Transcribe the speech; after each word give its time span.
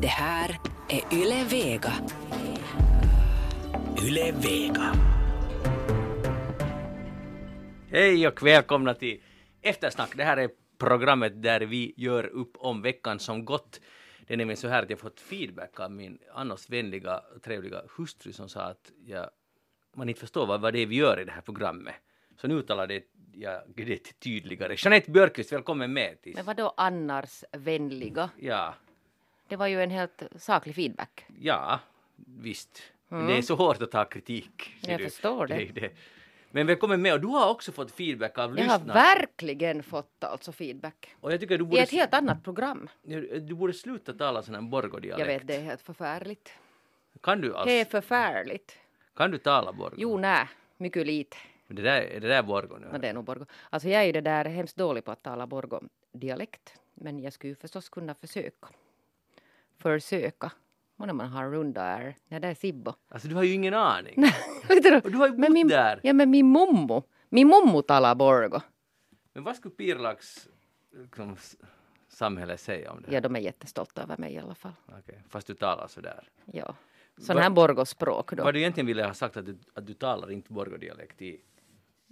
Det 0.00 0.06
här 0.06 0.58
är 0.88 1.14
Yle 1.14 1.44
Vega. 1.44 1.92
Yle 4.02 4.32
Vega. 4.32 4.94
Hej 7.90 8.28
och 8.28 8.42
välkomna 8.42 8.94
till 8.94 9.20
Eftersnack. 9.62 10.16
Det 10.16 10.24
här 10.24 10.36
är 10.36 10.50
programmet 10.78 11.42
där 11.42 11.60
vi 11.60 11.94
gör 11.96 12.26
upp 12.26 12.56
om 12.56 12.82
veckan 12.82 13.18
som 13.18 13.44
gått. 13.44 13.80
Det 14.26 14.34
är 14.34 14.38
nämligen 14.38 14.56
så 14.56 14.68
här 14.68 14.82
att 14.82 14.90
jag 14.90 14.98
fått 14.98 15.20
feedback 15.20 15.80
av 15.80 15.90
min 15.90 16.18
annars 16.34 16.70
vänliga 16.70 17.18
och 17.34 17.42
trevliga 17.42 17.82
hustru 17.96 18.32
som 18.32 18.48
sa 18.48 18.60
att 18.60 18.92
jag, 19.06 19.30
man 19.96 20.08
inte 20.08 20.20
förstår 20.20 20.46
vad, 20.46 20.60
vad 20.60 20.72
det 20.72 20.78
är 20.78 20.86
vi 20.86 20.96
gör 20.96 21.20
i 21.20 21.24
det 21.24 21.32
här 21.32 21.40
programmet. 21.40 21.94
Så 22.40 22.48
nu 22.48 22.54
uttalar 22.54 22.86
det 22.86 23.02
jag 23.34 23.62
det 23.74 24.20
tydligare. 24.20 24.74
Jeanette 24.78 25.10
Björkqvist, 25.10 25.52
välkommen 25.52 25.92
med. 25.92 26.22
Till, 26.22 26.34
Men 26.34 26.44
vad 26.44 26.56
då 26.56 26.74
annars 26.76 27.44
vänliga? 27.52 28.30
ja, 28.38 28.74
Det 29.52 29.56
var 29.56 29.66
ju 29.66 29.82
en 29.82 29.90
helt 29.90 30.22
saklig 30.36 30.74
feedback. 30.74 31.24
ja, 31.40 31.80
visst. 32.16 32.82
Men 33.08 33.26
det 33.26 33.36
är 33.38 33.42
så 33.42 33.54
hårt 33.54 33.82
att 33.82 33.90
ta 33.90 34.04
kritik. 34.04 34.74
Jag 34.80 34.98
du. 35.00 35.04
förstår 35.04 35.46
det. 35.46 35.54
är 35.84 35.90
Men 36.50 36.66
välkommen 36.66 37.02
med 37.02 37.12
och 37.14 37.20
du 37.20 37.26
har 37.26 37.50
också 37.50 37.72
fått 37.72 37.92
feedback 37.92 38.38
av 38.38 38.58
Jag 38.58 38.64
har 38.64 38.78
lyssnarna. 38.78 38.94
verkligen 38.94 39.82
fått 39.82 40.24
alltså 40.24 40.52
feedback. 40.52 41.14
Och 41.20 41.32
jag 41.32 41.40
tycker 41.40 41.58
du 41.58 41.64
I 41.64 41.66
borde, 41.66 41.82
ett 41.82 41.90
helt 41.90 42.14
annat 42.14 42.44
program. 42.44 42.88
du 43.40 43.54
borde 43.54 43.72
sluta 43.72 44.12
tala 44.12 44.42
sån 44.42 44.54
här 44.54 44.62
borgodialekt. 44.62 45.18
Jag 45.18 45.26
vet, 45.38 45.46
det 45.46 45.56
är 45.56 45.60
helt 45.62 45.82
förfärligt. 45.82 46.52
Kan 47.22 47.40
du 47.40 47.54
alls? 47.56 47.66
Det 47.66 47.80
är 47.80 47.84
förfärligt. 47.84 48.78
Kan 49.16 49.30
du 49.30 49.38
tala 49.38 49.72
borgo? 49.72 49.94
Jo, 49.96 50.18
nej, 50.18 50.48
mycket 50.76 51.06
lite. 51.06 51.36
Men 51.66 51.76
Det 51.76 51.82
där, 51.82 52.02
är 52.02 52.20
det 52.20 52.28
där 52.28 52.42
borgo 52.42 52.76
nu? 52.80 52.86
No, 52.92 52.98
det 52.98 53.08
är 53.08 53.14
nog 53.14 53.24
borgo. 53.24 53.46
Alltså 53.70 53.88
jag 53.88 54.02
är 54.02 54.06
ju 54.06 54.12
det 54.12 54.20
där 54.20 54.44
hemskt 54.44 54.76
dålig 54.76 55.04
på 55.04 55.10
att 55.12 55.22
tala 55.22 55.46
borgo-dialekt. 55.46 56.74
Men 56.94 57.18
jag 57.18 57.32
skulle 57.32 57.48
ju 57.50 57.54
förstås 57.56 57.88
kunna 57.88 58.14
försöka. 58.14 58.68
Försöka. 59.82 60.52
Många 60.96 61.12
man 61.12 61.28
har 61.28 61.50
runda 61.50 61.82
är. 61.82 62.16
Ja, 62.28 62.40
det 62.40 62.48
är 62.48 62.54
Sibbo. 62.54 62.92
Alltså 63.08 63.28
du 63.28 63.34
har 63.34 63.42
ju 63.42 63.52
ingen 63.52 63.74
aning. 63.74 64.14
Du, 64.68 64.96
Och 64.96 65.10
du 65.10 65.16
har 65.16 65.28
ju 65.28 65.34
bott 65.36 65.50
min, 65.50 65.68
där. 65.68 66.00
Ja, 66.02 66.12
men 66.12 66.30
min 66.30 66.46
mommo. 66.46 67.02
Min 67.28 67.48
mommo 67.48 67.82
talar 67.82 68.14
borgo. 68.14 68.60
Men 69.32 69.44
vad 69.44 69.56
skulle 69.56 69.74
Pirlax 69.74 70.48
liksom, 70.92 71.36
samhälle 72.08 72.56
säga 72.56 72.92
om 72.92 73.02
det? 73.02 73.14
Ja, 73.14 73.20
de 73.20 73.36
är 73.36 73.40
jättestolta 73.40 74.02
över 74.02 74.16
mig 74.16 74.32
i 74.34 74.38
alla 74.38 74.54
fall. 74.54 74.72
Okej, 74.98 75.22
Fast 75.28 75.46
du 75.46 75.54
talar 75.54 75.86
sådär. 75.86 76.28
Ja. 76.44 76.74
Sån 77.18 77.38
här 77.38 77.50
borgospråk 77.50 78.32
då. 78.32 78.44
Vad 78.44 78.54
du 78.54 78.60
egentligen 78.60 78.86
ville 78.86 79.04
ha 79.04 79.14
sagt 79.14 79.36
att 79.36 79.46
du, 79.46 79.58
att 79.74 79.86
du 79.86 79.94
talar 79.94 80.30
inte 80.30 80.52
borgodialekt 80.52 81.22
i, 81.22 81.40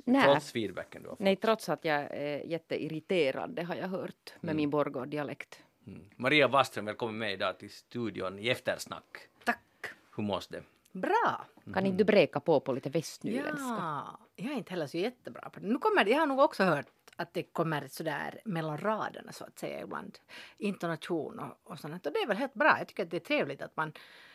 Nej. 0.05 0.25
trots 0.25 0.53
feedbacken 0.53 1.03
du 1.03 1.09
har 1.09 1.17
fått. 1.17 1.25
Nej, 1.25 1.37
trots 1.37 1.69
att 1.69 1.85
jag 1.85 1.97
är 1.97 2.39
jätteirriterad, 2.47 3.51
det 3.51 3.63
har 3.63 3.75
jag 3.75 3.89
hört 3.89 4.35
med 4.41 4.57
min 4.57 4.71
borgodialekt. 4.71 5.63
Mm. 5.91 6.03
Maria 6.17 6.49
Waström, 6.49 6.85
välkommen 6.85 7.19
med 7.19 7.33
idag 7.33 7.59
till 7.59 7.71
studion 7.71 8.39
i 8.39 8.49
Eftersnack. 8.49 9.19
Tack. 9.45 9.87
Hur 10.17 10.23
mås 10.23 10.49
det? 10.49 10.63
Bra. 10.93 11.47
Kan 11.75 11.87
inte 11.87 11.99
du 11.99 12.05
bräka 12.05 12.41
på 12.41 12.61
på 12.61 12.73
lite 12.73 12.91
västnyländska? 12.91 13.77
Ja, 13.79 14.19
jag 14.37 14.53
är 14.53 14.57
inte 14.57 14.71
heller 14.71 14.87
så 14.87 14.99
jättebra 14.99 15.51
på 15.51 15.61
det. 15.61 15.67
Nu 15.67 15.79
kommer 15.79 16.05
det, 16.05 16.11
jag 16.11 16.19
har 16.19 16.27
nog 16.27 16.39
också 16.39 16.65
hört 16.65 16.87
att 17.17 17.35
det 17.35 17.43
kommer 17.43 17.89
sådär 17.89 18.41
mellan 18.45 18.79
raderna 18.79 19.33
så 19.33 19.45
att 19.45 19.59
säga 19.59 19.81
ibland. 19.81 20.19
Intonation 20.59 21.39
och, 21.39 21.73
och 21.73 21.79
sånt. 21.79 22.07
Och 22.07 22.13
det 22.13 22.19
är 22.19 22.27
väl 22.27 22.37
helt 22.37 22.55
bra. 22.55 22.79
Jag 22.79 22.89
tycker 22.89 23.03
att 23.03 23.11
det 23.11 23.17
är 23.17 23.21
trevligt 23.21 23.63
att 23.63 23.77
man 23.77 23.93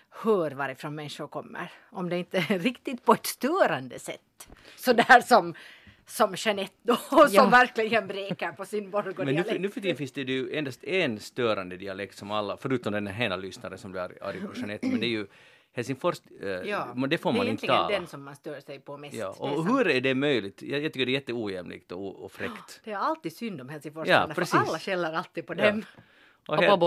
hör 0.09 0.52
varifrån 0.52 0.95
människor 0.95 1.28
kommer. 1.28 1.72
Om 1.90 2.09
det 2.09 2.17
inte 2.17 2.38
är 2.38 2.59
riktigt 2.59 3.06
på 3.06 3.14
ett 3.14 3.25
störande 3.25 4.00
sätt. 4.00 4.50
Sådär 4.75 5.22
som 5.22 5.56
som 6.08 6.34
Jeanette 6.38 6.73
då, 6.84 6.95
som 7.09 7.30
Ja. 7.31 7.50
verkligen 7.50 8.08
bräker 8.08 8.52
på 8.52 8.66
sin 8.66 8.80
Men 8.80 8.86
nu, 8.86 8.92
borgodialekt. 8.92 9.61
nu 9.61 9.70
för 9.70 9.81
tiden 9.81 9.98
finns 9.98 10.12
det 10.12 10.22
ju 10.22 10.56
endast 10.56 10.84
en 10.84 11.20
störande 11.20 11.78
dialekt 11.78 12.17
som 12.17 12.31
alla, 12.31 12.58
förutom 12.58 12.94
den 12.94 13.08
här 13.08 13.25
ena 13.25 13.36
lyssnaren 13.36 13.78
som 13.78 13.92
blir 13.92 14.02
arg- 14.02 14.47
på 14.47 14.53
Jeanette, 14.56 14.88
men 14.88 15.00
det 15.00 15.06
är 15.06 15.09
ju 15.09 15.28
Helsingfors, 15.73 16.16
eh, 16.42 16.47
Ja, 16.50 16.88
men 16.95 17.09
det 17.09 17.17
får 17.17 17.31
det 17.31 17.36
är 17.36 17.38
man 17.38 17.47
inte 17.47 17.66
egentligen 17.66 17.75
tala. 17.75 18.00
den 18.00 18.08
som 18.08 18.23
man 18.23 18.36
stör 18.36 18.59
sig 18.59 18.80
på 18.80 18.97
mest. 18.97 19.14
Ja, 19.16 19.36
Det 19.39 19.45
är 19.47 19.52
och 19.52 19.66
sant. 19.66 19.70
hur 19.80 19.88
är 19.88 20.02
det 20.02 20.16
möjligt? 20.16 20.62
Jag, 20.62 20.81
jag 20.84 20.94
tycker 20.94 21.06
det 21.06 21.12
är 21.12 21.13
jätteojämlikt 21.13 21.91
och, 21.91 22.24
och 22.24 22.31
fräckt. 22.31 22.81
Det 22.84 22.91
är 22.91 22.97
alltid 22.97 23.35
synd 23.35 23.62
om 23.62 23.69
Helsingfors 23.69 24.08
Ja, 24.08 24.29
för 24.35 24.58
alla 24.58 24.79
skäller 24.79 25.13
alltid 25.13 25.47
på 25.47 25.53
Ja. 25.58 25.81
Och 26.47 26.53
Och 26.53 26.57
på 26.57 26.61
helt- 26.61 26.79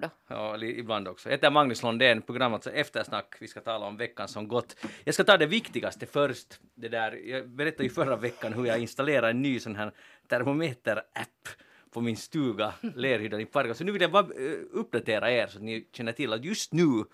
då? 0.00 0.10
Ja, 0.28 0.56
ibland 0.62 1.08
också. 1.08 1.28
Jag 1.28 1.36
heter 1.36 1.50
Magnus 1.50 1.82
Lundén, 1.82 2.22
programmet 2.22 2.64
så 2.64 2.70
Eftersnack. 2.70 3.34
Vi 3.40 3.48
ska 3.48 3.60
tala 3.60 3.86
om 3.86 3.96
veckan 3.96 4.28
som 4.28 4.48
gått. 4.48 4.76
Jag 5.04 5.14
ska 5.14 5.24
ta 5.24 5.36
det 5.36 5.46
viktigaste 5.46 6.06
först. 6.06 6.60
Det 6.74 6.88
där, 6.88 7.12
jag 7.12 7.48
berättade 7.48 7.84
ju 7.84 7.90
förra 7.90 8.16
veckan 8.16 8.52
hur 8.52 8.66
jag 8.66 8.78
installerade 8.78 9.28
en 9.30 9.42
ny 9.42 9.60
sån 9.60 9.76
här 9.76 9.92
termometer-app 10.28 11.48
på 11.90 12.00
min 12.00 12.16
stuga, 12.16 12.72
Lerhyddan 12.94 13.40
i 13.40 13.46
Pargas. 13.46 13.78
Så 13.78 13.84
nu 13.84 13.92
vill 13.92 14.02
jag 14.02 14.10
bara 14.10 14.26
eh, 14.26 14.52
uppdatera 14.72 15.30
er 15.32 15.46
så 15.46 15.58
att 15.58 15.64
ni 15.64 15.88
känner 15.92 16.12
till 16.12 16.32
att 16.32 16.44
just 16.44 16.72
nu, 16.72 17.04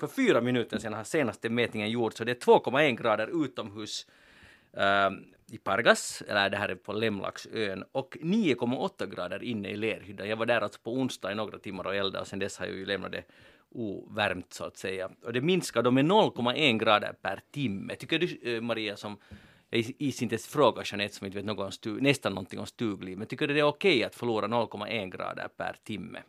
för 0.00 0.06
fyra 0.06 0.40
minuter 0.40 0.78
sedan 0.78 0.92
har 0.92 1.04
senaste 1.04 1.48
mätningen 1.50 1.90
gjorts, 1.90 2.16
så 2.16 2.24
det 2.24 2.32
är 2.32 2.46
2,1 2.46 3.02
grader 3.02 3.44
utomhus 3.44 4.06
ehm, 4.76 5.24
i 5.54 5.58
Pargas, 5.58 6.22
eller 6.28 6.50
det 6.50 6.56
här 6.56 6.68
är 6.68 6.74
på 6.74 6.92
Lemlaxön, 6.92 7.84
och 7.92 8.16
9,8 8.20 9.06
grader 9.14 9.42
inne 9.42 9.68
i 9.68 9.76
Lerhyddan. 9.76 10.28
Jag 10.28 10.36
var 10.36 10.46
där 10.46 10.60
alltså 10.60 10.80
på 10.80 10.92
onsdag 10.92 11.32
i 11.32 11.34
några 11.34 11.58
timmar 11.58 11.86
och 11.86 11.94
eldade 11.94 12.20
och 12.20 12.26
sen 12.26 12.38
dess 12.38 12.58
har 12.58 12.66
jag 12.66 12.74
ju 12.76 12.86
lämnat 12.86 13.12
det 13.12 13.24
ovärmt 13.70 14.52
så 14.52 14.64
att 14.64 14.76
säga. 14.76 15.10
Och 15.22 15.32
det 15.32 15.40
minskar 15.40 15.82
då 15.82 15.90
med 15.90 16.04
0,1 16.04 16.78
grader 16.78 17.12
per 17.22 17.40
timme. 17.50 17.94
Tycker 17.96 18.18
du, 18.18 18.54
eh, 18.56 18.60
Maria, 18.60 18.96
som 18.96 19.18
jag 19.70 19.80
is- 19.98 20.22
inte 20.22 20.34
ens 20.34 20.46
frågar 20.46 20.82
Jeanette 20.86 21.14
som 21.14 21.26
inte 21.26 21.36
vet 21.38 21.44
något 21.46 21.64
om 21.64 21.72
stu, 21.72 22.00
nästan 22.00 22.32
någonting 22.32 22.60
om 22.60 22.66
stugliv, 22.66 23.18
men 23.18 23.26
tycker 23.26 23.46
du 23.46 23.54
det 23.54 23.60
är 23.60 23.64
okej 23.64 24.04
att 24.04 24.14
förlora 24.14 24.46
0,1 24.46 25.10
grader 25.10 25.48
per 25.56 25.76
timme? 25.84 26.22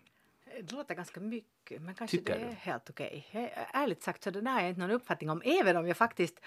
Det 0.61 0.71
låter 0.71 0.95
ganska 0.95 1.19
mycket, 1.19 1.49
men 1.71 1.95
kanske 1.95 2.17
Tycker 2.17 2.35
det 2.35 2.41
är 2.45 2.49
du? 2.49 2.55
helt 2.55 2.89
okej. 2.89 3.27
Jag- 3.31 3.49
Ärligt 3.73 4.03
sagt 4.03 4.23
så 4.23 4.29
där 4.29 4.41
har 4.51 4.59
jag 4.59 4.69
inte 4.69 4.81
någon 4.81 4.91
uppfattning 4.91 5.29
om, 5.29 5.41
även 5.45 5.77
om 5.77 5.87
jag 5.87 5.97
faktiskt 5.97 6.39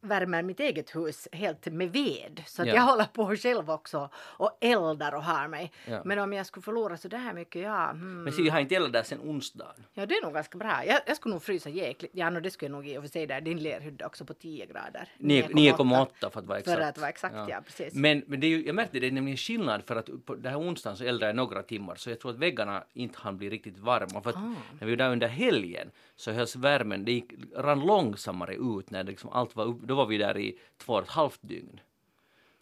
värmer 0.00 0.42
mitt 0.42 0.60
eget 0.60 0.96
hus 0.96 1.28
helt 1.32 1.66
med 1.66 1.92
ved. 1.92 2.42
Så 2.46 2.62
Ja. 2.62 2.74
jag 2.74 2.82
håller 2.82 3.04
på 3.04 3.36
själv 3.36 3.70
också 3.70 4.10
och 4.16 4.58
eldar 4.60 5.14
och 5.14 5.22
har 5.24 5.48
mig. 5.48 5.72
Ja. 5.86 6.02
Men 6.04 6.18
om 6.18 6.32
jag 6.32 6.46
skulle 6.46 6.62
förlora 6.64 6.96
så 6.96 7.08
där 7.08 7.32
mycket, 7.32 7.62
ja. 7.62 7.90
Hmm. 7.90 8.22
Men 8.22 8.32
se, 8.32 8.42
jag 8.42 8.52
har 8.52 8.60
inte 8.60 8.74
eldat 8.74 8.92
där 8.92 9.02
sen 9.02 9.20
onsdagen. 9.20 9.84
Ja, 9.94 10.06
det 10.06 10.14
är 10.14 10.22
nog 10.22 10.34
ganska 10.34 10.58
bra. 10.58 10.84
Jag, 10.86 11.00
jag 11.06 11.16
skulle 11.16 11.32
nog 11.34 11.42
frysa 11.42 11.68
jäkligt. 11.70 12.10
Ja, 12.14 12.30
no, 12.30 12.40
det 12.40 12.50
skulle 12.50 12.66
jag 12.68 12.72
nog 12.76 12.88
i 12.88 12.98
och 12.98 13.02
för 13.02 13.08
sig 13.10 13.26
där. 13.26 13.40
Din 13.40 13.58
lerhydda 13.62 14.06
också 14.06 14.24
på 14.24 14.34
10 14.34 14.66
grader. 14.66 15.08
9,8 15.18 16.30
för 16.30 16.40
att 16.40 16.46
vara 16.46 16.58
exakt. 16.58 16.78
För 16.78 16.84
att 16.84 16.98
vara 16.98 17.08
exakt, 17.08 17.34
ja, 17.48 17.60
precis. 17.64 17.94
Men, 17.94 18.22
men 18.26 18.40
det 18.40 18.46
är 18.46 18.48
ju, 18.48 18.66
jag 18.66 18.74
märkte 18.74 18.98
det 19.00 19.06
är 19.06 19.10
nämligen 19.12 19.36
skillnad 19.36 19.84
för 19.84 19.96
att 19.96 20.08
på 20.26 20.34
den 20.34 20.52
här 20.52 20.60
onsdagen 20.60 20.96
så 20.96 21.04
eldade 21.04 21.26
jag 21.26 21.36
några 21.36 21.62
timmar 21.62 21.94
så 21.94 22.10
jag 22.10 22.20
tror 22.20 22.30
att 22.30 22.38
väggarna 22.38 22.84
inte 22.92 23.18
hann 23.18 23.38
bli 23.38 23.50
riktigt 23.50 23.78
varma. 23.78 24.20
För 24.22 24.30
att 24.30 24.36
Ah. 24.36 24.47
När 24.78 24.86
vi 24.86 24.92
var 24.92 24.96
där 24.96 25.10
under 25.10 25.28
helgen 25.28 25.90
så 26.16 26.32
hölls 26.32 26.56
värmen, 26.56 27.04
det 27.04 27.12
gick, 27.12 27.32
rann 27.54 27.86
långsammare 27.86 28.54
ut 28.54 28.90
när 28.90 29.04
det 29.04 29.10
liksom 29.10 29.30
allt 29.30 29.56
var 29.56 29.64
upp, 29.64 29.80
då 29.80 29.94
var 29.94 30.06
vi 30.06 30.18
där 30.18 30.38
i 30.38 30.58
två 30.78 30.92
och 30.92 31.02
ett 31.02 31.08
halvt 31.08 31.38
dygn. 31.40 31.80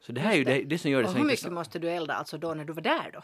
Så 0.00 0.12
det 0.12 0.20
här 0.20 0.32
är 0.32 0.36
ju 0.36 0.44
det, 0.44 0.62
det 0.62 0.78
som 0.78 0.90
gör 0.90 0.98
det 0.98 1.04
och 1.04 1.12
så 1.12 1.18
hur 1.18 1.24
mycket 1.24 1.52
måste 1.52 1.78
du 1.78 1.90
elda 1.90 2.14
alltså 2.14 2.38
då 2.38 2.54
när 2.54 2.64
du 2.64 2.72
var 2.72 2.82
där 2.82 3.10
då? 3.12 3.18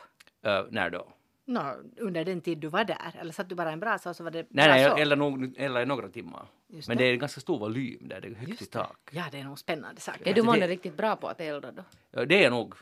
Uh, 0.50 0.66
när 0.70 0.90
då? 0.90 1.08
Nå, 1.44 1.74
under 1.96 2.24
den 2.24 2.40
tid 2.40 2.58
du 2.58 2.68
var 2.68 2.84
där? 2.84 3.14
Eller 3.20 3.32
satt 3.32 3.48
du 3.48 3.54
bara 3.54 3.72
en 3.72 3.80
brasa 3.80 4.10
och 4.10 4.16
så 4.16 4.24
var 4.24 4.30
det 4.30 4.46
Nej, 4.50 4.68
nej, 4.68 4.82
jag 4.82 5.00
eldade 5.00 5.18
nog 5.18 5.54
eldade 5.56 5.86
några 5.86 6.08
timmar. 6.08 6.46
Just 6.68 6.88
Men 6.88 6.96
det. 6.96 7.04
det 7.04 7.08
är 7.08 7.12
en 7.12 7.18
ganska 7.18 7.40
stor 7.40 7.58
volym 7.58 8.08
där, 8.08 8.20
det 8.20 8.28
är 8.28 8.34
högt 8.34 8.62
i 8.62 8.66
tak. 8.66 8.98
Ja, 9.10 9.24
det 9.30 9.38
är 9.38 9.44
nog 9.44 9.58
spännande 9.58 10.00
saker. 10.00 10.20
Är 10.20 10.34
du 10.34 10.40
det- 10.40 10.46
månne 10.46 10.66
riktigt 10.66 10.96
bra 10.96 11.16
på 11.16 11.28
att 11.28 11.40
elda 11.40 11.72
då? 11.72 11.84
Ja, 12.10 12.24
det 12.24 12.44
är 12.44 12.50
nog 12.50 12.74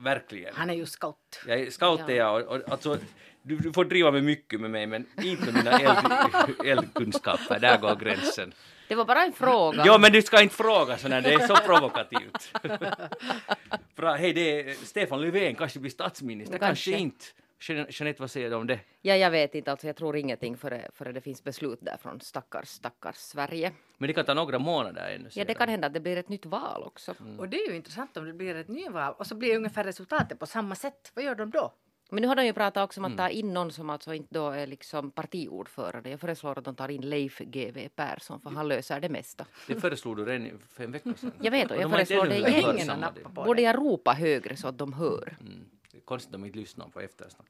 verkligen. 0.00 0.54
Han 0.54 0.70
är 0.70 0.74
ju 0.74 0.86
scout. 0.86 1.40
Jag 1.46 1.60
är 1.60 1.70
scout 1.70 2.00
är 2.00 2.04
Ja. 2.08 2.16
jag 2.16 2.46
och, 2.46 2.56
och 2.56 2.72
alltså, 2.72 2.98
du, 3.42 3.56
du 3.56 3.72
får 3.72 3.84
driva 3.84 4.10
med 4.10 4.24
mycket 4.24 4.60
med 4.60 4.70
mig 4.70 4.86
men 4.86 5.06
inte 5.22 5.52
med 5.52 5.54
mina 5.54 5.78
eld, 5.78 6.54
eldkunskaper, 6.64 7.58
där 7.60 7.78
går 7.78 7.96
gränsen. 7.96 8.54
Det 8.88 8.94
var 8.94 9.04
bara 9.04 9.22
en 9.24 9.32
fråga. 9.32 9.82
Ja 9.86 9.98
men 9.98 10.12
du 10.12 10.22
ska 10.22 10.42
inte 10.42 10.54
fråga 10.54 10.98
sådär, 10.98 11.20
det 11.20 11.32
är 11.32 11.46
så 11.46 11.56
provokativt. 11.56 12.52
Bra, 13.96 14.14
hej 14.14 14.32
det 14.32 14.60
är 14.60 14.74
Stefan 14.74 15.20
Löfven 15.20 15.54
kanske 15.54 15.78
blir 15.78 15.90
statsminister, 15.90 16.58
kanske. 16.58 16.90
kanske. 16.90 17.02
inte. 17.02 17.24
Jeanette, 17.68 18.20
vad 18.22 18.30
säger 18.30 18.50
du 18.50 18.56
om 18.56 18.66
det? 18.66 18.80
Ja, 19.02 19.16
jag 19.16 19.30
vet 19.30 19.54
inte, 19.54 19.70
alltså 19.70 19.86
jag 19.86 19.96
tror 19.96 20.16
ingenting 20.16 20.56
före, 20.56 20.88
före 20.94 21.12
det 21.12 21.20
finns 21.20 21.44
beslut 21.44 21.78
där 21.82 21.96
från 21.96 22.20
stackars, 22.20 22.68
stackars 22.68 23.16
Sverige. 23.16 23.72
Men 23.98 24.06
det 24.06 24.12
kan 24.14 24.24
ta 24.24 24.34
några 24.34 24.58
månader 24.58 25.10
ännu. 25.14 25.28
Ja, 25.34 25.44
det 25.44 25.52
de. 25.52 25.54
kan 25.54 25.68
hända 25.68 25.86
att 25.86 25.94
det 25.94 26.00
blir 26.00 26.16
ett 26.16 26.28
nytt 26.28 26.46
val 26.46 26.82
också. 26.82 27.14
Och 27.38 27.48
det 27.48 27.56
är 27.56 27.68
ju 27.70 27.76
intressant 27.76 28.16
om 28.16 28.24
det 28.24 28.32
blir 28.32 28.54
ett 28.54 28.68
nyval 28.68 29.14
och 29.18 29.26
så 29.26 29.34
blir 29.34 29.56
ungefär 29.56 29.84
resultatet 29.84 30.38
på 30.38 30.46
samma 30.46 30.74
sätt. 30.74 31.12
Vad 31.14 31.24
gör 31.24 31.34
de 31.34 31.50
då? 31.50 31.72
Men 32.10 32.22
nu 32.22 32.28
har 32.28 32.36
de 32.36 32.44
ju 32.46 32.52
pratat 32.52 32.84
också 32.84 33.00
om 33.00 33.04
att 33.04 33.12
Mm. 33.12 33.18
ta 33.18 33.28
in 33.28 33.54
någon 33.54 33.72
som 33.72 33.90
alltså 33.90 34.14
inte 34.14 34.34
då 34.34 34.50
är 34.50 34.66
liksom 34.66 35.10
partiordförande. 35.10 36.10
Jag 36.10 36.20
föreslår 36.20 36.58
att 36.58 36.64
de 36.64 36.74
tar 36.74 36.88
in 36.90 37.00
Leif 37.10 37.38
GW 37.38 37.88
Persson 37.96 38.40
för 38.40 38.50
han 38.50 38.68
löser 38.68 39.00
det 39.00 39.08
mesta. 39.08 39.46
Det 39.66 39.74
föreslog 39.80 40.16
du 40.16 40.24
redan 40.24 40.58
för 40.68 40.84
en 40.84 40.92
vecka 40.92 41.14
sedan. 41.16 41.32
Jag 41.40 41.50
vet 41.50 41.70
och 41.70 41.76
de 41.76 41.82
jag 41.82 41.88
inte 42.00 42.06
föreslår 42.06 42.26
det 42.26 42.36
igen. 42.36 43.04
Borde 43.34 43.54
det. 43.54 43.62
jag 43.62 43.76
ropa 43.76 44.12
högre 44.12 44.56
så 44.56 44.68
att 44.68 44.78
de 44.78 44.92
hör? 44.92 45.36
Mm. 45.40 45.64
Konstigt 46.04 46.34
om 46.34 46.40
de 46.40 46.46
inte 46.46 46.58
lyssnar 46.58 46.88
på 46.88 47.00
eftersnack. 47.00 47.48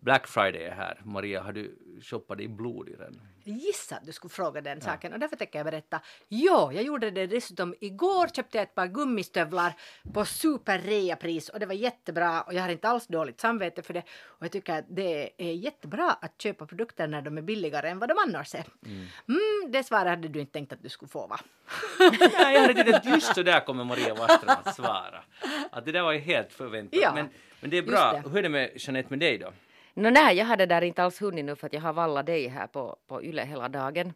Black 0.00 0.26
Friday 0.26 0.62
är 0.62 0.74
här. 0.74 1.00
Maria, 1.04 1.42
har 1.42 1.52
du 1.52 1.78
shoppade 2.02 2.42
i 2.42 2.48
blod 2.48 2.88
i 2.88 2.94
den. 2.94 3.20
Jag 3.44 3.56
gissade 3.56 4.00
att 4.00 4.06
du 4.06 4.12
skulle 4.12 4.30
fråga 4.30 4.60
den 4.60 4.80
saken 4.80 5.12
och 5.12 5.18
därför 5.18 5.36
tänker 5.36 5.58
jag 5.58 5.66
berätta. 5.66 6.00
Jo, 6.28 6.72
jag 6.72 6.82
gjorde 6.82 7.10
det 7.10 7.26
dessutom 7.26 7.74
igår 7.80 8.28
köpte 8.28 8.58
jag 8.58 8.62
ett 8.62 8.74
par 8.74 8.86
gummistövlar 8.86 9.74
på 10.14 10.24
superreapris 10.24 11.48
och 11.48 11.60
det 11.60 11.66
var 11.66 11.74
jättebra 11.74 12.42
och 12.42 12.54
jag 12.54 12.62
har 12.62 12.68
inte 12.68 12.88
alls 12.88 13.06
dåligt 13.06 13.40
samvete 13.40 13.82
för 13.82 13.94
det 13.94 14.02
och 14.24 14.44
jag 14.44 14.52
tycker 14.52 14.78
att 14.78 14.84
det 14.88 15.30
är 15.38 15.52
jättebra 15.52 16.10
att 16.10 16.42
köpa 16.42 16.66
produkter 16.66 17.06
när 17.08 17.22
de 17.22 17.38
är 17.38 17.42
billigare 17.42 17.88
än 17.88 17.98
vad 17.98 18.08
de 18.08 18.18
annars 18.18 18.54
är. 18.54 18.64
Mm, 18.84 19.72
det 19.72 19.84
svaret 19.84 20.08
hade 20.08 20.28
du 20.28 20.40
inte 20.40 20.52
tänkt 20.52 20.72
att 20.72 20.82
du 20.82 20.88
skulle 20.88 21.08
få 21.08 21.26
va? 21.26 21.40
Nej, 21.98 22.18
jag 22.54 22.74
hade 22.74 22.96
att 22.96 23.04
just 23.04 23.34
så 23.34 23.42
där 23.42 23.60
kommer 23.60 23.84
Maria 23.84 24.14
Waström 24.14 24.56
att 24.64 24.74
svara. 24.74 25.24
Att 25.70 25.84
det 25.84 25.92
där 25.92 26.02
var 26.02 26.12
ju 26.12 26.18
helt 26.18 26.52
förväntat. 26.52 27.00
Ja, 27.02 27.14
men, 27.14 27.28
men 27.60 27.70
det 27.70 27.78
är 27.78 27.82
bra. 27.82 28.12
det. 28.12 28.28
Hur 28.30 28.38
är 28.38 28.42
det 28.42 28.48
med 28.48 28.70
Jeanette 28.76 29.10
med 29.10 29.18
dig 29.18 29.38
då? 29.38 29.52
Nå, 29.94 30.10
nej, 30.10 30.36
jag 30.36 30.44
hade 30.44 30.66
där 30.66 30.82
inte 30.82 31.02
alls 31.02 31.22
hunnit 31.22 31.44
nu 31.44 31.56
för 31.56 31.66
att 31.66 31.72
jag 31.72 31.80
har 31.80 31.92
vallat 31.92 32.26
dig 32.26 32.48
här 32.48 32.66
på, 32.66 32.96
på 33.06 33.22
Yle 33.24 33.44
hela 33.44 33.68
dagen. 33.68 34.12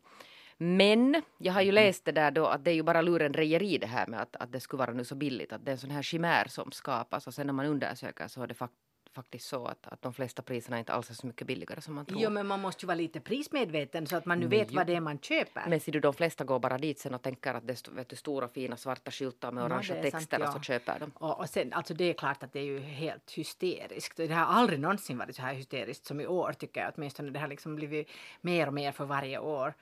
Men 0.58 1.22
jag 1.38 1.52
har 1.52 1.62
ju 1.62 1.72
läst 1.72 2.04
det 2.04 2.12
där 2.12 2.30
då 2.30 2.46
att 2.46 2.64
det 2.64 2.70
är 2.70 2.74
ju 2.74 2.82
bara 2.82 3.02
lurendrejeri 3.02 3.78
det 3.78 3.86
här 3.86 4.06
med 4.06 4.20
att, 4.20 4.36
att 4.36 4.52
det 4.52 4.60
skulle 4.60 4.78
vara 4.78 4.92
nu 4.92 5.04
så 5.04 5.14
billigt. 5.14 5.52
Att 5.52 5.64
det 5.64 5.70
är 5.70 5.72
en 5.72 5.78
sån 5.78 5.90
här 5.90 6.02
chimär 6.02 6.44
som 6.48 6.72
skapas 6.72 7.26
och 7.26 7.34
sen 7.34 7.46
när 7.46 7.54
man 7.54 7.66
undersöker 7.66 8.28
så 8.28 8.42
är 8.42 8.46
det 8.46 8.54
fak- 8.54 8.68
faktiskt 9.12 9.48
så 9.48 9.66
att, 9.66 9.86
att 9.86 10.02
de 10.02 10.14
flesta 10.14 10.42
priserna 10.42 10.78
inte 10.78 10.92
alls 10.92 11.10
är 11.10 11.14
så 11.14 11.26
mycket 11.26 11.46
billigare 11.46 11.80
som 11.80 11.94
man 11.94 12.06
tror. 12.06 12.20
Jo, 12.20 12.30
men 12.30 12.46
man 12.46 12.60
måste 12.60 12.84
ju 12.84 12.86
vara 12.86 12.94
lite 12.94 13.20
prismedveten 13.20 14.06
så 14.06 14.16
att 14.16 14.26
man 14.26 14.40
nu 14.40 14.46
vet 14.46 14.72
vad 14.72 14.86
det 14.86 14.94
är 14.94 15.00
man 15.00 15.18
köper. 15.18 15.62
Men 15.68 15.80
ser 15.80 15.92
du, 15.92 16.00
de 16.00 16.14
flesta 16.14 16.44
går 16.44 16.58
bara 16.58 16.78
dit 16.78 16.98
sen 16.98 17.14
och 17.14 17.22
tänker 17.22 17.54
att 17.54 17.66
det 17.66 17.88
är 18.12 18.16
stora 18.16 18.48
fina 18.48 18.76
svarta 18.76 19.10
skyltar 19.10 19.52
med 19.52 19.64
orangea 19.64 20.02
det 20.02 20.08
är 20.08 20.10
sant, 20.10 20.30
texter 20.30 20.40
och 20.40 20.46
ja. 20.46 20.52
så 20.52 20.60
köper 20.60 20.98
de. 21.00 21.10
Och, 21.14 21.40
och 21.40 21.48
sen, 21.48 21.72
alltså 21.72 21.94
det 21.94 22.04
är 22.04 22.12
klart 22.14 22.42
att 22.42 22.52
det 22.52 22.60
är 22.60 22.64
ju 22.64 22.80
helt 22.80 23.32
hysteriskt. 23.32 24.16
Det 24.16 24.32
har 24.32 24.44
aldrig 24.44 24.80
någonsin 24.80 25.18
varit 25.18 25.36
så 25.36 25.42
här 25.42 25.54
hysteriskt 25.54 26.06
som 26.06 26.20
i 26.20 26.26
år 26.26 26.52
tycker 26.52 26.80
jag. 26.80 26.92
Åtminstone 26.96 27.30
det 27.30 27.38
har 27.38 27.48
liksom 27.48 27.76
blivit 27.76 28.08
mer 28.40 28.66
och 28.66 28.74
mer 28.74 28.92
för 28.92 29.04
varje 29.04 29.38
år. 29.38 29.74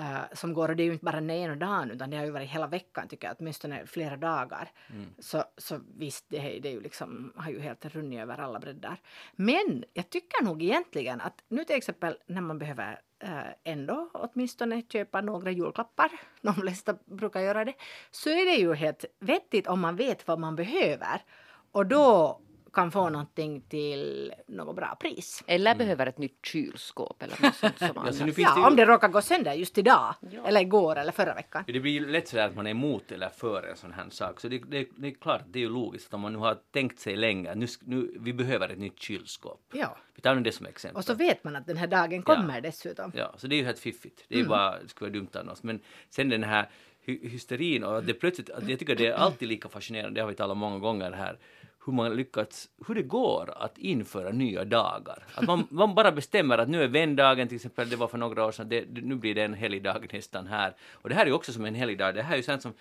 Eh, 0.00 0.20
som 0.32 0.54
går 0.54 0.68
och 0.68 0.76
det 0.76 0.82
är 0.82 0.84
ju 0.84 0.92
inte 0.92 1.04
bara 1.04 1.20
den 1.20 1.30
ena 1.30 1.56
dagen 1.56 1.90
utan 1.90 2.10
det 2.10 2.16
har 2.16 2.24
ju 2.24 2.30
varit 2.30 2.50
hela 2.50 2.66
veckan 2.66 3.08
tycker 3.08 3.28
jag, 3.28 3.36
åtminstone 3.38 3.86
flera 3.86 4.16
dagar. 4.16 4.70
Så, 5.18 5.44
så 5.56 5.80
visst, 5.96 6.24
det, 6.28 6.38
det 6.38 6.68
är 6.68 6.72
ju 6.72 6.80
liksom, 6.80 7.32
har 7.36 7.50
ju 7.50 7.60
helt 7.60 7.84
runnit 7.84 8.20
över 8.20 8.38
alla 8.38 8.60
breddar. 8.60 8.96
Men 9.32 9.84
jag 9.92 10.10
tycker 10.10 10.44
nog 10.44 10.62
egentligen 10.62 11.20
att 11.20 11.44
nu 11.48 11.64
till 11.64 11.76
exempel 11.76 12.18
när 12.26 12.40
man 12.40 12.58
behöver 12.58 13.00
eh, 13.18 13.52
ändå 13.64 14.10
åtminstone 14.12 14.82
köpa 14.82 15.20
några 15.20 15.50
julklappar, 15.50 16.10
de 16.40 16.54
flesta 16.54 16.96
brukar 17.04 17.40
göra 17.40 17.64
det, 17.64 17.74
så 18.10 18.30
är 18.30 18.44
det 18.44 18.54
ju 18.54 18.74
helt 18.74 19.04
vettigt 19.18 19.66
om 19.66 19.80
man 19.80 19.96
vet 19.96 20.28
vad 20.28 20.38
man 20.38 20.56
behöver 20.56 21.22
och 21.72 21.86
då 21.86 22.40
kan 22.72 22.90
få 22.92 23.08
någonting 23.08 23.60
till 23.60 24.32
något 24.46 24.76
bra 24.76 24.96
pris. 25.00 25.44
Eller 25.46 25.74
behöver 25.74 26.06
ett 26.06 26.18
nytt 26.18 26.38
kylskåp 26.46 27.22
eller 27.22 27.42
något 27.42 27.54
sånt 27.54 27.78
som 27.78 27.86
Ja, 27.94 27.94
så 27.94 28.00
annars. 28.00 28.20
nu 28.20 28.32
Ja, 28.42 28.58
ju... 28.58 28.64
om 28.66 28.76
det 28.76 28.84
råkar 28.84 29.08
gå 29.08 29.22
sönder 29.22 29.52
just 29.54 29.78
idag, 29.78 30.14
eller 30.44 30.60
igår 30.60 30.96
eller 30.98 31.12
förra 31.12 31.34
veckan. 31.34 31.64
Det 31.66 31.80
blir 31.80 31.92
ju 31.92 32.06
lätt 32.12 32.28
sådär 32.28 32.46
att 32.46 32.56
man 32.56 32.66
är 32.66 32.70
emot 32.70 33.12
eller 33.12 33.28
för 33.28 33.62
en 33.62 33.76
sån 33.76 33.92
här 33.92 34.06
sak. 34.10 34.40
Så 34.40 34.48
det, 34.48 34.58
det, 34.58 34.88
det 34.96 35.08
är 35.08 35.14
klart, 35.14 35.42
det 35.46 35.58
är 35.58 35.60
ju 35.62 35.68
logiskt 35.68 36.06
att 36.08 36.14
om 36.14 36.20
man 36.20 36.32
nu 36.32 36.38
har 36.38 36.54
tänkt 36.72 37.00
sig 37.00 37.16
länge 37.16 37.54
nu, 37.54 37.66
nu, 37.80 38.16
vi 38.20 38.32
behöver 38.32 38.68
ett 38.68 38.78
nytt 38.78 39.00
kylskåp. 39.00 39.60
Ja. 39.72 39.96
Vi 40.14 40.22
tar 40.22 40.34
nu 40.34 40.40
det 40.40 40.52
som 40.52 40.66
exempel. 40.66 40.96
Och 40.98 41.04
så 41.04 41.14
vet 41.14 41.44
man 41.44 41.56
att 41.56 41.66
den 41.66 41.76
här 41.76 41.86
dagen 41.86 42.22
kommer 42.22 42.60
dessutom. 42.60 43.12
Ja, 43.14 43.34
så 43.36 43.46
det 43.46 43.54
är 43.54 43.58
ju 43.58 43.64
helt 43.64 43.78
fiffigt. 43.78 44.24
Det 44.28 44.34
är 44.34 44.38
Mm. 44.38 44.48
bara, 44.48 44.78
det 44.82 44.88
skulle 44.88 45.10
vara 45.10 45.18
dumt 45.18 45.28
annars. 45.34 45.62
Men 45.62 45.80
sen 46.10 46.28
den 46.28 46.44
här 46.44 46.68
hy- 47.06 47.28
hysterin 47.28 47.84
och 47.84 47.98
att 47.98 48.06
det 48.06 48.14
plötsligt, 48.14 48.50
att 48.50 48.68
jag 48.68 48.78
tycker 48.78 48.94
det 48.96 49.06
är 49.06 49.12
alltid 49.12 49.48
lika 49.48 49.68
fascinerande, 49.68 50.14
det 50.14 50.20
har 50.20 50.28
vi 50.28 50.34
talat 50.34 50.52
om 50.52 50.58
många 50.58 50.78
gånger 50.78 51.12
här, 51.12 51.38
hur 51.86 51.92
man 51.92 52.16
lyckats, 52.16 52.68
hur 52.86 52.94
det 52.94 53.02
går 53.02 53.54
att 53.56 53.78
införa 53.78 54.30
nya 54.30 54.64
dagar. 54.64 55.26
Att 55.34 55.46
man, 55.46 55.66
man 55.70 55.94
bara 55.94 56.12
bestämmer 56.12 56.58
att 56.58 56.68
nu 56.68 56.82
är 56.82 56.88
vändagen 56.88 57.48
till 57.48 57.56
exempel, 57.56 57.88
det 57.88 57.96
var 57.96 58.08
för 58.08 58.18
några 58.18 58.44
år 58.44 58.52
sedan, 58.52 58.68
det, 58.68 58.84
nu 58.90 59.14
blir 59.14 59.34
det 59.34 59.42
en 59.42 59.54
helgdag 59.54 60.06
nästan 60.12 60.46
här. 60.46 60.76
Och 60.92 61.08
det 61.08 61.14
här 61.14 61.22
är 61.22 61.26
ju 61.26 61.32
också 61.32 61.52
som 61.52 61.64
en 61.64 61.74
helgdag, 61.74 62.14
det 62.14 62.22
här 62.22 62.32
är 62.32 62.36
ju 62.36 62.42
sånt 62.42 62.62
som 62.62 62.72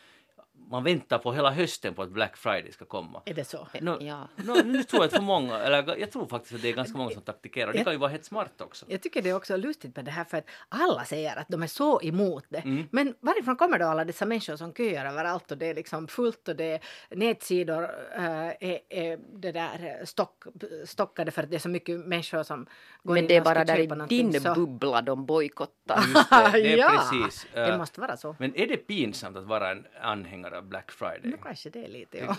man 0.69 0.83
väntar 0.83 1.17
på 1.17 1.33
hela 1.33 1.51
hösten 1.51 1.93
på 1.93 2.01
att 2.01 2.09
Black 2.09 2.37
Friday 2.37 2.71
ska 2.71 2.85
komma. 2.85 3.21
Är 3.25 3.33
det 3.33 3.43
så? 3.45 3.67
No, 3.81 3.97
Ja. 4.01 4.27
no, 4.35 4.53
nu 4.65 4.83
tror 4.83 5.01
jag 5.03 5.07
att 5.07 5.13
för 5.13 5.21
många, 5.21 5.57
eller 5.59 5.97
jag 5.97 6.11
tror 6.11 6.27
faktiskt 6.27 6.55
att 6.55 6.61
det 6.61 6.69
är 6.69 6.73
ganska 6.73 6.97
många 6.97 7.09
som 7.09 7.21
taktikerar. 7.21 7.73
Det 7.73 7.83
kan 7.83 7.93
ju 7.93 7.99
vara 7.99 8.09
helt 8.11 8.25
smart 8.25 8.61
också. 8.61 8.85
Jag 8.89 9.01
tycker 9.01 9.21
det 9.21 9.29
är 9.29 9.35
också 9.35 9.57
lustigt 9.57 9.95
med 9.95 10.05
det 10.05 10.11
här 10.11 10.23
för 10.23 10.37
att 10.37 10.45
alla 10.69 11.05
säger 11.05 11.35
att 11.39 11.47
de 11.49 11.63
är 11.63 11.67
så 11.67 12.01
emot 12.01 12.45
det. 12.49 12.57
Mm. 12.57 12.87
Men 12.91 13.15
varifrån 13.19 13.55
kommer 13.55 13.79
då 13.79 13.85
alla 13.85 14.05
dessa 14.05 14.25
människor 14.25 14.55
som 14.55 14.73
köar 14.73 15.05
överallt 15.05 15.51
och 15.51 15.57
det 15.57 15.65
är 15.65 15.75
liksom 15.75 16.07
fullt 16.07 16.47
och 16.47 16.55
det 16.55 16.65
är 16.65 16.79
nätsidor 17.09 17.83
äh, 18.15 18.47
är, 18.59 18.79
är 18.89 19.19
det 19.39 19.51
där 19.51 20.05
stock, 20.05 20.43
stockade 20.85 21.31
för 21.31 21.43
att 21.43 21.49
det 21.49 21.57
är 21.57 21.59
så 21.59 21.69
mycket 21.69 21.99
människor 21.99 22.43
som 22.43 22.65
går 23.03 23.13
Men 23.13 23.23
in 23.23 23.27
det 23.27 23.35
är 23.35 23.41
bara 23.41 23.65
där 23.65 23.77
i 23.79 23.87
din 24.09 24.41
så- 24.41 24.53
bubbla 24.53 25.01
de 25.01 25.25
bojkottar. 25.25 26.03
Just 26.07 26.29
det, 26.29 26.49
det 26.53 26.73
är 26.73 26.77
ja, 26.77 27.09
precis. 27.11 27.47
det 27.53 27.67
eh, 27.69 27.77
måste 27.77 28.01
vara 28.01 28.17
så. 28.17 28.35
Men 28.39 28.55
är 28.55 28.67
det 28.67 28.77
pinsamt 28.77 29.37
att 29.37 29.43
vara 29.45 29.71
en 29.71 29.85
anhängare 30.01 30.48
av 30.53 30.63
Black 30.63 30.91
Friday? 30.91 31.21
Nu 31.31 31.37
kanske 31.43 31.69
det 31.69 31.83
är 31.83 31.87
lite, 31.89 32.17
ja. 32.17 32.37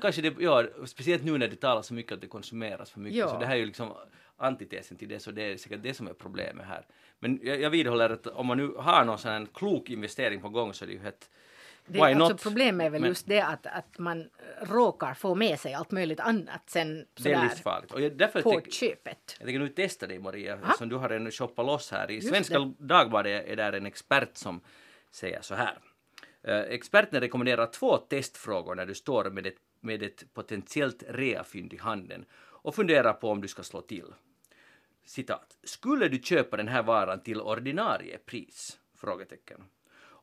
Kanske 0.00 0.22
det, 0.22 0.34
ja, 0.38 0.64
speciellt 0.86 1.24
nu 1.24 1.38
när 1.38 1.48
det 1.48 1.56
talas 1.56 1.86
så 1.86 1.94
mycket 1.94 2.12
att 2.12 2.20
det 2.20 2.26
konsumeras 2.26 2.90
för 2.90 3.00
mycket. 3.00 3.18
Ja. 3.18 3.28
Så 3.28 3.38
det 3.38 3.46
här 3.46 3.54
är 3.54 3.58
ju 3.58 3.66
liksom 3.66 3.92
antitesen 4.36 4.96
till 4.96 5.08
det, 5.08 5.20
så 5.20 5.30
det 5.30 5.42
är 5.42 5.56
säkert 5.56 5.82
det 5.82 5.94
som 5.94 6.06
är 6.08 6.12
problemet 6.12 6.66
här. 6.66 6.86
Men 7.18 7.40
jag, 7.42 7.60
jag 7.60 7.70
vidhåller 7.70 8.10
att 8.10 8.26
om 8.26 8.46
man 8.46 8.56
nu 8.56 8.72
har 8.78 9.04
någon 9.04 9.18
sån 9.18 9.30
här 9.30 9.46
klok 9.54 9.90
investering 9.90 10.40
på 10.40 10.48
gång 10.48 10.74
så 10.74 10.84
är 10.84 10.86
det 10.86 10.92
ju 10.92 11.00
helt... 11.00 11.30
Det, 11.86 12.00
alltså, 12.00 12.48
problemet 12.48 12.86
är 12.86 12.90
väl 12.90 13.00
Men- 13.00 13.08
just 13.10 13.26
det 13.26 13.40
att, 13.40 13.66
att 13.66 13.98
man 13.98 14.30
råkar 14.62 15.14
få 15.14 15.34
med 15.34 15.60
sig 15.60 15.74
allt 15.74 15.90
möjligt 15.90 16.20
annat 16.20 16.62
sen 16.70 16.88
Det 17.14 17.30
är 17.30 17.34
sådär 17.34 17.42
livsfarligt. 17.48 17.92
Och 17.92 18.00
jag, 18.00 18.16
därför 18.16 18.42
på 18.42 18.50
tänk, 18.50 18.72
köpet. 18.72 19.36
jag 19.38 19.46
tänker 19.46 19.58
nu 19.60 19.68
testa 19.68 20.06
dig 20.06 20.18
Maria, 20.18 20.58
Ja. 20.62 20.72
som 20.78 20.88
du 20.88 20.96
har 20.96 21.10
en 21.10 21.30
shoppa 21.30 21.62
loss 21.62 21.90
här. 21.90 22.10
I 22.10 22.14
Just 22.14 22.28
Svenska 22.28 22.58
det. 22.58 22.72
Dagbladet 22.78 23.46
är 23.48 23.56
där 23.56 23.72
en 23.72 23.86
expert 23.86 24.36
som 24.36 24.60
säger 25.10 25.42
så 25.42 25.54
här. 25.54 25.78
Eh, 26.42 26.60
experten 26.60 27.20
rekommenderar 27.20 27.66
två 27.66 27.96
testfrågor 27.96 28.74
när 28.74 28.86
du 28.86 28.94
står 28.94 29.30
med 29.30 29.46
ett, 29.46 29.56
med 29.80 30.02
ett 30.02 30.34
potentiellt 30.34 31.02
reafynd 31.08 31.72
i 31.72 31.76
handen 31.76 32.24
och 32.32 32.74
funderar 32.74 33.12
på 33.12 33.30
om 33.30 33.40
du 33.40 33.48
ska 33.48 33.62
slå 33.62 33.80
till. 33.80 34.14
Citat. 35.04 35.58
Skulle 35.64 36.08
du 36.08 36.18
köpa 36.18 36.56
den 36.56 36.68
här 36.68 36.82
varan 36.82 37.22
till 37.22 37.40
ordinarie 37.40 38.18
pris? 38.18 38.78
Frågetecken. 38.94 39.64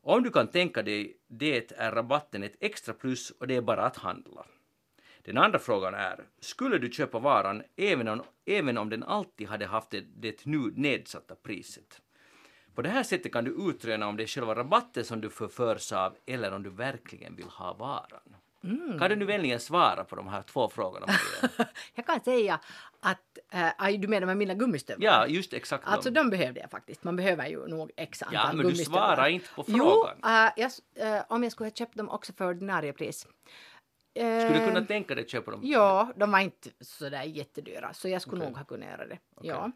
Om 0.07 0.23
du 0.23 0.29
kan 0.29 0.47
tänka 0.47 0.83
dig 0.83 1.17
det 1.27 1.71
är 1.71 1.91
rabatten 1.91 2.43
ett 2.43 2.55
extra 2.59 2.93
plus 2.93 3.31
och 3.31 3.47
det 3.47 3.55
är 3.55 3.61
bara 3.61 3.85
att 3.85 3.97
handla. 3.97 4.45
Den 5.21 5.37
andra 5.37 5.59
frågan 5.59 5.93
är, 5.93 6.23
skulle 6.39 6.77
du 6.77 6.91
köpa 6.91 7.19
varan 7.19 7.63
även 7.75 8.07
om, 8.07 8.23
även 8.45 8.77
om 8.77 8.89
den 8.89 9.03
alltid 9.03 9.47
hade 9.47 9.65
haft 9.65 9.89
det, 9.89 10.01
det 10.01 10.45
nu 10.45 10.73
nedsatta 10.75 11.35
priset? 11.35 12.01
På 12.77 12.81
det 12.83 12.89
här 12.89 13.03
sättet 13.03 13.31
kan 13.33 13.43
du 13.43 13.69
utröna 13.69 14.07
om 14.07 14.17
det 14.17 14.23
är 14.23 14.27
själva 14.27 14.55
rabatten 14.55 15.05
som 15.05 15.21
du 15.21 15.29
förförs 15.29 15.91
av 15.91 16.15
eller 16.25 16.51
om 16.53 16.63
du 16.63 16.69
verkligen 16.69 17.35
vill 17.35 17.45
ha 17.45 17.73
varan. 17.73 18.35
Kan 18.99 19.09
du 19.09 19.15
nu 19.15 19.25
vänligen 19.25 19.59
svara 19.59 20.03
på 20.03 20.15
de 20.15 20.27
här 20.27 20.41
två 20.41 20.69
frågorna? 20.69 21.05
Jag 21.95 22.05
kan 22.05 22.19
säga 22.23 22.59
att, 22.99 23.37
äh, 23.79 23.99
du 23.99 24.07
menar 24.07 24.27
med 24.27 24.37
mina 24.37 24.53
gummistövlar? 24.53 25.05
Ja, 25.05 25.27
just 25.27 25.53
exakt 25.53 25.83
Alltså 25.87 26.09
de 26.11 26.29
behövde 26.29 26.59
jag 26.59 26.71
faktiskt. 26.71 27.03
Man 27.03 27.15
behöver 27.15 27.47
ju 27.47 27.67
nog 27.67 27.91
x 27.97 28.21
antal 28.23 28.35
Ja, 28.35 28.53
men 28.53 28.67
du 28.67 28.75
svarar 28.75 29.27
inte 29.27 29.47
på 29.55 29.63
Jo, 29.67 29.77
frågan. 29.77 30.17
äh, 30.45 30.51
jag, 30.57 30.67
s- 30.67 30.81
äh, 30.95 31.21
om 31.29 31.43
jag 31.43 31.51
skulle 31.51 31.69
ha 31.69 31.75
köpt 31.75 31.97
dem 31.97 32.09
också 32.09 32.33
för 32.33 32.47
ordinarie 32.47 32.93
pris. 32.93 33.27
Skulle 34.13 34.49
du 34.49 34.55
Eh, 34.55 34.67
kunna 34.67 34.85
tänka 34.85 35.15
dig 35.15 35.23
att 35.23 35.29
köpa 35.29 35.51
dem? 35.51 35.59
Ja, 35.63 36.13
de 36.15 36.31
var 36.31 36.39
inte 36.39 36.69
sådär 36.81 37.23
jättedyra 37.23 37.93
så 37.93 38.09
jag 38.09 38.21
skulle 38.21 38.37
Okej. 38.41 38.49
nog 38.49 38.57
ha 38.57 38.65
kunnat 38.65 38.89
göra 38.89 39.07
det. 39.07 39.17
Ja. 39.41 39.71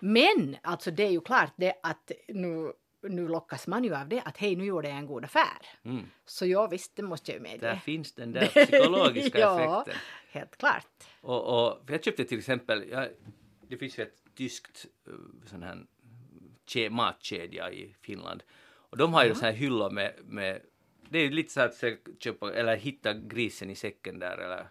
Men 0.00 0.56
alltså 0.62 0.90
det 0.90 1.02
är 1.02 1.10
ju 1.10 1.20
klart 1.20 1.52
det 1.56 1.74
att 1.82 2.12
nu, 2.28 2.72
nu 3.02 3.28
lockas 3.28 3.66
man 3.66 3.84
ju 3.84 3.94
av 3.94 4.08
det 4.08 4.20
att 4.20 4.36
hej 4.36 4.56
nu 4.56 4.64
gjorde 4.64 4.88
jag 4.88 4.98
en 4.98 5.06
god 5.06 5.24
affär. 5.24 5.66
Mm. 5.82 6.06
Så 6.24 6.46
ja 6.46 6.66
visst, 6.66 6.96
det 6.96 7.02
måste 7.02 7.32
jag 7.32 7.36
ju 7.36 7.42
medge. 7.42 7.66
Där 7.66 7.76
finns 7.76 8.12
den 8.12 8.32
där 8.32 8.46
psykologiska 8.66 9.38
ja, 9.38 9.82
effekten. 9.82 10.02
helt 10.30 10.56
klart. 10.56 10.86
Och, 11.20 11.68
och 11.68 11.80
jag 11.86 12.04
köpte 12.04 12.24
till 12.24 12.38
exempel, 12.38 12.88
jag, 12.90 13.08
det 13.68 13.76
finns 13.76 13.98
ju 13.98 14.02
ett 14.02 14.22
tyskt 14.34 14.86
uh, 15.08 15.14
sån 15.46 15.62
här 15.62 15.86
kä- 16.66 16.90
matkedja 16.90 17.70
i 17.70 17.94
Finland. 18.00 18.42
Och 18.90 18.96
de 18.96 19.14
har 19.14 19.24
ju 19.24 19.34
så 19.34 19.44
här 19.44 19.52
hyllor 19.52 19.90
med, 19.90 20.14
med 20.24 20.62
det 21.10 21.18
är 21.18 21.22
ju 21.22 21.30
lite 21.30 21.52
så 21.52 21.60
att 21.60 21.84
köpa, 22.18 22.54
eller 22.54 22.76
hitta 22.76 23.14
grisen 23.14 23.70
i 23.70 23.74
säcken 23.74 24.18
där 24.18 24.38
eller 24.38 24.68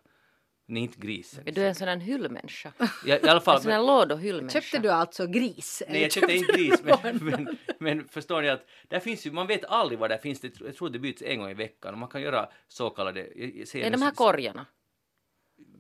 nej 0.70 0.84
inte 0.84 1.00
grisen. 1.00 1.44
Är 1.48 1.52
du 1.52 1.68
en 1.68 1.76
sån 1.76 1.88
här 1.88 1.98
hyllmänniska? 1.98 2.72
Ja, 3.06 3.16
I 3.24 3.28
alla 3.28 3.42
fall, 3.42 3.56
En 3.56 3.62
sån 3.62 3.72
här 3.72 3.80
men, 3.80 3.88
låd 3.88 4.12
och 4.12 4.20
hyllmänniska? 4.20 4.62
Köpte 4.62 4.78
du 4.80 4.90
alltså 4.92 5.28
gris? 5.28 5.84
nej 5.90 6.02
jag 6.02 6.12
köpte 6.12 6.34
inte 6.36 6.52
gris 6.54 6.82
men, 6.84 7.18
men, 7.22 7.58
men 7.80 8.08
förstår 8.08 8.42
ni 8.42 8.50
att 8.50 8.66
där 8.88 9.00
finns 9.00 9.26
ju, 9.28 9.32
man 9.32 9.48
vet 9.48 9.66
aldrig 9.66 10.00
vad 10.00 10.10
det 10.10 10.18
finns, 10.20 10.40
det, 10.42 10.62
jag 10.62 10.76
tror 10.76 10.90
det 10.90 11.00
byts 11.00 11.22
en 11.22 11.40
gång 11.40 11.50
i 11.50 11.54
veckan 11.54 11.94
och 11.94 12.00
man 12.00 12.10
kan 12.10 12.22
göra 12.22 12.50
så 12.68 12.90
kallade, 12.90 13.20
Är 13.22 13.84
nu- 13.84 13.90
de 13.90 14.02
här 14.02 14.12
korgarna? 14.12 14.66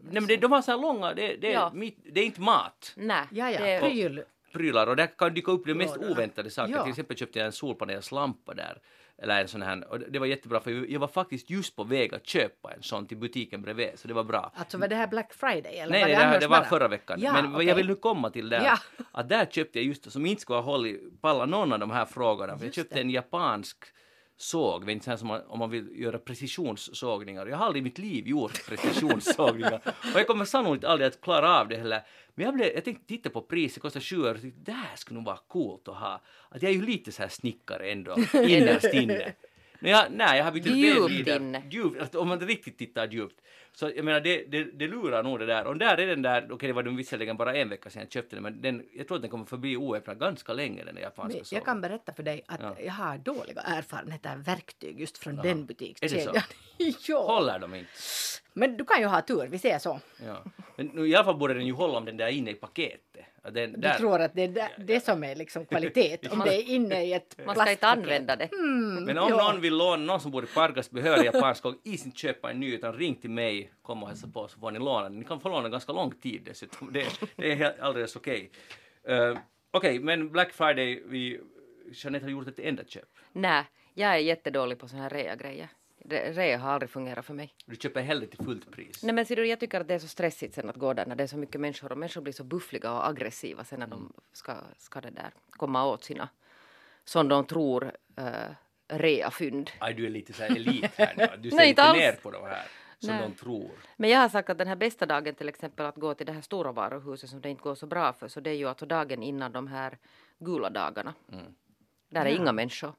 Nej 0.03 0.13
men 0.13 0.27
det, 0.27 0.37
de 0.37 0.51
har 0.51 0.61
så 0.61 0.71
här 0.71 0.77
långa, 0.77 1.13
det, 1.13 1.35
det, 1.35 1.51
Ja. 1.51 1.71
mitt, 1.73 1.97
det 2.13 2.19
är 2.21 2.25
inte 2.25 2.41
mat. 2.41 2.93
Nej. 2.95 3.23
Ja, 3.31 3.51
ja, 3.51 3.59
det 3.61 3.69
är- 3.71 3.81
pryl. 3.81 4.23
prylar 4.53 4.87
och 4.87 4.95
där 4.95 5.07
kan 5.17 5.33
dyka 5.33 5.51
upp 5.51 5.65
de 5.65 5.73
mest 5.73 5.97
oväntade 5.97 6.49
saker. 6.49 6.73
Ja. 6.73 6.83
Till 6.83 6.89
exempel 6.91 7.17
köpte 7.17 7.39
jag 7.39 7.45
en 7.45 7.51
solpanelslampa 7.51 8.53
där 8.53 8.77
eller 9.21 9.41
en 9.41 9.47
sån 9.47 9.61
här, 9.61 9.87
och 9.91 9.99
det 9.99 10.19
var 10.19 10.25
jättebra 10.25 10.59
för 10.59 10.91
jag 10.91 10.99
var 10.99 11.07
faktiskt 11.07 11.49
just 11.49 11.75
på 11.75 11.83
väg 11.83 12.15
att 12.15 12.27
köpa 12.27 12.73
en 12.73 12.83
sån 12.83 13.07
till 13.07 13.17
butiken 13.17 13.61
bredvid, 13.61 13.89
så 13.95 14.07
det 14.07 14.13
var 14.13 14.23
bra. 14.23 14.51
Alltså 14.55 14.77
var 14.77 14.87
det 14.87 14.95
här 14.95 15.07
Black 15.07 15.33
Friday? 15.33 15.77
Eller 15.77 15.91
Nej, 15.91 16.01
var 16.01 16.07
det, 16.09 16.15
det, 16.15 16.19
här, 16.21 16.39
det 16.39 16.47
var 16.47 16.57
bara? 16.57 16.65
förra 16.69 16.87
veckan. 16.87 17.19
Ja, 17.21 17.33
Men 17.33 17.55
okay. 17.55 17.67
jag 17.67 17.75
vill 17.75 17.87
nu 17.87 17.95
komma 17.95 18.29
till 18.29 18.49
det 18.49 18.63
Ja. 18.63 18.77
att 19.11 19.29
där 19.29 19.45
köpte 19.45 19.79
jag 19.79 19.85
just 19.85 20.11
som 20.11 20.25
inte 20.25 20.41
skulle 20.41 20.57
ha 20.57 20.63
hållit, 20.63 21.21
palla 21.21 21.45
någon 21.45 21.73
av 21.73 21.79
de 21.79 21.91
här 21.91 22.05
frågorna. 22.05 22.57
För 22.57 22.65
jag 22.65 22.73
köpte 22.73 22.95
det. 22.95 23.01
en 23.01 23.09
japansk 23.09 23.77
såg, 24.37 24.85
vet 24.85 24.93
inte, 24.93 25.17
som 25.17 25.27
man, 25.27 25.41
om 25.47 25.59
man 25.59 25.69
vill 25.69 26.01
göra 26.01 26.19
precisionssågningar. 26.19 27.45
Jag 27.45 27.57
har 27.57 27.65
aldrig 27.65 27.81
i 27.81 27.83
mitt 27.83 27.97
liv 27.97 28.27
gjort 28.27 28.67
precisionssågningar 28.67 29.81
och 29.85 30.19
jag 30.19 30.27
kommer 30.27 30.45
sannolikt 30.45 30.85
aldrig 30.85 31.07
att 31.07 31.21
klara 31.21 31.59
av 31.59 31.67
det 31.67 31.77
heller. 31.77 32.01
Men 32.35 32.45
jag, 32.45 32.53
blev, 32.53 32.73
jag 32.73 32.85
tänkte 32.85 33.07
titta 33.07 33.29
på 33.29 33.41
priset, 33.41 33.81
kostar 33.81 33.99
7 33.99 34.15
euro, 34.15 34.37
det 34.55 34.71
här 34.71 34.95
skulle 34.95 35.15
nog 35.15 35.25
vara 35.25 35.39
coolt 35.47 35.87
att 35.87 35.95
ha. 35.95 36.21
Att 36.49 36.61
jag 36.61 36.71
är 36.71 36.75
ju 36.75 36.85
lite 36.85 37.11
så 37.11 37.21
här 37.21 37.29
snickare 37.29 37.91
ändå, 37.91 38.15
innerst 38.33 38.93
inne. 38.93 39.33
Men 39.79 39.91
jag, 39.91 40.05
nej, 40.11 40.37
jag 40.37 40.45
har 40.45 40.51
blivit 40.51 40.75
Djupt 40.75 41.01
väldigt- 41.01 41.27
inne. 41.27 41.63
Djupt, 41.71 42.01
alltså, 42.01 42.19
om 42.19 42.27
man 42.27 42.39
riktigt 42.39 42.77
tittar 42.77 43.07
djupt. 43.07 43.41
Så 43.73 43.91
jag 43.95 44.05
menar, 44.05 44.19
det, 44.19 44.43
det, 44.51 44.63
det 44.63 44.87
lurar 44.87 45.23
nog 45.23 45.39
det 45.39 45.45
där. 45.45 45.65
Och 45.67 45.77
där 45.77 45.97
är 45.97 46.07
den 46.07 46.21
där, 46.21 46.51
okej 46.51 46.67
det 46.67 46.73
var 46.73 46.83
den 46.83 46.95
visserligen 46.95 47.37
bara 47.37 47.55
en 47.55 47.69
vecka 47.69 47.89
sedan 47.89 48.01
jag 48.01 48.11
köpte 48.11 48.35
den, 48.35 48.43
men 48.43 48.61
den, 48.61 48.83
jag 48.93 49.07
tror 49.07 49.15
att 49.15 49.21
den 49.21 49.31
kommer 49.31 49.45
förbli 49.45 49.77
oöppnad 49.77 50.19
ganska 50.19 50.53
länge, 50.53 50.83
den 50.83 50.97
japanska 50.97 51.43
sågen. 51.43 51.57
Jag 51.57 51.65
kan 51.65 51.81
berätta 51.81 52.13
för 52.13 52.23
dig 52.23 52.43
att 52.47 52.59
Ja. 52.61 52.75
jag 52.79 52.93
har 52.93 53.17
dåliga 53.17 53.61
erfarenheter 53.61 54.31
av 54.33 54.43
verktyg 54.43 54.99
just 54.99 55.17
från 55.17 55.33
Jaha. 55.35 55.43
den 55.43 55.51
Är 55.57 55.61
det 55.61 55.63
butikskedjan. 55.67 56.35
ja. 57.07 57.17
Håller 57.27 57.59
de 57.59 57.73
inte? 57.75 57.89
Men 58.53 58.77
du 58.77 58.85
kan 58.85 58.99
ju 58.99 59.05
ha 59.05 59.21
tur, 59.21 59.47
vi 59.47 59.59
säger 59.59 59.79
så. 59.79 59.99
Ja. 60.25 60.43
Men 60.75 60.85
nu, 60.87 61.07
i 61.07 61.15
alla 61.15 61.25
fall 61.25 61.37
borde 61.37 61.53
den 61.53 61.65
ju 61.65 61.73
hålla 61.73 61.97
om 61.97 62.05
den 62.05 62.17
där 62.17 62.25
är 62.25 62.31
inne 62.31 62.51
i 62.51 62.53
paketet. 62.53 63.25
Den, 63.51 63.71
Du 63.71 63.79
där, 63.79 63.93
tror 63.93 64.21
att 64.21 64.33
det 64.33 64.41
är 64.41 64.47
det, 64.47 64.69
det 64.77 64.99
som 64.99 65.23
är 65.23 65.35
liksom 65.35 65.65
kvalitet, 65.65 66.17
om 66.31 66.39
det 66.39 66.55
är 66.55 66.69
inne 66.69 67.03
i 67.03 67.13
ett 67.13 67.37
Man 67.45 67.55
ska 67.55 67.71
inte 67.71 67.87
använda 67.87 68.35
det. 68.35 68.49
men 69.05 69.17
om 69.17 69.29
ja. 69.29 69.51
någon 69.51 69.61
vill 69.61 69.77
låna, 69.77 70.03
någon 70.05 70.19
som 70.19 70.31
bor 70.31 70.43
i 70.43 70.47
Pargas 70.47 70.91
behöver 70.91 71.23
japansk 71.23 71.65
och 71.65 71.75
is 71.83 72.05
inte 72.05 72.17
köpa 72.17 72.51
en 72.51 72.59
ny 72.59 72.73
utan 72.73 72.93
ring 72.93 73.15
till 73.15 73.29
mig, 73.29 73.71
kom 73.81 74.03
och 74.03 74.09
hälsa 74.09 74.27
på 74.33 74.47
så 74.47 74.59
får 74.59 74.71
ni 74.71 74.79
låna. 74.79 75.09
Ni 75.09 75.25
kan 75.25 75.39
få 75.39 75.49
låna 75.49 75.69
ganska 75.69 75.91
lång 75.91 76.11
tid 76.11 76.41
dessutom. 76.45 76.93
Det, 76.93 77.05
det 77.35 77.51
är 77.51 77.55
helt, 77.55 77.79
alldeles 77.79 78.15
okej. 78.15 78.51
Eh, 79.07 79.37
okej, 79.71 79.99
men 79.99 80.31
Black 80.31 80.53
Friday, 80.53 81.03
vi, 81.05 81.39
Jeanette 81.91 82.25
har 82.25 82.31
gjort 82.31 82.47
ett 82.47 82.59
enda 82.59 82.83
köp. 82.83 83.09
Nej, 83.33 83.63
jag 83.93 84.11
är 84.11 84.17
jättedålig 84.17 84.79
på 84.79 84.87
såna 84.87 85.01
här 85.01 85.09
rea-grejer. 85.09 85.69
Re- 86.09 86.33
Rea 86.33 86.57
har 86.57 86.71
aldrig 86.71 86.89
fungerat 86.89 87.25
för 87.25 87.33
mig. 87.33 87.53
Du 87.65 87.75
köper 87.75 88.01
hellre 88.01 88.27
till 88.27 88.45
fullt 88.45 88.71
pris. 88.71 89.03
Nej 89.03 89.13
men 89.15 89.25
ser 89.25 89.35
du, 89.35 89.45
jag 89.47 89.59
tycker 89.59 89.81
att 89.81 89.87
det 89.87 89.93
är 89.93 89.99
så 89.99 90.07
stressigt 90.07 90.55
sen 90.55 90.69
att 90.69 90.75
gå 90.75 90.93
där 90.93 91.05
när 91.05 91.15
det 91.15 91.23
är 91.23 91.27
så 91.27 91.37
mycket 91.37 91.61
människor 91.61 91.91
och 91.91 91.97
människor 91.97 92.21
blir 92.21 92.33
så 92.33 92.43
buffliga 92.43 92.91
och 92.91 93.07
aggressiva 93.07 93.63
sen 93.63 93.79
när 93.79 93.87
de 93.87 94.13
ska, 94.33 94.55
ska 94.77 95.01
det 95.01 95.09
där 95.09 95.31
komma 95.49 95.85
åt 95.85 96.03
sina, 96.03 96.29
som 97.03 97.27
de 97.27 97.45
tror, 97.45 97.91
uh, 98.19 98.51
reafynd. 98.87 99.71
Aj, 99.79 99.93
du 99.93 100.05
är 100.05 100.09
lite 100.09 100.33
så 100.33 100.43
här 100.43 100.55
elit 100.55 100.95
här 100.95 101.13
nu. 101.17 101.27
Du 101.41 101.49
ser 101.49 101.57
Nej, 101.57 101.69
inte 101.69 101.83
alls. 101.83 101.97
ner 101.99 102.11
på 102.13 102.31
de 102.31 102.43
här 102.43 102.65
som 102.99 103.09
Nej. 103.09 103.21
de 103.21 103.33
tror. 103.35 103.71
Men 103.97 104.09
jag 104.09 104.19
har 104.19 104.29
sagt 104.29 104.49
att 104.49 104.57
den 104.57 104.67
här 104.67 104.75
bästa 104.75 105.05
dagen 105.05 105.35
till 105.35 105.49
exempel 105.49 105.85
att 105.85 105.95
gå 105.95 106.13
till 106.13 106.25
det 106.25 106.31
här 106.31 106.41
stora 106.41 106.71
varuhuset 106.71 107.29
som 107.29 107.41
det 107.41 107.49
inte 107.49 107.61
går 107.63 107.75
så 107.75 107.85
bra 107.87 108.13
för 108.13 108.27
så 108.27 108.39
det 108.39 108.49
är 108.49 108.53
ju 108.55 108.67
alltså 108.69 108.85
dagen 108.85 109.23
innan 109.23 109.51
de 109.51 109.67
här 109.67 109.97
gula 110.39 110.69
dagarna. 110.69 111.13
Där 112.09 112.25
är 112.25 112.29
inga 112.29 112.51
människor. 112.51 112.93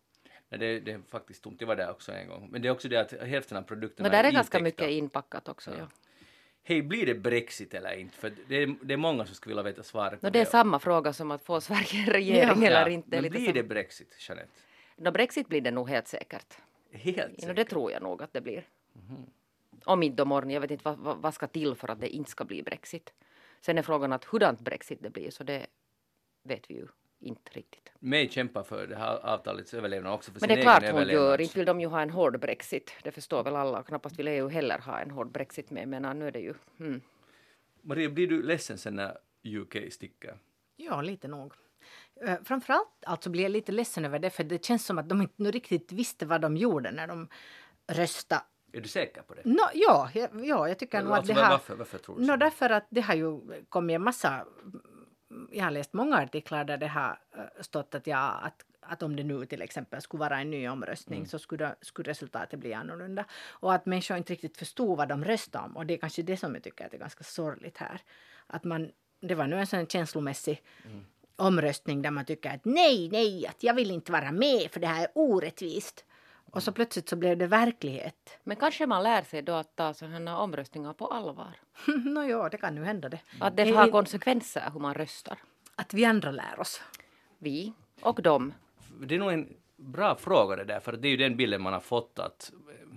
Nej, 0.49 0.59
det, 0.61 0.81
det 0.81 0.93
är 0.93 1.01
faktiskt 1.09 1.43
tomt. 1.45 1.61
Jag 1.61 1.69
var 1.69 1.77
där 1.77 1.91
också 1.91 2.13
en 2.13 2.29
gång. 2.29 2.49
Men 2.51 2.63
det 2.63 2.69
är 2.69 2.73
också 2.73 2.89
det 2.89 2.97
att 2.97 3.13
hälften 3.13 3.57
av 3.59 3.63
produkterna 3.63 4.09
Men 4.09 4.13
där 4.23 4.29
är 4.29 4.33
ganska 4.33 4.59
intäckta. 4.59 4.85
mycket 4.85 4.97
inpackat 4.99 5.49
också. 5.49 5.71
Ja. 5.79 5.89
Hej, 6.63 6.83
blir 6.83 7.07
det 7.07 7.15
Brexit 7.15 7.75
eller 7.75 7.93
inte? 7.97 8.17
För 8.17 8.33
det 8.49 8.57
är, 8.63 8.75
det 8.83 8.93
är 8.93 8.99
många 8.99 9.27
som 9.27 9.35
skulle 9.35 9.51
vilja 9.55 9.63
veta 9.63 9.83
svaret 9.83 10.23
No, 10.23 10.31
det 10.31 10.41
är 10.41 10.45
samma 10.45 10.79
fråga 10.79 11.13
som 11.13 11.31
att 11.31 11.45
få 11.45 11.61
Sverige 11.69 12.01
en 12.01 12.07
regering 12.13 12.63
Ja. 12.63 12.69
eller 12.69 12.89
inte. 12.89 13.09
Men 13.11 13.23
Lite 13.23 13.31
blir 13.31 13.45
sam- 13.45 13.55
det 13.55 13.63
Brexit, 13.63 14.17
Jeanette? 14.29 14.49
No, 14.97 15.11
Brexit 15.11 15.49
blir 15.49 15.61
det 15.61 15.71
nog 15.71 15.89
helt 15.89 16.09
säkert. 16.09 16.55
Helt 16.93 17.17
Ja, 17.19 17.25
no, 17.25 17.35
det 17.37 17.43
säkert. 17.47 17.69
tror 17.71 17.93
jag 17.93 18.03
nog 18.03 18.23
att 18.23 18.33
det 18.33 18.41
blir. 18.41 18.67
Mhm. 18.93 19.27
Om 19.85 20.03
inte 20.03 20.23
imorgon. 20.23 20.51
Jag 20.51 20.61
vet 20.61 20.71
inte 20.71 20.85
vad, 20.85 20.99
vad, 20.99 21.17
vad 21.19 21.35
ska 21.35 21.47
till 21.47 21.75
för 21.75 21.89
att 21.91 22.01
det 22.01 22.09
inte 22.09 22.31
ska 22.31 22.45
bli 22.45 22.63
Brexit. 22.63 23.13
Sen 23.61 23.79
är 23.79 23.83
frågan 23.83 24.13
att 24.13 24.25
hurdant 24.25 24.61
Brexit 24.61 24.99
det 25.03 25.11
blir 25.11 25.31
så 25.31 25.45
det 25.45 25.67
vet 26.43 26.71
vi 26.71 26.75
ju 26.75 26.87
inte 27.21 27.53
riktigt. 27.53 27.93
May 27.99 28.29
kämpar 28.29 28.63
för 28.63 28.87
det 28.87 28.97
här 28.97 29.27
avtalets 29.27 29.75
överlevnad 29.75 30.13
också 30.13 30.33
för 30.33 30.41
Men 30.41 30.49
sin 30.49 30.57
det 30.57 30.63
är 30.63 30.81
klart 30.81 30.93
hon 30.93 31.09
gör. 31.09 31.41
Inte 31.41 31.59
vill 31.59 31.67
de 31.67 31.81
ju 31.81 31.87
ha 31.87 32.01
en 32.01 32.11
hård 32.11 32.41
Brexit. 32.41 32.93
Det 33.03 33.13
förstår 33.13 33.45
väl 33.45 33.57
alla. 33.57 33.83
Knappast 33.83 34.19
vill 34.19 34.29
EU 34.29 34.49
heller 34.49 34.79
ha 34.79 35.01
en 35.01 35.11
hård 35.11 35.33
Brexit 35.33 35.71
med. 35.71 35.89
Men 35.89 36.19
nu 36.19 36.27
är 36.27 36.33
det 36.33 36.41
ju... 36.41 36.55
Mm. 36.81 37.01
Maria, 37.83 38.09
blir 38.09 38.27
du 38.27 38.43
ledsen 38.43 38.79
sen 38.79 38.95
när 38.95 39.19
UK 39.45 39.93
sticker? 39.93 40.39
Ja, 40.77 41.03
lite 41.03 41.29
nog. 41.29 41.53
Eh, 42.27 42.37
Framförallt 42.45 42.89
alltså 43.07 43.31
blir 43.31 43.43
jag 43.43 43.53
lite 43.53 43.73
ledsen 43.73 44.05
över 44.05 44.19
det, 44.19 44.31
för 44.31 44.45
det 44.45 44.65
känns 44.65 44.87
som 44.87 44.99
att 44.99 45.09
de 45.09 45.23
inte 45.23 45.35
nu 45.37 45.51
riktigt 45.51 45.93
visste 45.93 46.27
vad 46.27 46.41
de 46.41 46.57
gjorde 46.57 46.91
när 46.91 47.07
de 47.07 47.29
röstade. 47.87 48.43
Är 48.73 48.81
du 48.81 48.89
säker 48.89 49.23
på 49.23 49.35
det? 49.35 49.43
Nå, 49.45 49.71
ja, 49.75 50.11
ja, 50.15 50.29
ja, 50.43 50.69
jag 50.69 50.79
tycker 50.79 51.03
nog 51.03 51.13
att 51.13 51.27
det 51.27 51.33
har... 51.33 51.51
varför, 51.51 51.75
varför 51.77 51.99
tror 51.99 52.19
du 52.19 52.25
så? 52.25 52.31
Nå, 52.31 52.37
därför 52.37 52.71
att 52.71 52.87
det 52.91 53.01
har 53.01 53.15
ju 53.15 53.41
kommit 53.69 53.95
en 53.95 54.03
massa... 54.03 54.45
Jag 55.53 55.65
har 55.65 55.71
läst 55.71 55.93
många 55.93 56.17
artiklar 56.17 56.65
där 56.65 56.77
det 56.77 56.89
har 56.89 57.19
eh, 57.37 57.43
stått 57.61 57.95
att, 57.95 58.07
ja, 58.07 58.31
att, 58.31 58.65
att 58.81 59.03
om 59.03 59.17
det 59.17 59.25
nu 59.25 59.47
till 59.47 59.63
exempel 59.63 60.03
skulle 60.03 60.21
vara 60.21 60.41
en 60.41 60.51
ny 60.51 60.69
omröstning 60.69 61.27
så 61.27 61.39
skulle, 61.39 61.75
skulle 61.81 62.11
resultatet 62.11 62.61
bli 62.61 62.75
annorlunda. 62.75 63.25
Och 63.49 63.75
att 63.75 63.87
människor 63.87 64.17
inte 64.17 64.33
riktigt 64.33 64.57
förstod 64.57 64.97
vad 64.97 65.09
de 65.09 65.25
röstade 65.25 65.65
om. 65.65 65.77
Och 65.77 65.87
det 65.87 65.95
är 65.95 65.99
kanske 65.99 66.23
det 66.23 66.37
som 66.37 66.55
jag 66.55 66.63
tycker 66.63 66.87
att 66.87 66.95
är 66.95 66.99
ganska 66.99 67.25
sorgligt 67.25 67.79
här. 67.79 68.01
Att 68.47 68.65
man, 68.65 68.91
det 69.21 69.35
var 69.35 69.47
nu 69.47 69.57
en 69.57 69.67
sån 69.67 69.87
känslomässig 69.87 70.63
omröstning 71.37 72.03
där 72.03 72.11
man 72.11 72.25
tycker 72.25 72.51
att 72.51 72.65
nej, 72.65 73.09
nej, 73.13 73.47
att 73.47 73.63
jag 73.63 73.75
vill 73.75 73.91
inte 73.91 74.13
vara 74.13 74.33
med 74.33 74.71
för 74.71 74.81
det 74.81 74.87
här 74.87 75.03
är 75.03 75.11
orättvist. 75.15 76.05
Och 76.59 76.63
så 76.63 76.73
plötsligt 76.73 77.09
så 77.09 77.17
blev 77.17 77.39
det 77.39 77.47
verklighet. 77.47 78.39
Men 78.45 78.57
kanske 78.57 78.87
man 78.87 79.03
lär 79.03 79.23
sig 79.23 79.43
då 79.43 79.53
att 79.53 79.77
ta 79.77 79.95
sådana 79.95 80.39
omröstningar 80.39 80.93
på 80.93 81.07
allvar. 81.07 81.57
Nå 82.05 82.23
ja, 82.23 82.49
det 82.49 82.59
kan 82.59 82.75
nu 82.75 82.85
hända 82.85 83.09
det. 83.09 83.21
Att 83.41 83.57
det 83.57 83.71
har 83.71 83.91
konsekvenser 83.91 84.71
hur 84.73 84.81
man 84.81 84.95
röstar. 84.95 85.39
Att 85.75 85.95
vi 85.95 86.05
andra 86.05 86.31
lär 86.31 86.61
oss. 86.61 86.83
Vi 87.39 87.73
och 88.01 88.23
dem. 88.23 88.55
Det 89.01 89.15
är 89.15 89.19
nog 89.19 89.33
en 89.33 89.57
bra 89.77 90.17
fråga 90.17 90.57
det 90.57 90.65
där, 90.65 90.81
för 90.81 90.93
det 90.93 91.09
är 91.09 91.11
ju 91.11 91.17
den 91.17 91.37
bilden 91.37 91.63
man 91.63 91.73
har 91.73 91.81
fått 91.81 92.19
att 92.19 92.53
eh, 92.53 92.89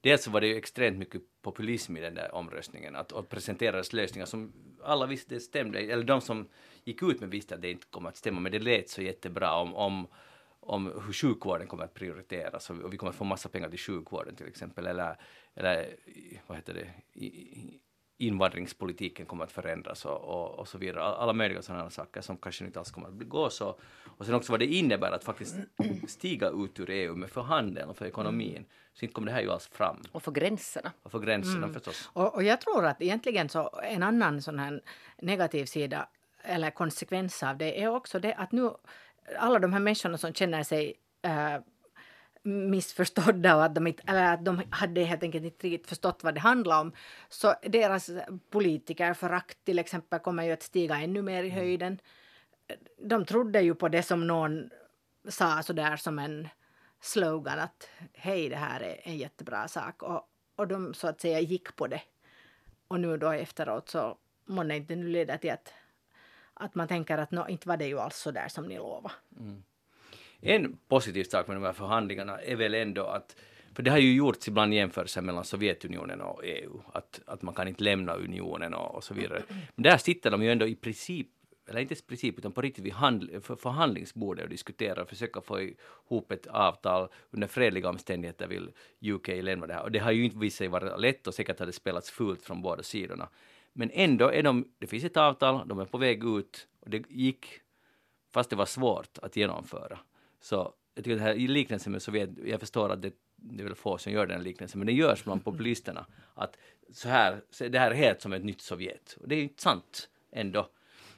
Dels 0.00 0.24
så 0.24 0.30
var 0.30 0.40
det 0.40 0.46
ju 0.46 0.56
extremt 0.56 0.98
mycket 0.98 1.22
populism 1.42 1.96
i 1.96 2.00
den 2.00 2.14
där 2.14 2.34
omröstningen 2.34 2.96
att, 2.96 3.12
och 3.12 3.28
presenterades 3.28 3.92
lösningar 3.92 4.26
som 4.26 4.52
alla 4.84 5.06
visste 5.06 5.40
stämde, 5.40 5.78
eller 5.78 6.04
de 6.04 6.20
som 6.20 6.48
gick 6.84 7.02
ut 7.02 7.20
med 7.20 7.30
visste 7.30 7.54
att 7.54 7.62
det 7.62 7.70
inte 7.70 7.86
kommer 7.90 8.08
att 8.08 8.16
stämma, 8.16 8.40
men 8.40 8.52
det 8.52 8.58
lät 8.58 8.88
så 8.88 9.02
jättebra 9.02 9.54
om, 9.54 9.74
om, 9.74 10.06
om 10.68 10.86
hur 11.06 11.12
sjukvården 11.12 11.66
kommer 11.66 11.84
att 11.84 11.94
prioriteras 11.94 12.70
och 12.70 12.92
vi 12.92 12.96
kommer 12.96 13.10
att 13.10 13.16
få 13.16 13.24
massa 13.24 13.48
pengar 13.48 13.68
till 13.70 13.78
sjukvården 13.78 14.36
till 14.36 14.46
exempel, 14.46 14.86
eller, 14.86 15.16
eller 15.54 15.96
vad 16.46 16.56
heter 16.58 16.74
det, 16.74 16.88
invandringspolitiken 18.20 19.26
kommer 19.26 19.44
att 19.44 19.52
förändras 19.52 20.04
och, 20.04 20.20
och, 20.24 20.58
och 20.58 20.68
så 20.68 20.78
vidare. 20.78 21.02
All- 21.02 21.14
Alla 21.14 21.32
möjliga 21.32 21.62
sådana 21.62 21.90
saker 21.90 22.20
som 22.20 22.36
kanske 22.36 22.64
inte 22.64 22.78
alls 22.78 22.90
kommer 22.90 23.08
att 23.08 23.14
bli- 23.14 23.26
gå 23.26 23.50
så. 23.50 23.78
Och 24.18 24.26
sen 24.26 24.34
också 24.34 24.52
vad 24.52 24.60
det 24.60 24.66
innebär 24.66 25.12
att 25.12 25.24
faktiskt 25.24 25.56
stiga 26.08 26.48
ut 26.50 26.80
ur 26.80 26.90
EU 26.90 27.14
med 27.16 27.30
för 27.30 27.40
handeln 27.42 27.88
och 27.90 27.96
för 27.96 28.06
ekonomin. 28.06 28.64
Så 28.94 29.04
inte 29.04 29.12
kommer 29.14 29.26
det 29.26 29.32
här 29.32 29.40
ju 29.42 29.50
alls 29.50 29.66
fram. 29.68 29.96
Och 30.12 30.22
för 30.22 30.32
gränserna. 30.32 30.92
Och 31.02 31.10
för 31.10 31.18
gränserna 31.18 31.68
förstås. 31.68 32.10
Och, 32.12 32.34
och 32.34 32.42
jag 32.42 32.60
tror 32.60 32.86
att 32.86 33.02
egentligen 33.02 33.48
så 33.48 33.80
en 33.82 34.02
annan 34.02 34.42
sån 34.42 34.58
här 34.58 34.82
negativ 35.22 35.64
sida 35.66 36.08
eller 36.42 36.70
konsekvens 36.70 37.42
av 37.42 37.56
det 37.56 37.82
är 37.82 37.88
också 37.88 38.18
det 38.18 38.34
att 38.34 38.52
nu 38.52 38.70
alla 39.36 39.58
de 39.58 39.72
här 39.72 39.80
människorna 39.80 40.18
som 40.18 40.34
känner 40.34 40.62
sig 40.62 40.94
eh, 41.22 41.60
missförstådda 42.42 43.56
och 43.56 43.64
att 43.64 43.74
de, 43.74 43.86
inte, 43.86 44.02
eller 44.06 44.34
att 44.34 44.44
de 44.44 44.62
hade 44.70 45.04
helt 45.04 45.22
enkelt 45.22 45.44
inte 45.44 45.66
riktigt 45.66 45.88
förstått 45.88 46.24
vad 46.24 46.34
det 46.34 46.40
handlar 46.40 46.80
om. 46.80 46.92
Så 47.28 47.54
deras 47.62 48.10
politikerförakt 48.50 49.64
till 49.64 49.78
exempel 49.78 50.18
kommer 50.18 50.44
ju 50.44 50.52
att 50.52 50.62
stiga 50.62 50.96
ännu 50.96 51.22
mer 51.22 51.44
i 51.44 51.50
höjden. 51.50 52.00
De 53.02 53.24
trodde 53.24 53.60
ju 53.60 53.74
på 53.74 53.88
det 53.88 54.02
som 54.02 54.26
någon 54.26 54.70
sa 55.28 55.62
sådär 55.62 55.96
som 55.96 56.18
en 56.18 56.48
slogan 57.00 57.58
att 57.58 57.88
hej 58.12 58.48
det 58.48 58.56
här 58.56 58.80
är 58.80 59.00
en 59.02 59.16
jättebra 59.16 59.68
sak 59.68 60.02
och, 60.02 60.28
och 60.56 60.68
de 60.68 60.94
så 60.94 61.08
att 61.08 61.20
säga 61.20 61.40
gick 61.40 61.76
på 61.76 61.86
det. 61.86 62.02
Och 62.88 63.00
nu 63.00 63.16
då 63.16 63.30
efteråt 63.30 63.88
så 63.88 64.18
månne 64.46 64.76
inte 64.76 64.96
nu 64.96 65.08
leder 65.08 65.36
till 65.36 65.50
att, 65.50 65.72
att 66.58 66.74
man 66.74 66.88
tänker 66.88 67.18
att 67.18 67.30
no, 67.30 67.48
inte 67.48 67.68
var 67.68 67.76
det 67.76 67.86
ju 67.86 67.98
alls 67.98 68.16
så 68.16 68.30
där 68.30 68.48
som 68.48 68.66
ni 68.66 68.76
lovade. 68.76 69.14
Mm. 69.40 69.62
En 70.40 70.78
positiv 70.88 71.24
sak 71.24 71.46
med 71.46 71.56
de 71.56 71.62
här 71.64 71.72
förhandlingarna 71.72 72.40
är 72.40 72.56
väl 72.56 72.74
ändå 72.74 73.04
att 73.06 73.36
för 73.74 73.82
det 73.82 73.90
har 73.90 73.98
ju 73.98 74.14
gjorts 74.14 74.48
ibland 74.48 74.74
jämförelser 74.74 75.22
mellan 75.22 75.44
Sovjetunionen 75.44 76.20
och 76.20 76.44
EU, 76.44 76.82
att, 76.92 77.20
att 77.26 77.42
man 77.42 77.54
kan 77.54 77.68
inte 77.68 77.84
lämna 77.84 78.14
unionen 78.14 78.74
och, 78.74 78.94
och 78.94 79.04
så 79.04 79.14
vidare. 79.14 79.42
Men 79.48 79.82
där 79.82 79.96
sitter 79.96 80.30
de 80.30 80.42
ju 80.42 80.52
ändå 80.52 80.66
i 80.66 80.74
princip, 80.74 81.26
eller 81.68 81.80
inte 81.80 81.94
i 81.94 81.96
princip, 81.96 82.38
utan 82.38 82.52
på 82.52 82.60
riktigt 82.60 82.84
vid 82.84 82.92
handl- 82.92 83.40
för 83.40 83.56
förhandlingsbordet 83.56 84.44
och 84.44 84.50
diskuterar 84.50 85.02
och 85.02 85.08
försöker 85.08 85.40
få 85.40 85.60
ihop 85.60 86.32
ett 86.32 86.46
avtal 86.46 87.08
under 87.30 87.46
fredliga 87.46 87.88
omständigheter 87.88 88.46
vill 88.46 88.70
UK 89.00 89.28
lämna 89.28 89.66
det 89.66 89.74
här. 89.74 89.82
Och 89.82 89.92
det 89.92 89.98
har 89.98 90.12
ju 90.12 90.24
inte 90.24 90.38
visat 90.38 90.58
sig 90.58 90.68
vara 90.68 90.96
lätt 90.96 91.26
och 91.26 91.34
säkert 91.34 91.58
har 91.58 91.66
det 91.66 91.72
spelats 91.72 92.10
fult 92.10 92.42
från 92.42 92.62
båda 92.62 92.82
sidorna. 92.82 93.28
Men 93.78 93.90
ändå 93.92 94.32
är 94.32 94.42
de, 94.42 94.68
det 94.78 94.86
finns 94.86 95.04
ett 95.04 95.16
avtal, 95.16 95.68
de 95.68 95.78
är 95.78 95.84
på 95.84 95.98
väg 95.98 96.24
ut 96.24 96.68
och 96.80 96.90
det 96.90 97.04
gick 97.08 97.46
fast 98.30 98.50
det 98.50 98.56
var 98.56 98.66
svårt 98.66 99.18
att 99.22 99.36
genomföra. 99.36 99.98
Så 100.40 100.74
jag 100.94 101.04
tycker 101.04 101.16
det 101.16 101.22
här 101.22 101.34
i 101.34 101.48
liknelsen 101.48 101.92
med 101.92 102.02
Sovjet, 102.02 102.30
jag 102.44 102.60
förstår 102.60 102.90
att 102.90 103.02
det, 103.02 103.12
det 103.36 103.62
är 103.62 103.64
väl 103.64 103.74
få 103.74 103.98
som 103.98 104.12
gör 104.12 104.26
den 104.26 104.42
liknelsen, 104.42 104.78
men 104.78 104.86
det 104.86 104.92
görs 104.92 105.24
bland 105.24 105.44
populisterna. 105.44 106.06
Att 106.34 106.56
så 106.92 107.08
här, 107.08 107.40
så 107.50 107.68
det 107.68 107.78
här 107.78 107.90
är 107.90 107.94
helt 107.94 108.20
som 108.20 108.32
ett 108.32 108.44
nytt 108.44 108.60
Sovjet. 108.60 109.16
Och 109.20 109.28
det 109.28 109.34
är 109.34 109.36
ju 109.36 109.42
inte 109.42 109.62
sant 109.62 110.08
ändå. 110.30 110.68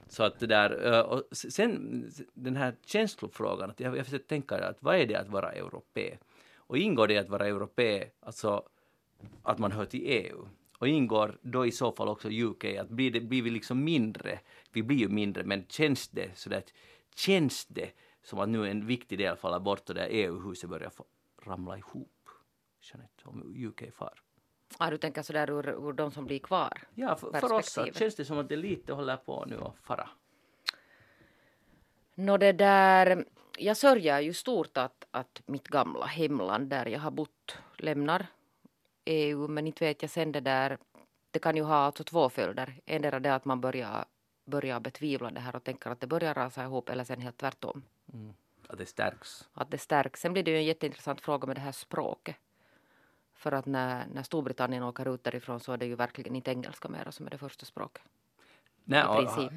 Så 0.08 0.22
att 0.22 0.38
det 0.38 0.46
där, 0.46 1.02
och 1.06 1.22
sen 1.32 2.04
den 2.34 2.56
här 2.56 2.74
känslofrågan, 2.86 3.70
att 3.70 3.80
jag, 3.80 3.96
jag 3.96 4.04
försöker 4.04 4.26
tänka 4.26 4.68
att 4.68 4.82
vad 4.82 4.96
är 4.96 5.06
det 5.06 5.14
att 5.14 5.28
vara 5.28 5.52
europé? 5.52 6.16
Och 6.56 6.78
ingår 6.78 7.08
det 7.08 7.18
att 7.18 7.28
vara 7.28 7.46
europé, 7.46 8.04
alltså 8.20 8.68
att 9.42 9.58
man 9.58 9.72
hör 9.72 9.84
till 9.84 10.02
EU? 10.04 10.48
Och 10.80 10.88
ingår 10.88 11.38
då 11.42 11.66
i 11.66 11.72
så 11.72 11.92
fall 11.92 12.08
också 12.08 12.28
UK, 12.28 12.64
att 12.64 12.88
blir, 12.88 13.10
det, 13.10 13.20
blir 13.20 13.42
vi 13.42 13.50
liksom 13.50 13.84
mindre, 13.84 14.40
vi 14.72 14.82
blir 14.82 14.96
ju 14.96 15.08
mindre, 15.08 15.44
men 15.44 15.66
känns 15.68 16.08
det 16.08 16.30
så 16.34 16.54
att 16.54 16.72
känns 17.14 17.66
det 17.66 17.90
som 18.22 18.38
att 18.38 18.48
nu 18.48 18.70
en 18.70 18.86
viktig 18.86 19.18
del 19.18 19.36
faller 19.36 19.60
bort 19.60 19.88
och 19.88 19.94
där 19.94 20.08
EU-huset 20.10 20.70
börjar 20.70 20.92
ramla 21.42 21.78
ihop? 21.78 22.28
Jeanette, 22.80 23.24
om 23.24 23.66
UK 23.66 23.94
far. 23.94 24.22
Ah, 24.78 24.90
du 24.90 24.98
tänker 24.98 25.22
sådär 25.22 25.50
ur, 25.50 25.88
ur 25.88 25.92
de 25.92 26.10
som 26.10 26.26
blir 26.26 26.38
kvar? 26.38 26.82
Ja, 26.94 27.16
för, 27.16 27.40
för 27.40 27.52
oss 27.52 27.78
känns 27.94 28.14
det 28.14 28.24
som 28.24 28.38
att 28.38 28.48
det 28.48 28.56
lite 28.56 28.92
håller 28.92 29.16
på 29.16 29.44
nu 29.48 29.56
att 29.56 29.76
fara. 29.82 30.08
Nå 32.14 32.36
det 32.36 32.52
där, 32.52 33.24
jag 33.58 33.76
sörjer 33.76 34.20
ju 34.20 34.32
stort 34.32 34.76
att, 34.76 35.06
att 35.10 35.42
mitt 35.46 35.68
gamla 35.68 36.06
hemland 36.06 36.68
där 36.68 36.86
jag 36.86 37.00
har 37.00 37.10
bott 37.10 37.56
lämnar 37.76 38.26
EU 39.04 39.48
men 39.48 39.66
inte 39.66 39.84
vet 39.84 40.02
jag 40.02 40.10
sen 40.10 40.32
det 40.32 40.40
där, 40.40 40.78
det 41.30 41.38
kan 41.38 41.56
ju 41.56 41.62
ha 41.62 41.74
alltså 41.76 42.04
två 42.04 42.28
följder. 42.28 42.80
Endera 42.86 43.20
det 43.20 43.34
att 43.34 43.44
man 43.44 43.60
börjar, 43.60 44.04
börjar 44.44 44.80
betvivla 44.80 45.30
det 45.30 45.40
här 45.40 45.56
och 45.56 45.64
tänker 45.64 45.90
att 45.90 46.00
det 46.00 46.06
börjar 46.06 46.34
rasa 46.34 46.62
ihop 46.64 46.88
eller 46.88 47.04
sen 47.04 47.20
helt 47.20 47.36
tvärtom. 47.36 47.82
Mm. 48.12 48.32
Att 48.68 48.78
det 48.78 48.86
stärks. 48.86 49.48
Att 49.52 49.70
det 49.70 49.78
stärks. 49.78 50.20
Sen 50.20 50.32
blir 50.32 50.42
det 50.42 50.50
ju 50.50 50.56
en 50.56 50.64
jätteintressant 50.64 51.20
fråga 51.20 51.46
med 51.46 51.56
det 51.56 51.60
här 51.60 51.72
språket. 51.72 52.36
För 53.34 53.52
att 53.52 53.66
när, 53.66 54.06
när 54.14 54.22
Storbritannien 54.22 54.82
åker 54.82 55.14
ut 55.14 55.24
därifrån 55.24 55.60
så 55.60 55.72
är 55.72 55.76
det 55.76 55.86
ju 55.86 55.94
verkligen 55.94 56.36
inte 56.36 56.50
engelska 56.50 56.88
mera 56.88 57.12
som 57.12 57.26
är 57.26 57.30
det 57.30 57.38
första 57.38 57.66
språket. 57.66 58.02
Nej, 58.84 59.00
I 59.04 59.06
och- 59.06 59.16
princip. 59.16 59.52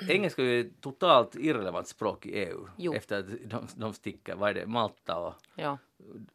Engelska 0.10 0.42
är 0.42 0.46
ju 0.46 0.60
ett 0.60 0.80
totalt 0.80 1.34
irrelevant 1.36 1.88
språk 1.88 2.26
i 2.26 2.30
EU. 2.44 2.68
Jo. 2.76 2.94
Efter 2.94 3.18
att 3.18 3.26
de, 3.44 3.66
de 3.76 3.92
sticker, 3.92 4.34
vad 4.36 4.50
är 4.50 4.54
det, 4.54 4.66
Malta 4.66 5.18
och 5.18 5.34
Ja. 5.54 5.78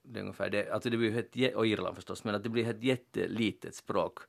Det 0.04 0.20
är 0.20 0.22
ungefär 0.22 0.50
det. 0.50 0.72
Alltså 0.72 0.90
det 0.90 0.98
blir 0.98 1.18
ett, 1.18 1.56
och 1.56 1.68
Irland 1.68 1.96
förstås, 1.96 2.24
men 2.24 2.36
att 2.36 2.44
det 2.44 2.50
blir 2.50 2.70
ett 2.70 2.84
jättelitet 2.84 3.76
språk. 3.76 4.20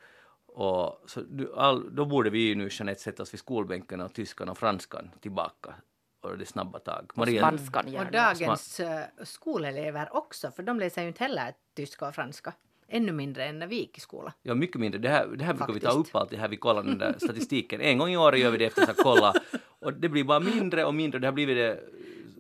Och 0.47 1.03
så 1.07 1.21
du, 1.21 1.55
all, 1.57 1.95
då 1.95 2.05
borde 2.05 2.31
vi 2.31 2.39
ju 2.39 2.55
nu 2.55 2.69
Jeanette 2.71 3.01
sätta 3.01 3.23
oss 3.23 3.35
vid 3.35 3.39
skolbänken 3.41 4.01
och 4.01 4.15
tyskan 4.15 4.49
och 4.49 4.59
franskan 4.59 5.11
tillbaka. 5.21 5.75
Och 6.21 6.39
det 6.39 6.47
snabba 6.47 6.79
tag. 6.79 7.13
Och 7.15 7.29
spanskan 7.29 7.85
Och 7.85 7.93
gärna. 7.93 8.11
dagens 8.11 8.81
uh, 8.81 8.87
skolelever 9.25 10.17
också, 10.17 10.51
för 10.51 10.63
de 10.63 10.79
läser 10.79 11.03
ju 11.03 11.09
inte 11.09 11.25
heller 11.25 11.55
tyska 11.75 12.09
och 12.09 12.15
franska. 12.15 12.55
Ännu 12.89 13.13
mindre 13.13 13.45
än 13.45 13.59
när 13.59 13.67
vi 13.67 13.77
gick 13.77 13.99
i 13.99 14.01
skolan. 14.01 14.33
Ja, 14.43 14.55
mycket 14.55 14.81
mindre. 14.81 15.01
Det 15.01 15.09
här, 15.09 15.27
det 15.27 15.45
här 15.45 15.55
brukar 15.55 15.73
vi 15.73 15.81
ta 15.81 15.89
Faktiskt. 15.89 16.09
upp 16.09 16.17
alltid 16.17 16.39
här 16.39 16.49
vi 16.49 16.57
kollar 16.57 16.83
den 16.83 16.99
där 16.99 17.15
statistiken. 17.19 17.81
En 17.81 17.99
gång 17.99 18.09
i 18.09 18.17
år 18.17 18.37
gör 18.37 18.51
vi 18.51 18.59
det 18.59 18.65
efter 18.65 18.83
att 18.83 18.97
ha 18.97 19.15
kollat. 19.15 19.37
Och 19.79 19.93
det 19.93 20.09
blir 20.09 20.25
bara 20.25 20.41
mindre 20.41 20.85
och 20.85 20.95
mindre. 20.95 21.21
Det 21.21 21.27
har 21.27 21.33
blivit 21.33 21.57
det 21.57 21.81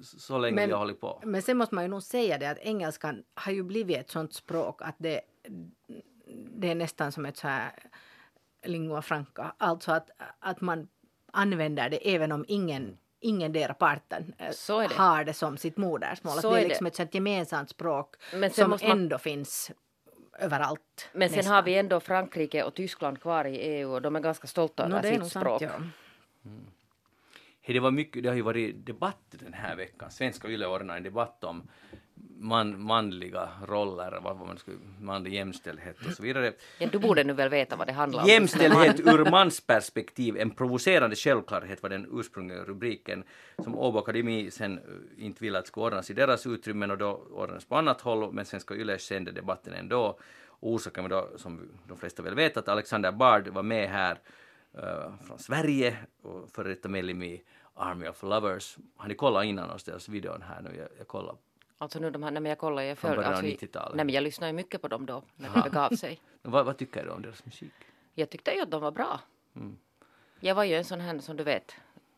så 0.02 0.38
länge 0.38 0.54
Men- 0.54 0.66
vi 0.68 0.73
har 0.73 0.78
hållit 0.78 1.00
på. 1.00 1.23
Men 1.25 1.42
sen 1.42 1.56
måste 1.56 1.75
man 1.75 1.85
ju 1.85 1.88
nog 1.90 2.02
säga 2.02 2.38
det 2.38 2.47
att 2.50 2.59
engelskan 2.59 3.23
har 3.35 3.52
ju 3.52 3.62
blivit 3.62 3.99
ett 3.99 4.11
sånt 4.11 4.35
språk 4.35 4.82
att 4.82 4.94
det, 4.99 5.21
det 6.54 6.71
är 6.71 6.75
nästan 6.75 7.12
som 7.12 7.26
ett 7.26 7.37
så 7.37 7.49
här 7.49 7.73
lingua 8.64 9.02
franca. 9.02 9.54
Alltså 9.59 9.92
att, 9.92 10.11
att 10.38 10.61
man 10.61 10.88
använder 11.32 11.90
det 11.90 12.14
även 12.14 12.32
om 12.32 12.44
ingen 12.49 12.99
ingen 13.25 13.52
dera 13.52 13.75
parten 13.75 14.35
eh, 14.38 14.50
Så 14.52 14.80
är 14.80 14.88
det. 14.88 14.94
har 14.94 15.25
det 15.25 15.32
som 15.32 15.56
sitt 15.56 15.76
modersmål. 15.76 16.35
Att 16.35 16.40
Så 16.42 16.50
det 16.50 16.56
är 16.56 16.59
är 16.59 16.62
det. 16.62 16.68
liksom 16.68 16.87
ett 16.87 16.94
sånt 16.94 17.14
gemensamt 17.14 17.71
språk 17.71 18.14
som 18.52 18.71
måste 18.71 18.88
man- 18.88 18.99
ändå 18.99 19.18
finns 19.18 19.71
överallt. 20.38 21.09
Men 21.12 21.28
sen 21.28 21.37
nästan. 21.37 21.54
har 21.54 21.62
vi 21.62 21.75
ändå 21.78 22.00
Frankrike 22.00 22.62
och 22.64 22.75
Tyskland 22.75 23.21
kvar 23.21 23.44
i 23.44 23.56
EU 23.56 23.92
och 23.94 24.02
de 24.02 24.16
är 24.16 24.21
ganska 24.21 24.47
stolta 24.47 24.85
över 24.85 25.09
är 25.09 25.12
sitt 25.12 25.21
nog 25.21 25.30
sant, 25.30 25.44
språk. 25.44 25.62
ja. 25.62 25.71
Hej, 27.64 27.75
det, 27.75 27.81
var 27.81 27.90
mycket, 27.90 28.23
det 28.23 28.28
har 28.28 28.37
ju 28.37 28.42
varit 28.42 28.87
debatt 28.87 29.23
den 29.31 29.52
här 29.52 29.76
veckan. 29.76 30.11
Svenska 30.11 30.49
Yle 30.49 30.66
ordnade 30.66 30.97
en 30.97 31.02
debatt 31.02 31.45
om 31.45 31.69
man, 32.38 32.83
manliga 32.83 33.49
roller, 33.66 34.21
vad 34.23 34.37
man 34.37 34.59
skulle, 34.59 34.76
manlig 35.00 35.35
jämställdhet 35.35 35.97
och 36.07 36.12
så 36.12 36.23
vidare. 36.23 36.52
Ja, 36.78 36.88
du 36.92 36.99
borde 36.99 37.25
nu 37.25 37.33
väl 37.33 37.49
veta 37.49 37.76
vad 37.76 37.87
det 37.87 37.92
handlar 37.92 38.23
om. 38.23 38.28
Jämställdhet 38.28 39.00
ur 39.07 39.31
mansperspektiv, 39.31 40.37
en 40.37 40.50
provocerande 40.50 41.16
självklarhet 41.16 41.83
var 41.83 41.90
den 41.90 42.07
ursprungliga 42.12 42.64
rubriken 42.64 43.25
som 43.62 43.78
Åbo 43.78 43.99
Akademi 43.99 44.50
sen 44.50 44.78
eh, 44.78 45.25
inte 45.25 45.45
ville 45.45 45.59
att 45.59 45.66
skulle 45.66 45.87
ordnas 45.87 46.11
i 46.11 46.14
deras 46.14 46.47
utrymmen 46.47 46.90
och 46.90 46.99
då 46.99 47.11
ordnades 47.31 47.64
på 47.64 47.77
annat 47.77 48.01
håll 48.01 48.33
men 48.33 48.44
Svenska 48.44 48.75
Yle 48.75 48.98
sände 48.98 49.33
debatten 49.33 49.75
ändå. 49.75 50.18
Orsaken 50.61 51.05
var 51.05 51.11
då, 51.11 51.29
som 51.37 51.68
de 51.88 51.98
flesta 51.98 52.22
väl 52.22 52.35
vet, 52.35 52.57
att 52.57 52.68
Alexander 52.68 53.12
Bard 53.12 53.48
var 53.48 53.62
med 53.62 53.90
här 53.90 54.18
från 55.26 55.38
Sverige 55.38 55.96
och 56.22 56.50
före 56.50 56.68
detta 56.68 56.88
medlem 56.88 57.22
i 57.22 57.42
Army 57.74 58.08
of 58.08 58.22
Lovers. 58.22 58.76
Har 58.96 59.08
ni 59.08 59.14
kollat 59.14 59.44
innan 59.44 59.70
oss 59.70 59.85
deras 59.85 60.08
videon 60.08 60.42
här 60.42 60.62
nu? 60.62 60.76
Jag, 60.76 60.88
jag 60.98 61.08
kollar. 61.08 61.37
Alltså 61.78 61.98
nu 61.98 62.11
de 62.11 62.22
här, 62.22 62.30
nej 62.30 62.42
jag 62.48 62.58
kollar, 62.58 62.82
jag 62.82 62.98
följde, 62.98 63.26
alltså, 63.26 63.44
i- 63.46 63.56
90-talet. 63.56 63.96
nej 63.96 64.04
men 64.04 64.14
jag 64.14 64.22
lyssnade 64.24 64.50
ju 64.50 64.56
mycket 64.56 64.82
på 64.82 64.88
dem 64.88 65.06
då, 65.06 65.22
när 65.37 65.54
det 65.54 65.62
begav 65.70 65.90
sig. 65.90 66.20
Vad, 66.42 66.66
vad 66.66 66.76
tycker 66.78 67.04
du 67.04 67.11
om 67.11 67.22
deras 67.22 67.44
musik? 67.44 67.72
Jag 68.14 68.30
tyckte 68.30 68.50
ju 68.54 68.61
att 68.61 68.70
de 68.70 68.82
var 68.82 68.90
bra. 68.90 69.20
Mm. 69.56 69.76
Jag 70.40 70.54
var 70.54 70.64
ju 70.64 70.74
en 70.74 70.85
sån 70.85 71.00
här 71.00 71.18
som 71.18 71.37
du 71.37 71.44
vet, 71.44 71.74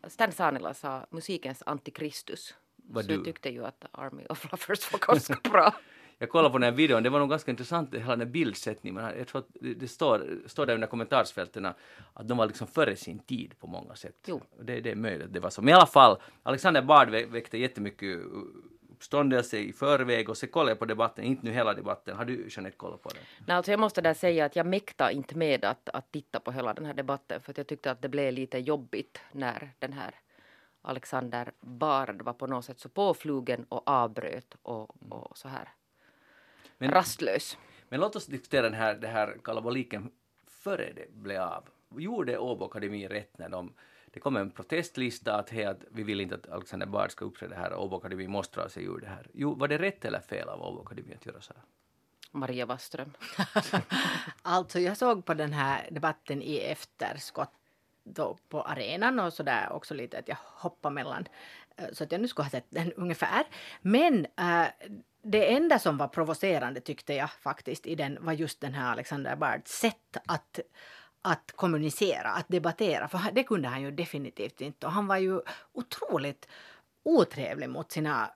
Stan 0.07 0.33
Sanila 0.33 0.75
sa 0.75 1.07
musikens 1.11 1.63
antikristus. 1.67 2.55
Vad 2.77 3.05
så 3.05 3.09
du? 3.09 3.15
jag 3.15 3.25
tyckte 3.25 3.49
ju 3.51 3.65
att 3.67 3.85
Army 3.93 4.27
of 4.29 4.53
Lovers 4.53 4.93
var 4.93 4.99
ganska 5.07 5.51
bra. 5.51 5.75
Jag 6.19 6.29
kollade 6.29 6.53
på 6.53 6.59
den 6.59 6.63
här 6.63 6.77
videon, 6.77 7.03
det 7.03 7.11
var 7.11 7.19
nog 7.19 7.31
ganska 7.31 7.51
intressant, 7.51 7.95
hela 7.95 8.07
den 8.07 8.21
här 8.21 8.27
bildsättningen. 8.27 9.13
Jag 9.19 9.27
tror 9.27 9.41
att 9.41 9.49
det, 9.61 9.89
står, 9.89 10.43
står 10.47 10.67
där 10.67 10.75
under 10.75 10.87
kommentarsfälten 10.87 11.67
att 11.67 12.29
de 12.29 12.39
var 12.39 12.47
liksom 12.47 12.67
före 12.67 12.97
sin 12.97 13.19
tid 13.19 13.55
på 13.59 13.67
många 13.67 13.95
sätt. 13.95 14.17
Jo. 14.27 14.43
Det, 14.63 14.81
det 14.81 14.91
är 14.91 14.97
möjligt 14.97 15.27
att 15.27 15.33
det 15.33 15.41
var 15.41 15.51
så. 15.51 15.63
Men 15.63 15.69
i 15.69 15.73
alla 15.73 15.87
fall, 15.87 16.17
Alexander 16.43 16.83
Bard 16.83 17.09
vä- 17.09 17.31
väckte 17.31 17.59
jättemycket 17.59 18.19
uppståndelse 18.93 19.59
i 19.59 19.73
förväg 19.73 20.29
och 20.29 20.37
så 20.37 20.47
kollade 20.47 20.71
jag 20.71 20.79
på 20.79 20.85
debatten, 20.85 21.25
inte 21.25 21.47
nu 21.47 21.53
hela 21.53 21.75
debatten. 21.75 22.17
Har 22.17 22.25
du 22.25 22.49
Jeanette 22.51 22.77
kollat 22.77 23.03
på 23.03 23.09
den? 23.09 23.23
Nej, 23.47 23.57
alltså 23.57 23.71
jag 23.71 23.81
måste 23.81 24.01
där 24.01 24.15
säga 24.15 24.45
att 24.45 24.57
jag 24.57 24.67
mäktar 24.67 25.11
inte 25.11 25.37
med 25.37 25.65
att, 25.65 25.89
att 25.89 26.13
titta 26.13 26.41
på 26.41 26.53
hela 26.53 26.75
den 26.75 26.85
här 26.87 26.95
debatten 26.95 27.41
för 27.41 27.51
att 27.51 27.59
jag 27.59 27.67
tyckte 27.67 27.91
att 27.91 28.03
det 28.03 28.09
blev 28.09 28.33
lite 28.33 28.59
jobbigt 28.59 29.21
när 29.33 29.73
den 29.79 29.93
här 29.93 30.15
Alexander 30.83 31.53
Bard 31.61 32.23
var 32.23 32.33
på 32.33 32.47
något 32.47 32.65
sätt 32.65 32.81
så 32.81 32.89
påflugen 32.89 33.67
och 33.69 33.83
avbröt 33.89 34.57
och, 34.63 35.13
och 35.13 35.39
så 35.39 35.49
här 35.49 35.69
Men- 36.79 36.91
rastlös. 36.91 37.59
Men 37.89 38.01
låt 38.01 38.17
oss 38.17 38.27
diskutera 38.27 38.63
den 38.63 38.75
här, 38.75 38.95
det 38.95 39.09
här 39.09 39.37
kalabaliken 39.45 40.11
före 40.47 40.93
det 40.93 41.13
blev 41.13 41.41
av. 41.43 41.69
Gjorde 41.97 42.39
Åbo 42.39 42.65
Akademi 42.65 43.09
rätt 43.09 43.39
när 43.39 43.49
de 43.49 43.73
det 44.15 44.21
kom 44.21 44.37
en 44.37 44.51
protestlista 44.51 45.37
att, 45.37 45.51
hej, 45.51 45.65
att 45.65 45.81
vi 45.91 46.03
vill 46.03 46.21
inte 46.21 46.35
att 46.35 46.49
Alexander 46.49 46.87
Bard 46.87 47.11
ska 47.11 47.25
uppträda 47.25 47.57
här 47.57 47.73
och 47.73 47.85
Åbo 47.85 47.97
Akademi 47.97 48.29
måste 48.29 48.61
dra 48.61 48.69
sig 48.69 48.85
ur 48.85 48.99
det 49.01 49.07
här. 49.07 49.27
Jo, 49.33 49.55
var 49.55 49.69
det 49.69 49.79
rätt 49.79 50.05
eller 50.05 50.21
fel 50.21 50.49
av 50.49 50.63
Åbo 50.63 50.83
Akademi 50.83 51.15
att 51.15 51.27
göra 51.27 51.41
så 51.41 51.53
här? 51.53 51.63
Maria 52.31 52.67
Wasström. 52.67 53.13
Alltså 54.43 54.81
jag 54.81 54.97
såg 54.97 55.25
på 55.25 55.35
den 55.35 55.53
här 55.53 55.89
debatten 55.91 56.43
i 56.43 56.57
efterskott 56.59 57.53
då 58.05 58.39
på 58.49 58.63
arenan 58.63 59.21
och 59.21 59.33
sådär 59.33 59.73
också 59.73 59.95
lite 59.95 60.19
att 60.19 60.29
jag 60.29 60.37
hoppar 60.41 60.91
mellan 60.91 61.29
eh, 61.77 61.87
så 61.93 62.05
att 62.05 62.13
jag 62.13 62.21
nu 62.21 62.29
skulle 62.29 62.45
ha 62.45 62.51
sett 62.51 62.71
den 62.71 62.93
ungefär. 62.93 63.45
Men 63.83 64.27
äh, 64.39 64.67
det 65.25 65.53
enda 65.53 65.79
som 65.79 65.97
var 65.97 66.09
provocerande 66.09 66.81
tyckte 66.81 67.15
jag 67.15 67.31
faktiskt 67.31 67.87
i 67.87 67.95
den 67.95 68.19
var 68.21 68.33
just 68.33 68.61
den 68.61 68.75
här 68.75 68.93
Alexander 68.93 69.37
Bards 69.37 69.71
sätt 69.71 70.17
att 70.27 70.61
att 71.27 71.53
kommunicera, 71.57 72.29
att 72.29 72.49
debattera, 72.49 73.09
för 73.09 73.21
det 73.33 73.45
kunde 73.45 73.69
han 73.69 73.83
ju 73.83 73.91
definitivt 73.91 74.61
inte. 74.61 74.87
Och 74.87 74.93
han 74.93 75.07
var 75.07 75.17
ju 75.17 75.41
otroligt 75.73 76.49
otrevlig 77.03 77.69
mot 77.69 77.93
sina, 77.93 78.31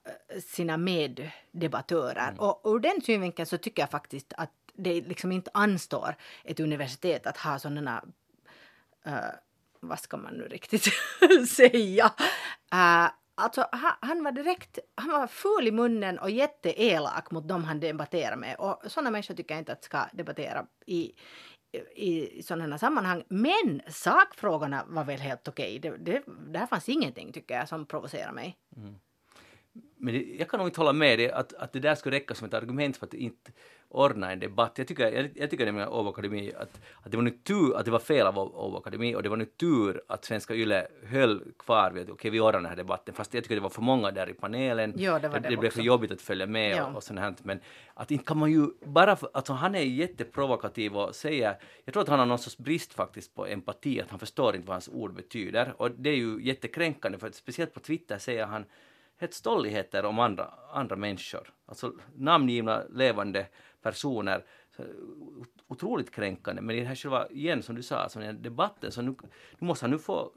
sina 0.47 0.77
meddebattörer. 0.77 2.35
Och 2.39 2.61
ur 2.65 2.79
den 2.79 3.01
synvinkeln 3.03 3.47
så 3.47 3.59
tycker 3.59 3.83
jag 3.83 3.91
faktiskt 3.91 4.33
att 4.37 4.51
det 4.75 5.01
liksom 5.01 5.33
inte 5.33 5.51
anstår 5.55 6.15
ett 6.45 6.61
universitet 6.61 7.27
att 7.27 7.37
ha 7.37 7.59
sådana 7.59 8.05
eh, 9.05 9.15
vad 9.81 10.01
ska 10.01 10.17
man 10.17 10.35
nu 10.35 10.45
riktigt 10.45 10.89
säga? 11.49 12.13
Uh, 12.75 13.11
alltså, 13.39 13.67
han, 14.01 14.25
var 14.25 14.33
direkt, 14.33 14.79
han 14.95 15.21
var 15.21 15.27
full 15.27 15.67
i 15.67 15.73
munnen 15.73 16.19
och 16.19 16.31
jätteelak 16.31 17.31
mot 17.31 17.49
dem 17.49 17.65
han 17.65 17.81
debatterade 17.81 18.37
med. 18.37 18.57
Och 18.59 18.83
sådana 18.87 19.11
människor 19.11 19.35
tycker 19.35 19.55
jag 19.55 19.61
inte 19.61 19.73
att 19.73 19.85
ska 19.85 20.05
debattera 20.13 20.67
i, 20.87 21.15
i 21.97 22.43
sådana 22.43 22.79
sammanhang. 22.79 23.25
Men 23.29 23.81
sakfrågorna 23.89 24.85
var 24.89 25.05
väl 25.05 25.21
helt 25.21 25.49
okej. 25.49 25.79
Det, 25.79 25.97
det, 25.97 26.23
där 26.27 26.67
fanns 26.67 26.89
ingenting 26.89 27.33
tycker 27.33 27.55
jag 27.55 27.69
som 27.69 27.87
provocerade 27.87 28.33
mig. 28.33 28.57
Mm. 28.77 28.95
Men 29.97 30.15
det, 30.15 30.37
jag 30.39 30.49
kan 30.49 30.59
nog 30.59 30.69
inte 30.69 30.81
hålla 30.81 30.93
med 30.93 31.19
dig 31.19 31.31
att, 31.31 31.53
att 31.53 31.73
det 31.73 31.81
där 31.81 31.95
skulle 31.95 32.17
räcka 32.17 32.35
som 32.35 32.49
ett 32.49 32.55
argument 32.55 32.97
för 32.97 33.07
att 33.07 33.15
inte 33.15 33.53
ordna 33.91 34.33
en 34.33 34.41
debatt. 34.41 34.79
Jag 34.79 34.87
tycker, 34.89 35.13
jag, 35.13 35.31
jag 35.35 35.51
tycker 35.51 35.67
nämligen 35.67 35.89
Åbo 35.89 36.09
Akademi 36.09 36.53
att, 36.59 36.81
att 37.03 37.11
det 37.11 37.17
var 37.17 37.25
nu 37.25 37.31
tur 37.31 37.77
att 37.77 37.85
det 37.85 37.91
var 37.91 37.99
fel 37.99 38.27
av 38.27 38.39
Åbo 38.39 38.77
Akademi 38.77 39.15
och 39.15 39.23
det 39.23 39.29
var 39.29 39.37
nu 39.37 39.45
tur 39.45 40.03
att 40.09 40.25
Svenska 40.25 40.55
Yle 40.55 40.87
höll 41.07 41.43
kvar 41.59 41.91
vid 41.91 42.03
att 42.03 42.11
okej 42.11 42.31
vi 42.31 42.41
ordnar 42.41 42.53
den 42.61 42.67
här 42.67 42.77
debatten 42.77 43.15
fast 43.15 43.35
jag 43.35 43.45
tycker 43.45 43.55
det 43.55 43.61
var 43.61 43.69
för 43.69 43.83
många 43.83 44.11
där 44.11 44.31
i 44.31 44.35
panelen. 44.35 44.95
Ja, 44.97 45.19
det 45.19 45.29
var 45.29 45.41
det 45.41 45.49
det 45.49 45.57
blev 45.57 45.71
för 45.71 45.83
jobbigt 45.83 46.13
att 46.13 46.21
följa 46.23 46.47
med 46.47 46.77
Ja. 46.77 46.87
och, 46.87 46.97
och 46.97 47.03
sånt 47.03 47.21
här. 47.21 47.35
Men 47.43 47.61
att 47.95 48.11
inte 48.11 48.25
kan 48.25 48.39
man 48.39 48.51
ju 48.51 48.67
bara 48.85 49.17
för, 49.17 49.31
alltså 49.33 49.53
han 49.53 49.75
är 49.75 49.83
jätteprovokativ 49.83 50.97
och 50.97 51.15
säger, 51.15 51.57
jag 51.85 51.93
tror 51.93 52.03
att 52.03 52.09
han 52.09 52.19
har 52.19 52.27
någon 52.27 52.39
sorts 52.39 52.59
brist 52.59 52.95
faktiskt 52.95 53.35
på 53.35 53.47
empati, 53.47 54.01
att 54.01 54.11
han 54.11 54.19
förstår 54.19 54.57
inte 54.57 54.69
vad 54.69 54.75
hans 54.75 54.89
ord 54.89 55.15
betyder. 55.15 55.75
Och 55.77 55.91
det 55.91 56.11
är 56.11 56.17
ju 56.17 56.39
jättekränkande 56.43 57.19
för 57.19 57.27
att 57.27 57.35
speciellt 57.35 57.75
på 57.75 57.81
Twitter 57.81 58.19
säger 58.19 58.47
han 58.47 58.65
helt 59.21 59.35
stolligheter 59.35 60.05
om 60.05 60.19
andra, 60.19 60.51
andra 60.73 60.97
människor. 60.97 61.53
Alltså 61.67 61.93
namngivna 62.17 62.83
levande 62.91 63.47
personer. 63.83 64.45
Så, 64.77 64.83
otroligt 65.67 66.11
kränkande. 66.11 66.63
Men 66.63 66.77
i 66.77 66.79
den 66.79 66.89
här 66.89 66.95
själva, 66.95 67.29
igen 67.31 67.63
som 67.63 67.75
du 67.75 67.83
sa, 67.83 67.97
alltså, 67.97 68.19
den 68.19 68.43
debatten, 68.43 68.93
så 68.93 69.03
nu, 69.03 69.15
nu 69.59 69.67
måste 69.67 69.85
han 69.85 69.91
nu 69.91 69.99
få 69.99 70.33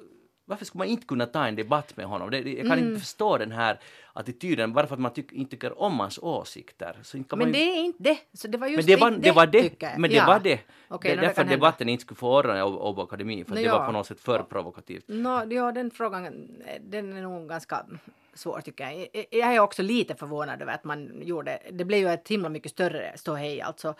varför 0.51 0.65
skulle 0.65 0.79
man 0.79 0.87
inte 0.87 1.05
kunna 1.07 1.25
ta 1.25 1.45
en 1.47 1.55
debatt 1.55 1.97
med 1.97 2.05
honom? 2.05 2.29
Det, 2.31 2.41
det, 2.41 2.49
jag 2.53 2.67
kan 2.67 2.77
Mm. 2.77 2.87
inte 2.87 2.99
förstå 2.99 3.37
den 3.37 3.51
här 3.51 3.79
attityden 4.13 4.73
bara 4.73 4.87
för 4.87 4.95
att 4.95 5.01
man 5.01 5.13
tyck, 5.13 5.31
inte 5.31 5.51
tycker 5.51 5.81
om 5.81 5.99
hans 5.99 6.19
åsikter. 6.21 6.99
Så 7.03 7.17
inte 7.17 7.29
kan 7.29 7.39
Men 7.39 7.47
man 7.47 7.51
det 7.53 7.59
ju, 7.59 7.71
är 7.71 7.83
inte 7.83 8.03
det. 8.03 8.17
Så 8.33 8.47
det 8.47 8.57
var 8.57 8.67
just 8.67 8.77
men 8.77 8.95
det 8.95 9.01
var 9.01 9.07
inte 9.07 9.21
det, 9.21 9.31
var 9.31 9.47
det, 9.47 9.97
men 9.97 10.09
det 10.09 10.15
Ja. 10.15 10.25
var 10.27 10.39
det. 10.39 10.59
Okej, 10.87 11.11
det 11.11 11.15
no, 11.15 11.19
är 11.19 11.21
det 11.21 11.27
därför 11.27 11.43
debatten 11.43 11.89
inte 11.89 12.01
skulle 12.01 12.17
få 12.17 12.37
ordna 12.37 12.59
i 12.59 12.61
Åbo 12.61 13.01
Akademi, 13.01 13.43
för 13.43 13.55
Nå, 13.55 13.61
det 13.61 13.69
var 13.69 13.79
ja. 13.79 13.85
på 13.85 13.91
något 13.91 14.07
sätt 14.07 14.19
för 14.19 14.43
provokativt. 14.43 15.03
Nå, 15.07 15.43
ja, 15.49 15.71
den 15.71 15.91
frågan 15.91 16.49
den 16.81 17.13
är 17.17 17.21
nog 17.21 17.49
ganska 17.49 17.85
svår 18.33 18.61
tycker. 18.61 18.85
Jag- 19.13 19.25
Jag 19.31 19.55
är 19.55 19.59
också 19.59 19.81
lite 19.81 20.15
förvånad 20.15 20.61
över 20.61 20.73
att 20.73 20.83
man 20.83 21.21
gjorde, 21.21 21.59
det 21.71 21.85
blev 21.85 21.99
ju 21.99 22.09
ett 22.09 22.27
himla 22.27 22.49
mycket 22.49 22.71
större 22.71 23.11
ståhej 23.15 23.61
alltså 23.61 23.93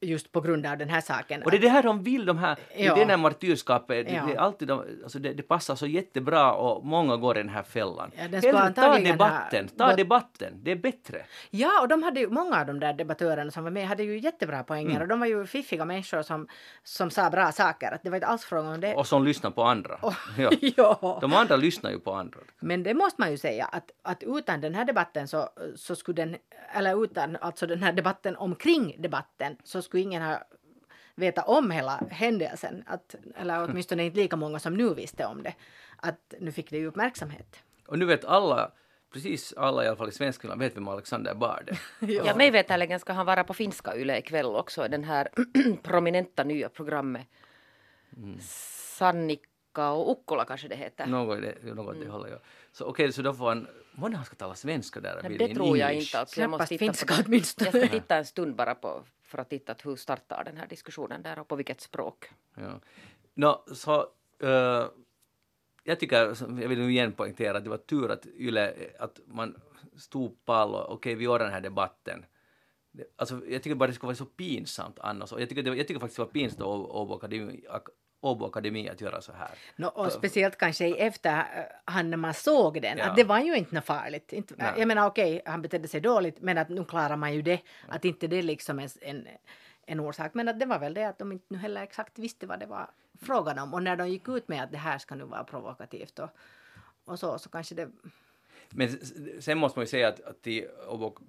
just 0.00 0.32
på 0.32 0.40
grund 0.40 0.66
av 0.66 0.78
den 0.78 0.88
här 0.88 1.00
saken. 1.00 1.42
Och 1.42 1.50
det 1.50 1.56
är 1.56 1.60
det 1.60 1.68
här 1.68 1.82
de 1.82 2.02
vill, 2.02 2.26
de 2.26 2.38
här, 2.38 2.56
det 2.76 2.82
är 2.82 2.86
Ja. 2.86 2.94
det 2.94 3.04
här 3.04 3.16
martyrskapet, 3.16 4.06
det, 4.06 4.12
Ja. 4.12 4.24
det, 4.26 4.32
är 4.32 4.36
alltid 4.38 4.68
de, 4.68 4.84
alltså 5.02 5.18
det, 5.18 5.32
det 5.32 5.42
passar 5.42 5.74
så 5.76 5.86
jättebra 5.86 6.52
och 6.52 6.84
många 6.86 7.16
går 7.16 7.38
i 7.38 7.42
den 7.42 7.48
här 7.48 7.62
fällan. 7.62 8.10
Ja, 8.16 8.28
den 8.28 8.42
Hellre 8.42 8.72
ta 8.74 8.98
debatten, 8.98 9.68
ta 9.68 9.86
gått- 9.88 9.96
debatten, 9.96 10.52
det 10.62 10.70
är 10.70 10.76
bättre. 10.76 11.22
Ja, 11.50 11.80
och 11.82 11.88
de 11.88 12.02
hade 12.02 12.20
ju, 12.20 12.28
många 12.28 12.60
av 12.60 12.66
de 12.66 12.80
där 12.80 12.92
debattörerna 12.92 13.50
som 13.50 13.64
var 13.64 13.70
med 13.70 13.86
hade 13.88 14.02
ju 14.02 14.18
jättebra 14.18 14.62
poänger 14.62 14.90
Mm. 14.90 15.02
och 15.02 15.08
de 15.08 15.20
var 15.20 15.26
ju 15.26 15.46
fiffiga 15.46 15.84
människor 15.84 16.22
som, 16.22 16.48
som 16.82 17.10
sa 17.10 17.30
bra 17.30 17.52
saker. 17.52 17.92
Att 17.94 18.02
det 18.02 18.10
var 18.10 18.16
inte 18.16 18.26
alls 18.26 18.44
frågan 18.44 18.74
om 18.74 18.80
det. 18.80 18.94
Och 18.94 19.06
som 19.06 19.24
lyssnar 19.24 19.50
på 19.50 19.62
andra. 19.62 19.98
Ja. 20.38 20.50
ja. 20.76 21.18
De 21.20 21.32
andra 21.34 21.56
lyssnar 21.56 21.90
ju 21.90 21.98
på 22.00 22.12
andra. 22.14 22.38
Men 22.60 22.82
det 22.82 22.94
måste 22.94 23.20
man 23.20 23.30
ju 23.30 23.36
säga 23.38 23.64
att, 23.64 23.90
att 24.02 24.22
utan 24.22 24.60
den 24.60 24.74
här 24.74 24.84
debatten 24.84 25.28
så, 25.28 25.48
så 25.76 25.96
skulle 25.96 26.22
den, 26.22 26.36
eller 26.74 27.04
utan 27.04 27.36
alltså 27.40 27.66
den 27.66 27.82
här 27.82 27.92
debatten 27.92 28.36
omkring 28.36 28.96
debatten 28.98 29.56
så 29.64 29.82
skulle 29.88 30.02
ingen 30.02 30.22
ha 30.22 30.42
veta 31.14 31.42
om 31.42 31.70
hela 31.70 32.00
händelsen. 32.10 32.84
Att, 32.86 33.14
eller 33.36 33.64
åtminstone 33.64 34.04
inte 34.04 34.18
lika 34.18 34.36
många 34.36 34.58
som 34.58 34.74
nu 34.74 34.94
visste 34.94 35.26
om 35.26 35.42
det. 35.42 35.54
Att 35.96 36.34
nu 36.40 36.52
fick 36.52 36.70
det 36.70 36.78
ju 36.78 36.86
uppmärksamhet. 36.86 37.62
Och 37.86 37.98
nu 37.98 38.04
vet 38.04 38.24
alla, 38.24 38.72
precis 39.12 39.54
alla 39.56 39.84
i 39.84 39.88
alla 39.88 39.96
fall 39.96 40.08
i 40.08 40.12
Svenskfinland 40.12 40.60
vet 40.60 40.76
vem 40.76 40.88
Alexander 40.88 41.34
Bard 41.34 41.68
är. 41.68 41.78
Ja, 42.26 42.36
mig 42.36 42.50
veterligen 42.50 43.00
ska 43.00 43.12
han 43.12 43.26
vara 43.26 43.44
på 43.44 43.54
finska 43.54 43.96
Yle 43.96 44.18
ikväll 44.18 44.46
också 44.46 44.86
i 44.86 44.88
den 44.88 45.04
här 45.04 45.28
prominenta 45.82 46.44
nya 46.44 46.68
programmet. 46.68 47.26
Sannika 48.40 49.90
och 49.90 50.12
Ukkola 50.12 50.44
kanske 50.44 50.68
det 50.68 50.76
heter. 50.76 51.06
Något, 51.06 51.38
i 51.38 51.40
det, 51.40 51.74
något 51.74 51.94
mm. 51.94 52.06
det 52.06 52.12
håller 52.12 52.28
jag. 52.28 52.40
Så 52.72 52.84
okej, 52.84 53.12
så 53.12 53.22
då 53.22 53.34
får 53.34 53.48
han, 53.48 53.68
månne 53.92 54.16
han 54.16 54.24
ska 54.24 54.36
tala 54.36 54.54
svenska 54.54 55.00
där? 55.00 55.20
Nej, 55.22 55.38
det 55.38 55.54
tror 55.54 55.78
jag 55.78 55.90
English? 55.90 56.06
inte. 56.06 56.18
Alltså, 56.18 56.40
jag 56.40 56.50
måste 56.50 56.66
titta 56.66 56.78
finska 56.78 57.14
på 57.14 57.22
åtminstone. 57.26 57.70
Jag 57.72 57.86
ska 57.86 58.00
titta 58.00 58.16
en 58.16 58.26
stund 58.26 58.54
bara 58.56 58.74
på, 58.74 59.02
för 59.28 59.38
att 59.38 59.50
titta 59.50 59.72
att 59.72 59.86
hur 59.86 59.96
startar 59.96 60.44
den 60.44 60.56
här 60.56 60.66
diskussionen 60.66 61.22
där 61.22 61.38
och 61.38 61.48
på 61.48 61.56
vilket 61.56 61.80
språk. 61.80 62.30
Ja. 62.54 62.80
No, 63.34 63.74
så, 63.74 64.00
uh, 64.42 64.88
jag 65.84 66.00
tycker, 66.00 66.16
jag 66.60 66.68
vill 66.68 66.78
nu 66.78 66.90
igen 66.90 67.12
poängtera 67.12 67.58
att 67.58 67.64
det 67.64 67.70
var 67.70 67.76
tur 67.76 68.10
att 68.10 68.26
Yle, 68.26 68.74
att 68.98 69.20
man 69.26 69.60
stod 69.96 70.44
pall 70.44 70.74
och 70.74 70.92
okej, 70.92 71.14
vi 71.14 71.24
gör 71.24 71.38
den 71.38 71.50
här 71.50 71.60
debatten. 71.60 72.24
Alltså, 73.16 73.46
jag 73.48 73.62
tycker 73.62 73.74
bara 73.74 73.86
det 73.86 73.92
skulle 73.92 74.08
vara 74.08 74.16
så 74.16 74.26
pinsamt 74.26 74.98
annars. 74.98 75.32
Och 75.32 75.40
jag 75.40 75.48
tycker, 75.48 75.62
det, 75.62 75.76
jag 75.76 75.88
tycker 75.88 76.00
faktiskt 76.00 76.16
det 76.16 76.22
var 76.22 76.30
pinsamt 76.30 76.60
att 76.60 76.66
Åbo 76.66 77.14
Akademi, 77.14 77.64
Åbo 78.20 78.46
Akademi 78.46 78.88
att 78.88 79.00
göra 79.00 79.20
så 79.20 79.32
här. 79.32 79.50
No, 79.76 79.86
och 79.86 80.12
speciellt 80.12 80.56
kanske 80.58 80.86
i 80.86 80.98
efterhand 80.98 82.10
när 82.10 82.16
man 82.16 82.34
såg 82.34 82.82
den, 82.82 82.98
Ja. 82.98 83.04
att 83.10 83.16
det 83.16 83.24
var 83.24 83.38
ju 83.40 83.56
inte 83.56 83.74
något 83.74 83.84
farligt. 83.84 84.32
Inte, 84.32 84.54
Nej. 84.58 84.72
jag 84.78 84.88
menar 84.88 85.06
okej, 85.06 85.42
han 85.46 85.62
betedde 85.62 85.88
sig 85.88 86.00
dåligt, 86.00 86.40
men 86.40 86.58
att 86.58 86.68
nu 86.68 86.84
klarar 86.84 87.16
man 87.16 87.34
ju 87.34 87.42
det. 87.42 87.60
Att 87.88 88.04
inte 88.04 88.26
det 88.26 88.42
liksom 88.42 88.78
är 88.78 88.90
en, 89.00 89.28
en 89.86 90.00
orsak. 90.00 90.34
Men 90.34 90.48
att 90.48 90.60
det 90.60 90.66
var 90.66 90.78
väl 90.78 90.94
det 90.94 91.04
att 91.04 91.18
de 91.18 91.32
inte 91.32 91.44
nu 91.48 91.58
heller 91.58 91.82
exakt 91.82 92.18
visste 92.18 92.46
vad 92.46 92.60
det 92.60 92.66
var 92.66 92.90
frågan 93.22 93.58
om. 93.58 93.74
Och 93.74 93.82
när 93.82 93.96
de 93.96 94.08
gick 94.08 94.28
ut 94.28 94.48
med 94.48 94.62
att 94.62 94.72
det 94.72 94.78
här 94.78 94.98
ska 94.98 95.14
nu 95.14 95.24
vara 95.24 95.44
provokativt 95.44 96.18
och, 96.18 96.28
och 97.04 97.18
så, 97.18 97.38
så 97.38 97.48
kanske 97.48 97.74
det... 97.74 97.88
Men 98.70 98.88
sen 99.40 99.58
måste 99.58 99.78
man 99.78 99.82
ju 99.82 99.88
säga 99.88 100.08
att, 100.08 100.20
att 100.20 100.46
i 100.46 100.66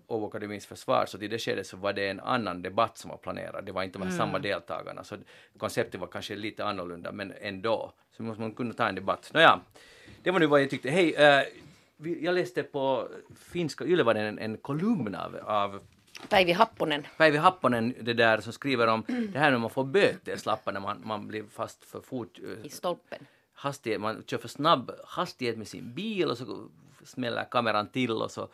Åbo 0.08 0.28
Akademis 0.28 0.66
försvar, 0.66 1.06
så 1.06 1.18
i 1.18 1.28
det 1.28 1.40
skedet 1.40 1.68
så 1.68 1.78
var 1.78 1.94
det 1.94 2.08
en 2.10 2.20
annan 2.20 2.62
debatt 2.62 2.98
som 2.98 3.10
var 3.10 3.18
planerad. 3.18 3.66
Det 3.66 3.72
var 3.72 3.84
inte 3.84 4.00
de 4.00 4.08
här 4.08 4.18
samma 4.18 4.40
deltagarna, 4.40 5.04
så 5.04 5.16
konceptet 5.58 6.00
var 6.02 6.08
kanske 6.08 6.36
lite 6.36 6.66
annorlunda, 6.66 7.12
men 7.12 7.34
ändå. 7.42 7.94
Så 8.18 8.24
måste 8.24 8.42
man 8.42 8.52
kunna 8.52 8.74
ta 8.74 8.88
en 8.88 8.96
debatt. 8.96 9.32
Nåja, 9.34 9.60
det 10.24 10.32
var 10.32 10.40
nu 10.40 10.46
vad 10.46 10.62
jag 10.62 10.70
tyckte. 10.70 10.90
Hej, 10.90 11.14
vi- 11.98 12.26
jag 12.26 12.36
läste 12.36 12.64
på 12.64 13.08
finska 13.40 13.86
Yle 13.86 14.20
en, 14.20 14.40
en 14.40 14.58
kolumn 14.58 15.16
av, 15.16 15.36
av 15.44 15.80
Päivi 16.30 16.52
Happonen. 16.52 17.08
Päivi 17.18 17.38
Happonen 17.38 17.94
det 18.02 18.14
där 18.14 18.42
som 18.42 18.54
skriver 18.54 18.88
om 18.88 19.04
det 19.34 19.40
här 19.40 19.52
när 19.52 19.58
man 19.58 19.70
får 19.70 19.84
böteslappar 19.84 20.72
när 20.72 20.80
man, 20.80 21.02
man 21.06 21.28
blir 21.28 21.44
fast 21.52 21.86
för 21.86 22.02
fort 22.02 22.40
eh, 22.44 22.66
i 22.66 22.70
stolpen. 22.70 23.26
hastighet, 23.54 24.02
man 24.02 24.24
kör 24.28 24.38
för 24.38 24.48
snabb 24.48 24.92
hastighet 25.06 25.58
med 25.58 25.68
sin 25.68 25.94
bil 25.94 26.30
och 26.30 26.38
så 26.38 26.70
smäller 27.06 27.46
kameran 27.52 27.88
till 27.88 28.12
och 28.12 28.32
så 28.32 28.50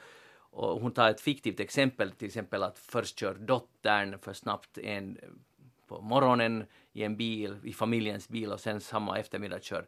och 0.55 0.81
hon 0.81 0.91
tar 0.91 1.09
ett 1.09 1.21
fiktivt 1.21 1.59
exempel, 1.59 2.11
till 2.11 2.27
exempel 2.27 2.63
att 2.63 2.79
först 2.79 3.19
kör 3.19 3.33
dottern 3.33 4.19
för 4.19 4.33
snabbt 4.33 4.77
en 4.77 5.17
på 5.87 6.01
morgonen 6.01 6.65
i 6.93 7.03
en 7.03 7.17
bil, 7.17 7.57
i 7.63 7.73
familjens 7.73 8.29
bil 8.29 8.51
och 8.51 8.59
sen 8.59 8.81
samma 8.81 9.19
eftermiddag 9.19 9.63
kör 9.63 9.85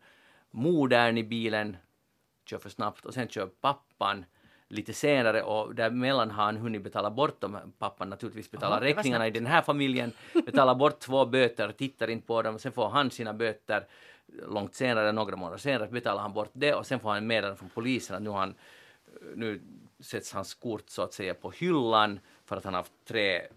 modern 0.51 1.17
i 1.17 1.23
bilen, 1.23 1.77
kör 2.45 2.57
för 2.57 2.69
snabbt 2.69 3.05
och 3.05 3.13
sen 3.13 3.27
kör 3.27 3.45
pappan 3.45 4.25
lite 4.67 4.93
senare 4.93 5.43
och 5.43 5.75
däremellan 5.75 6.31
har 6.31 6.43
han 6.43 6.57
hunnit 6.57 6.83
betala 6.83 7.11
bort 7.11 7.41
dem. 7.41 7.73
Pappan 7.77 8.09
naturligtvis 8.09 8.51
betalar 8.51 8.79
var 8.79 8.85
räkningarna 8.85 9.27
i 9.27 9.31
den 9.31 9.45
här 9.45 9.61
familjen, 9.61 10.11
betalar 10.45 10.75
bort 10.75 10.99
två 10.99 11.25
böter, 11.25 11.71
tittar 11.71 12.07
inte 12.07 12.27
på 12.27 12.41
dem 12.41 12.55
och 12.55 12.61
sen 12.61 12.71
får 12.71 12.89
han 12.89 13.11
sina 13.11 13.33
böter 13.33 13.87
långt 14.47 14.75
senare, 14.75 15.11
några 15.11 15.35
månader 15.35 15.57
senare 15.57 15.87
betalar 15.87 16.21
han 16.21 16.33
bort 16.33 16.51
det 16.53 16.73
och 16.73 16.85
sen 16.85 16.99
får 16.99 17.09
han 17.09 17.17
en 17.17 17.27
meddelande 17.27 17.57
från 17.57 17.69
polisen 17.69 18.15
att 18.15 18.21
nu, 18.21 18.29
har 18.29 18.39
han, 18.39 18.55
nu 19.35 19.61
sätts 19.99 20.33
hans 20.33 20.53
kort 20.53 20.89
så 20.89 21.01
att 21.01 21.13
säga 21.13 21.33
på 21.33 21.51
hyllan 21.51 22.19
för 22.45 22.57
att 22.57 22.63
han 22.63 22.73
har 22.73 22.81
haft 22.81 22.93
tre 23.07 23.41
uh, 23.41 23.47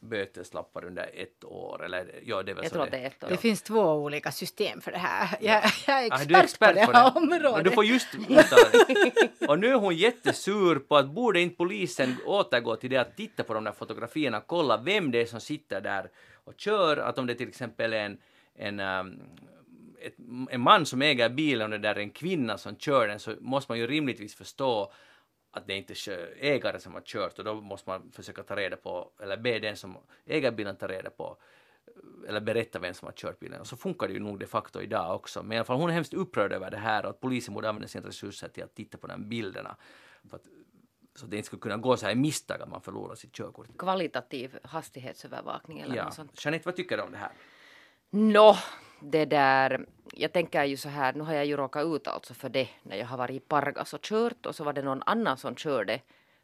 böteslappar 0.00 0.84
under 0.84 1.10
ett 1.14 1.44
år. 1.44 1.84
Eller, 1.84 2.20
ja, 2.24 2.42
det 2.42 2.50
är 2.50 2.54
väl 2.54 2.64
Jag 2.64 2.70
så 2.70 2.74
tror 2.74 2.84
att 2.84 2.90
det 2.90 2.98
är 2.98 3.06
ett 3.06 3.24
år. 3.24 3.28
Det 3.28 3.36
finns 3.36 3.62
två 3.62 3.80
olika 3.80 4.32
system 4.32 4.80
för 4.80 4.92
det 4.92 4.98
här. 4.98 5.38
Jag, 5.40 5.64
jag 5.86 6.04
är 6.04 6.12
Ah, 6.12 6.14
expert, 6.14 6.28
du 6.28 6.34
är 6.34 6.42
expert 6.42 6.74
på 6.74 6.80
det 6.80 6.86
på 6.86 6.92
här 6.92 7.12
det. 7.12 7.20
området. 7.20 7.52
Och 7.52 7.64
du 7.64 7.70
får 7.70 7.84
just 7.84 8.08
det. 8.28 9.48
Och 9.48 9.58
nu 9.58 9.66
är 9.68 9.74
hon 9.74 9.96
jättesur 9.96 10.78
på 10.78 10.96
att 10.96 11.06
borde 11.06 11.40
inte 11.40 11.56
polisen 11.56 12.16
återgå 12.26 12.76
till 12.76 12.90
det 12.90 12.96
att 12.96 13.16
titta 13.16 13.44
på 13.44 13.54
de 13.54 13.64
där 13.64 13.72
fotografierna, 13.72 14.40
kolla 14.40 14.76
vem 14.76 15.10
det 15.10 15.20
är 15.20 15.26
som 15.26 15.40
sitter 15.40 15.80
där 15.80 16.10
och 16.44 16.54
kör, 16.56 16.96
att 16.96 17.18
om 17.18 17.26
det 17.26 17.34
till 17.34 17.48
exempel 17.48 17.92
är 17.92 18.04
en, 18.04 18.18
en, 18.58 18.80
um, 18.80 19.22
ett, 20.00 20.14
en 20.50 20.60
man 20.60 20.86
som 20.86 21.02
äger 21.02 21.28
bilen 21.28 21.72
och 21.72 21.80
det 21.80 21.88
där 21.88 21.94
är 21.94 22.00
en 22.00 22.10
kvinna 22.10 22.58
som 22.58 22.76
kör 22.76 23.08
den 23.08 23.20
så 23.20 23.34
måste 23.40 23.72
man 23.72 23.78
ju 23.78 23.86
rimligtvis 23.86 24.34
förstå 24.34 24.92
att 25.50 25.66
det 25.66 25.74
inte 25.74 25.92
är 25.92 26.34
ägaren 26.40 26.80
som 26.80 26.94
har 26.94 27.00
kört 27.00 27.38
och 27.38 27.44
då 27.44 27.54
måste 27.54 27.90
man 27.90 28.10
försöka 28.12 28.42
ta 28.42 28.56
reda 28.56 28.76
på, 28.76 29.12
eller 29.22 29.36
be 29.36 29.58
den 29.58 29.76
som 29.76 29.96
äger 30.26 30.50
bilen 30.52 30.76
ta 30.76 30.88
reda 30.88 31.10
på 31.10 31.36
eller 32.28 32.40
berätta 32.40 32.78
vem 32.78 32.94
som 32.94 33.06
har 33.06 33.12
kört 33.12 33.38
bilen. 33.40 33.60
Och 33.60 33.66
så 33.66 33.76
funkar 33.76 34.08
det 34.08 34.14
ju 34.14 34.20
nog 34.20 34.38
de 34.38 34.46
facto 34.46 34.80
idag 34.80 35.14
också. 35.14 35.42
Men 35.42 35.52
i 35.52 35.56
alla 35.56 35.64
fall 35.64 35.76
hon 35.76 35.90
är 35.90 35.94
hemskt 35.94 36.14
upprörd 36.14 36.52
över 36.52 36.70
det 36.70 36.76
här 36.76 37.04
och 37.04 37.10
att 37.10 37.20
polisen 37.20 37.54
borde 37.54 37.68
använda 37.68 37.88
sina 37.88 38.08
resurser 38.08 38.48
till 38.48 38.64
att 38.64 38.74
titta 38.74 38.98
på 38.98 39.06
de 39.06 39.12
här 39.12 39.28
bilderna. 39.28 39.76
Att, 40.30 40.42
så 41.14 41.24
att 41.24 41.30
det 41.30 41.36
inte 41.36 41.46
skulle 41.46 41.60
kunna 41.60 41.76
gå 41.76 41.96
så 41.96 42.06
här 42.06 42.12
i 42.12 42.16
misstag 42.16 42.62
att 42.62 42.68
man 42.68 42.80
förlorar 42.80 43.14
sitt 43.14 43.32
körkort. 43.32 43.66
Kvalitativ 43.78 44.58
hastighetsövervakning 44.62 45.80
eller 45.80 45.96
Ja. 45.96 46.04
något 46.04 46.14
sånt. 46.14 46.44
Jeanette, 46.44 46.62
vad 46.66 46.76
tycker 46.76 46.96
du 46.96 47.02
om 47.02 47.12
det 47.12 47.18
här? 47.18 47.32
Nå, 48.10 48.56
det 49.00 49.24
där. 49.24 49.86
Jag 50.12 50.32
tänker 50.32 50.64
ju 50.64 50.76
så 50.76 50.88
här, 50.88 51.12
nu 51.12 51.24
har 51.24 51.34
jag 51.34 51.46
ju 51.46 51.56
råkat 51.56 51.86
ut 51.86 52.08
alltså 52.08 52.34
för 52.34 52.48
det 52.48 52.68
när 52.82 52.96
jag 52.96 53.06
har 53.06 53.18
varit 53.18 53.36
i 53.36 53.40
Pargas 53.40 53.94
och 53.94 54.02
kört 54.02 54.46
och 54.46 54.54
så 54.54 54.64
var 54.64 54.72
det 54.72 54.82
någon 54.82 55.02
annan 55.06 55.36
som 55.36 55.56
körde 55.56 56.00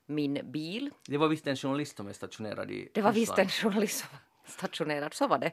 min 0.06 0.40
bil. 0.44 0.90
Det 1.08 1.18
var 1.18 1.28
visst 1.28 1.46
en 1.46 1.56
journalist 1.56 1.96
som 1.96 2.08
är 2.08 2.12
stationerad 2.12 2.70
i 2.70 2.88
Det 2.94 3.02
var 3.02 3.12
visst 3.12 3.38
en 3.38 3.48
journalist 3.48 3.98
som 3.98 4.08
var 4.12 4.50
stationerad, 4.50 5.14
så 5.14 5.28
var 5.28 5.38
det. 5.38 5.52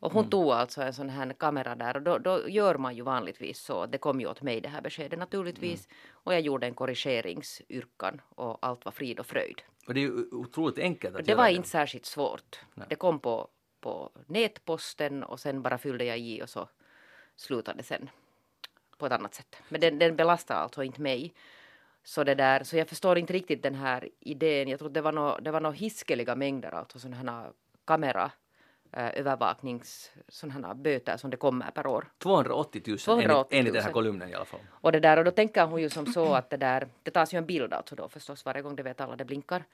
Och 0.00 0.12
hon 0.12 0.30
tog 0.30 0.50
alltså 0.50 0.82
en 0.82 0.94
sån 0.94 1.08
här 1.08 1.32
kamera 1.32 1.74
där 1.74 1.96
och 1.96 2.02
då, 2.02 2.18
då 2.18 2.48
gör 2.48 2.74
man 2.74 2.96
ju 2.96 3.02
vanligtvis 3.02 3.58
så. 3.58 3.86
Det 3.86 3.98
kom 3.98 4.20
ju 4.20 4.26
åt 4.26 4.42
mig 4.42 4.60
det 4.60 4.68
här 4.68 4.80
beskedet 4.80 5.18
naturligtvis. 5.18 5.88
Och 6.10 6.34
jag 6.34 6.40
gjorde 6.40 6.66
en 6.66 6.74
korrigeringsyrkan 6.74 8.20
och 8.28 8.58
allt 8.66 8.84
var 8.84 8.92
frid 8.92 9.20
och 9.20 9.26
fröjd. 9.26 9.62
Och 9.86 9.94
det 9.94 10.00
är 10.00 10.02
ju 10.02 10.28
otroligt 10.32 10.78
enkelt 10.78 11.16
att 11.16 11.26
Det 11.26 11.32
göra 11.32 11.42
var 11.42 11.48
inte 11.48 11.68
särskilt 11.68 12.06
svårt. 12.06 12.60
Nej. 12.74 12.86
Det 12.88 12.96
kom 12.96 13.18
på, 13.20 13.48
på 13.88 14.10
nätposten 14.26 15.22
och 15.22 15.40
sen 15.40 15.62
bara 15.62 15.78
fyllde 15.78 16.04
jag 16.04 16.18
i 16.18 16.42
och 16.42 16.48
så 16.48 16.68
slutade 17.36 17.82
sen 17.82 18.10
på 18.98 19.06
ett 19.06 19.12
annat 19.12 19.34
sätt. 19.34 19.56
Men 19.68 19.80
den, 19.80 19.98
den 19.98 20.16
belastar 20.16 20.54
alltså 20.54 20.82
inte 20.82 21.00
mig. 21.00 21.34
Så, 22.04 22.24
det 22.24 22.34
där, 22.34 22.64
så 22.64 22.76
jag 22.76 22.88
förstår 22.88 23.18
inte 23.18 23.32
riktigt 23.32 23.62
den 23.62 23.74
här 23.74 24.08
idén. 24.20 24.68
Jag 24.68 24.78
tror 24.78 24.90
det 24.90 25.00
var 25.00 25.12
nå 25.12 25.38
det 25.38 25.50
var 25.50 25.60
nå 25.60 25.70
hiskeliga 25.70 26.34
mängder 26.34 26.74
alltså 26.74 26.98
sådana 26.98 27.32
här 27.32 27.52
kamera 27.84 28.30
eh, 28.92 29.18
övervaknings 29.18 30.10
sådana 30.28 30.68
här 30.68 30.74
böter 30.74 31.16
som 31.16 31.30
det 31.30 31.36
kommer 31.36 31.70
per 31.70 31.86
år. 31.86 32.08
280 32.18 32.82
000, 32.86 32.98
280 32.98 33.26
000. 33.28 33.36
Enligt, 33.38 33.52
enligt 33.52 33.72
den 33.72 33.82
här 33.82 33.92
kolumnen 33.92 34.28
i 34.28 34.34
alla 34.34 34.44
fall. 34.44 34.60
Och 34.70 34.92
det 34.92 35.00
där 35.00 35.16
och 35.16 35.24
då 35.24 35.30
tänker 35.30 35.66
hon 35.66 35.80
ju 35.82 35.90
som 35.90 36.06
så 36.06 36.34
att 36.34 36.50
det 36.50 36.56
där, 36.56 36.88
det 37.02 37.10
tas 37.10 37.34
ju 37.34 37.38
en 37.38 37.46
bild 37.46 37.72
alltså 37.72 37.94
då 37.96 38.08
förstås 38.08 38.44
varje 38.44 38.62
gång 38.62 38.76
det 38.76 38.82
vet 38.82 39.00
alla 39.00 39.16
det 39.16 39.24
blinkar. 39.24 39.64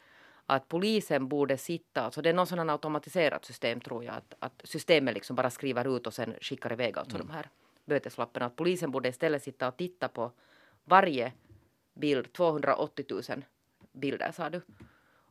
Att 0.46 0.68
polisen 0.68 1.28
borde 1.28 1.56
sitta, 1.56 2.02
alltså 2.02 2.22
det 2.22 2.28
är 2.28 2.34
någon 2.34 2.46
sån 2.46 2.70
automatiserat 2.70 3.44
system 3.44 3.80
tror 3.80 4.04
jag, 4.04 4.14
att, 4.14 4.34
att 4.38 4.60
systemet 4.64 5.14
liksom 5.14 5.36
bara 5.36 5.50
skriver 5.50 5.96
ut 5.96 6.06
och 6.06 6.14
sen 6.14 6.34
skickar 6.40 6.72
iväg 6.72 6.98
alltså 6.98 7.18
de 7.18 7.30
här 7.30 7.48
böteslapparna. 7.84 8.46
Att 8.46 8.56
polisen 8.56 8.90
borde 8.90 9.08
istället 9.08 9.42
sitta 9.42 9.68
och 9.68 9.76
titta 9.76 10.08
på 10.08 10.32
varje 10.84 11.32
bild, 11.94 12.32
280 12.32 13.04
000 13.08 13.44
bilder 13.92 14.32
sa 14.32 14.50
du. 14.50 14.60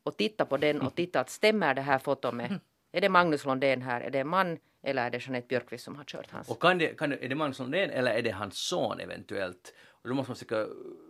Och 0.03 0.17
titta 0.17 0.45
på 0.45 0.57
den 0.57 0.81
och 0.81 0.95
titta 1.01 1.19
att 1.19 1.29
stämmer 1.29 1.73
det 1.73 1.81
här 1.81 1.99
fotot 1.99 2.33
med, 2.33 2.59
är 2.91 3.01
det 3.01 3.09
Magnus 3.09 3.45
Londén 3.45 3.81
här, 3.81 4.01
är 4.01 4.09
det 4.09 4.19
en 4.19 4.27
man 4.27 4.57
eller 4.83 5.05
är 5.05 5.09
det 5.09 5.17
Jeanette 5.17 5.47
Björkqvist 5.47 5.83
som 5.83 5.95
har 5.95 6.03
kört 6.03 6.31
hans? 6.31 6.49
Och 6.49 6.61
kan 6.61 6.77
det, 6.77 6.97
kan 6.97 7.11
är 7.11 7.29
det 7.29 7.35
Magnus 7.35 7.59
Lundén 7.59 7.89
eller 7.89 8.11
är 8.11 8.21
det 8.21 8.31
hans 8.31 8.57
son 8.57 8.99
eventuellt? 8.99 9.73
Och 10.03 10.09
då 10.09 10.15
måste 10.15 10.29
man 10.29 10.35
försöka 10.35 10.65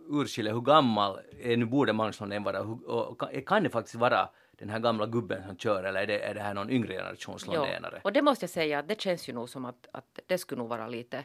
urskilja 0.08 0.52
hur 0.52 0.60
gammal 0.60 1.20
är 1.40 1.56
nu 1.56 1.64
borde 1.64 1.92
Magnus 1.92 2.20
Lundén 2.20 2.42
vara 2.42 2.60
och, 2.60 3.22
kan, 3.46 3.62
det 3.62 3.70
faktiskt 3.70 3.94
vara 3.94 4.28
den 4.58 4.68
här 4.70 4.78
gamla 4.78 5.06
gubben 5.06 5.42
som 5.46 5.56
kör 5.56 5.84
eller 5.84 6.02
är 6.02 6.06
det, 6.06 6.18
är 6.18 6.34
det 6.34 6.40
här 6.40 6.54
någon 6.54 6.70
yngre 6.70 6.92
generations 6.94 7.44
Jo, 7.46 7.52
Lundénare? 7.52 8.00
och 8.04 8.12
det 8.12 8.22
måste 8.22 8.42
jag 8.42 8.50
säga 8.50 8.78
att 8.78 8.88
det 8.88 9.00
känns 9.00 9.28
ju 9.28 9.32
nog 9.32 9.48
som 9.48 9.64
att, 9.64 9.86
att 9.92 10.18
det 10.26 10.38
skulle 10.38 10.58
nog 10.58 10.68
vara 10.68 10.88
lite 10.88 11.24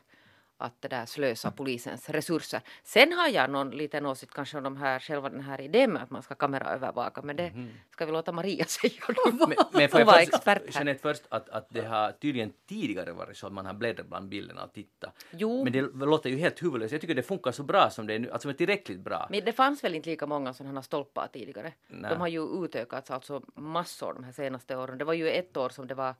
att 0.59 0.81
det 0.81 0.87
där 0.87 1.05
slösa 1.05 1.51
polisens 1.51 2.09
resurser. 2.09 2.61
Sen 2.83 3.13
har 3.13 3.27
jag 3.27 3.49
någon 3.49 3.69
liten 3.71 4.05
åsikt 4.05 4.33
kanske 4.33 4.57
om 4.57 4.63
de 4.63 4.77
här, 4.77 4.99
själva 4.99 5.29
den 5.29 5.41
här 5.41 5.61
idén 5.61 5.93
med 5.93 6.03
att 6.03 6.09
man 6.09 6.23
ska 6.23 6.35
kameraövervaka 6.35 7.21
men 7.21 7.35
det 7.35 7.51
ska 7.89 8.05
vi 8.05 8.11
låta 8.11 8.31
Maria 8.31 8.65
säga. 8.67 8.93
Men, 9.25 9.55
men 9.73 9.89
får 9.89 10.03
var 10.03 10.13
jag 10.13 10.21
expert 10.21 10.61
först. 10.65 10.75
Jeanette, 10.75 11.01
först 11.01 11.23
att, 11.29 11.49
att 11.49 11.67
det 11.69 11.85
har 11.85 12.11
tydligen 12.11 12.53
tidigare 12.67 13.11
varit 13.11 13.37
så 13.37 13.47
att 13.47 13.53
man 13.53 13.65
har 13.65 13.73
bläddrat 13.73 14.07
bland 14.07 14.29
bilderna 14.29 14.63
och 14.63 14.73
tittat. 14.73 15.25
Jo. 15.31 15.63
Men 15.63 15.73
det 15.73 15.81
låter 15.81 16.29
ju 16.29 16.37
helt 16.37 16.63
huvudlöst. 16.63 16.91
Jag 16.91 17.01
tycker 17.01 17.15
det 17.15 17.23
funkar 17.23 17.51
så 17.51 17.63
bra 17.63 17.89
som 17.89 18.07
det 18.07 18.13
är 18.13 18.19
nu, 18.19 18.31
alltså 18.31 18.53
tillräckligt 18.53 18.99
bra. 18.99 19.27
Men 19.29 19.45
det 19.45 19.53
fanns 19.53 19.83
väl 19.83 19.95
inte 19.95 20.09
lika 20.09 20.25
många 20.25 20.53
sådana 20.53 20.81
stolpar 20.81 21.27
tidigare. 21.33 21.73
Nej. 21.87 22.11
De 22.11 22.19
har 22.19 22.27
ju 22.27 22.65
utökats 22.65 23.11
alltså 23.11 23.41
massor 23.55 24.13
de 24.13 24.23
här 24.23 24.31
senaste 24.31 24.75
åren. 24.75 24.97
Det 24.97 25.05
var 25.05 25.13
ju 25.13 25.29
ett 25.29 25.57
år 25.57 25.69
som 25.69 25.87
det 25.87 25.95
var 25.95 26.15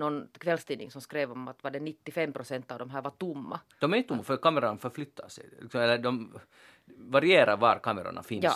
någon 0.00 0.28
kvällstidning 0.38 0.90
som 0.90 1.00
skrev 1.00 1.32
om 1.32 1.48
att 1.48 1.62
var 1.64 1.70
det 1.70 1.80
95 1.80 2.32
procent 2.32 2.70
av 2.72 2.78
de 2.78 2.90
här 2.90 3.02
var 3.02 3.10
tomma. 3.10 3.60
De 3.80 3.92
är 3.92 3.96
inte 3.96 4.08
tomma 4.08 4.22
för 4.22 4.36
kameran 4.36 4.78
förflyttar 4.78 5.28
sig. 5.28 5.44
Eller 5.74 5.98
de 5.98 6.38
varierar 6.96 7.56
var 7.56 7.78
kamerorna 7.78 8.22
finns. 8.22 8.44
Ja. 8.44 8.54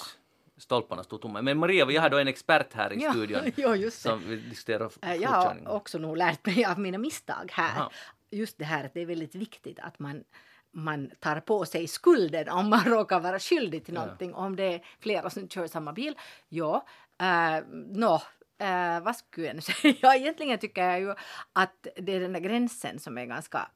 Stolparna 0.56 1.02
står 1.04 1.18
tomma. 1.18 1.42
Men 1.42 1.58
Maria, 1.58 1.90
jag 1.90 2.02
har 2.02 2.10
då 2.10 2.18
en 2.18 2.28
expert 2.28 2.72
här 2.74 2.92
i 2.92 3.02
Ja, 3.02 3.10
studion 3.10 3.40
ja, 3.56 3.90
som 3.90 4.28
vill 4.28 4.48
diskutera 4.50 4.90
Eh, 5.02 5.14
Jag 5.14 5.30
har 5.30 5.68
också 5.68 5.98
nog 5.98 6.16
lärt 6.16 6.46
mig 6.46 6.64
av 6.64 6.78
mina 6.80 6.98
misstag 6.98 7.50
här. 7.52 7.80
Aha. 7.80 7.90
Just 8.30 8.58
det 8.58 8.64
här 8.64 8.84
att 8.84 8.94
det 8.94 9.00
är 9.00 9.06
väldigt 9.06 9.34
viktigt 9.34 9.78
att 9.78 9.98
man, 9.98 10.24
man 10.72 11.10
tar 11.20 11.40
på 11.40 11.64
sig 11.66 11.88
skulden 11.88 12.48
om 12.48 12.68
man 12.70 12.84
råkar 12.84 13.20
vara 13.20 13.38
skyldig 13.38 13.84
till 13.84 13.94
Ja. 13.94 14.00
någonting. 14.00 14.34
Om 14.34 14.56
det 14.56 14.64
är 14.74 14.84
flera 15.00 15.30
som 15.30 15.48
kör 15.48 15.66
samma 15.66 15.92
bil. 15.92 16.14
Ja, 16.48 16.86
uh, 17.22 17.66
nå, 17.72 18.22
eh, 18.58 19.00
vad 19.00 19.16
skulle 19.16 19.46
jag 19.46 19.62
säga? 19.62 19.94
Ja, 20.02 20.14
egentligen 20.14 20.58
tycker 20.58 20.84
jag 20.90 21.00
ju 21.00 21.14
att 21.52 21.86
det 21.96 22.12
är 22.12 22.20
den 22.20 22.32
där 22.32 22.40
gränsen 22.40 22.98
som 22.98 23.18
är 23.18 23.24
ganska... 23.24 23.68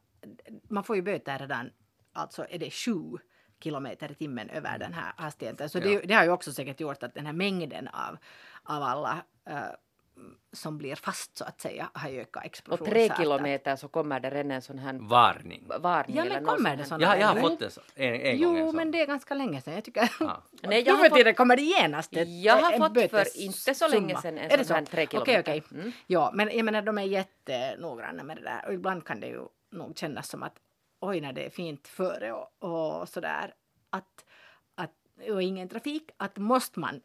Man 0.69 0.83
får 0.83 0.95
ju 0.95 1.01
böter 1.01 1.39
redan, 1.39 1.69
alltså 2.13 2.45
är 2.49 2.59
det 2.59 2.71
sju 2.71 3.17
kilometer 3.63 4.11
i 4.11 4.15
timmen 4.15 4.49
över 4.49 4.77
den 4.79 4.93
här 4.93 5.13
hastigheten. 5.17 5.69
Så 5.69 5.79
det, 5.79 5.89
Ja. 5.93 6.01
det 6.05 6.13
har 6.13 6.23
ju 6.23 6.29
också 6.31 6.53
säkert 6.53 6.79
gjort 6.79 7.03
att 7.03 7.13
den 7.13 7.25
här 7.25 7.33
mängden 7.33 7.87
av, 7.87 8.17
av 8.63 8.83
alla 8.83 9.23
eh, 9.45 9.61
som 10.53 10.77
blir 10.77 10.95
fast 10.95 11.37
så 11.37 11.43
att 11.45 11.61
säga 11.61 11.89
har 11.93 12.09
ökat 12.09 12.35
Och 12.35 12.45
explosionsartat. 12.45 12.93
tre 12.93 13.23
kilometer 13.23 13.75
så 13.75 13.87
kommer 13.87 14.19
det 14.19 14.29
redan 14.29 14.51
en 14.51 14.61
sån 14.61 14.79
här 14.79 14.93
Varning. 14.93 15.67
varning. 15.79 16.15
Ja, 16.17 16.25
men 16.25 16.45
kommer 16.45 16.55
sån 16.57 16.63
det 16.63 16.69
här- 16.69 16.83
såna? 16.85 17.03
Jag, 17.03 17.19
jag 17.19 17.27
har 17.27 17.35
fått 17.49 17.59
det 17.59 17.69
så, 17.69 17.81
en, 17.95 18.13
en 18.13 18.41
gång. 18.41 18.55
Jo, 18.57 18.57
en 18.57 18.67
sån. 18.67 18.75
men 18.75 18.91
det 18.91 19.01
är 19.01 19.07
ganska 19.07 19.33
länge 19.33 19.61
sedan. 19.61 19.73
Jag 19.73 19.83
tycker 19.83 20.11
Ja. 20.19 20.43
Nej, 20.61 20.83
jag 20.85 20.93
har 20.95 21.09
för 21.09 21.23
fått- 21.23 21.35
kommer 21.37 21.55
det 21.55 21.61
genast 21.61 22.15
ett, 22.15 22.27
Jag 22.43 22.55
har 22.57 22.71
en 22.71 22.79
fått 22.79 22.93
för 22.93 23.07
bötessumma. 23.09 23.45
inte 23.45 23.73
så 23.75 23.87
länge 23.87 24.21
sedan 24.21 24.37
en 24.37 24.51
Är 24.59 24.63
sån 24.63 24.75
här 24.75 24.85
så? 24.85 24.91
tre 24.91 25.03
Okej, 25.05 25.19
kilometer. 25.25 25.39
okej. 25.41 25.63
Mm. 25.71 25.91
Ja, 26.07 26.31
men 26.33 26.49
jag 26.57 26.65
menar 26.65 26.81
de 26.81 26.97
är 26.97 27.03
jättenoggranna 27.03 28.23
med 28.23 28.37
det 28.37 28.43
där 28.43 28.65
och 28.67 28.73
ibland 28.73 29.05
kan 29.05 29.19
det 29.19 29.27
ju 29.27 29.41
nog 29.71 29.97
kännas 29.97 30.29
som 30.29 30.43
att 30.43 30.55
oj 31.01 31.21
när 31.21 31.33
det 31.33 31.45
är 31.45 31.49
fint 31.49 31.87
före 31.87 32.31
och, 32.33 32.63
och 32.99 33.09
sådär 33.09 33.53
att, 33.89 34.25
att 34.75 34.91
och 35.31 35.41
ingen 35.43 35.69
trafik 35.69 36.11
att 36.17 36.37
måste 36.37 36.79
man 36.79 37.01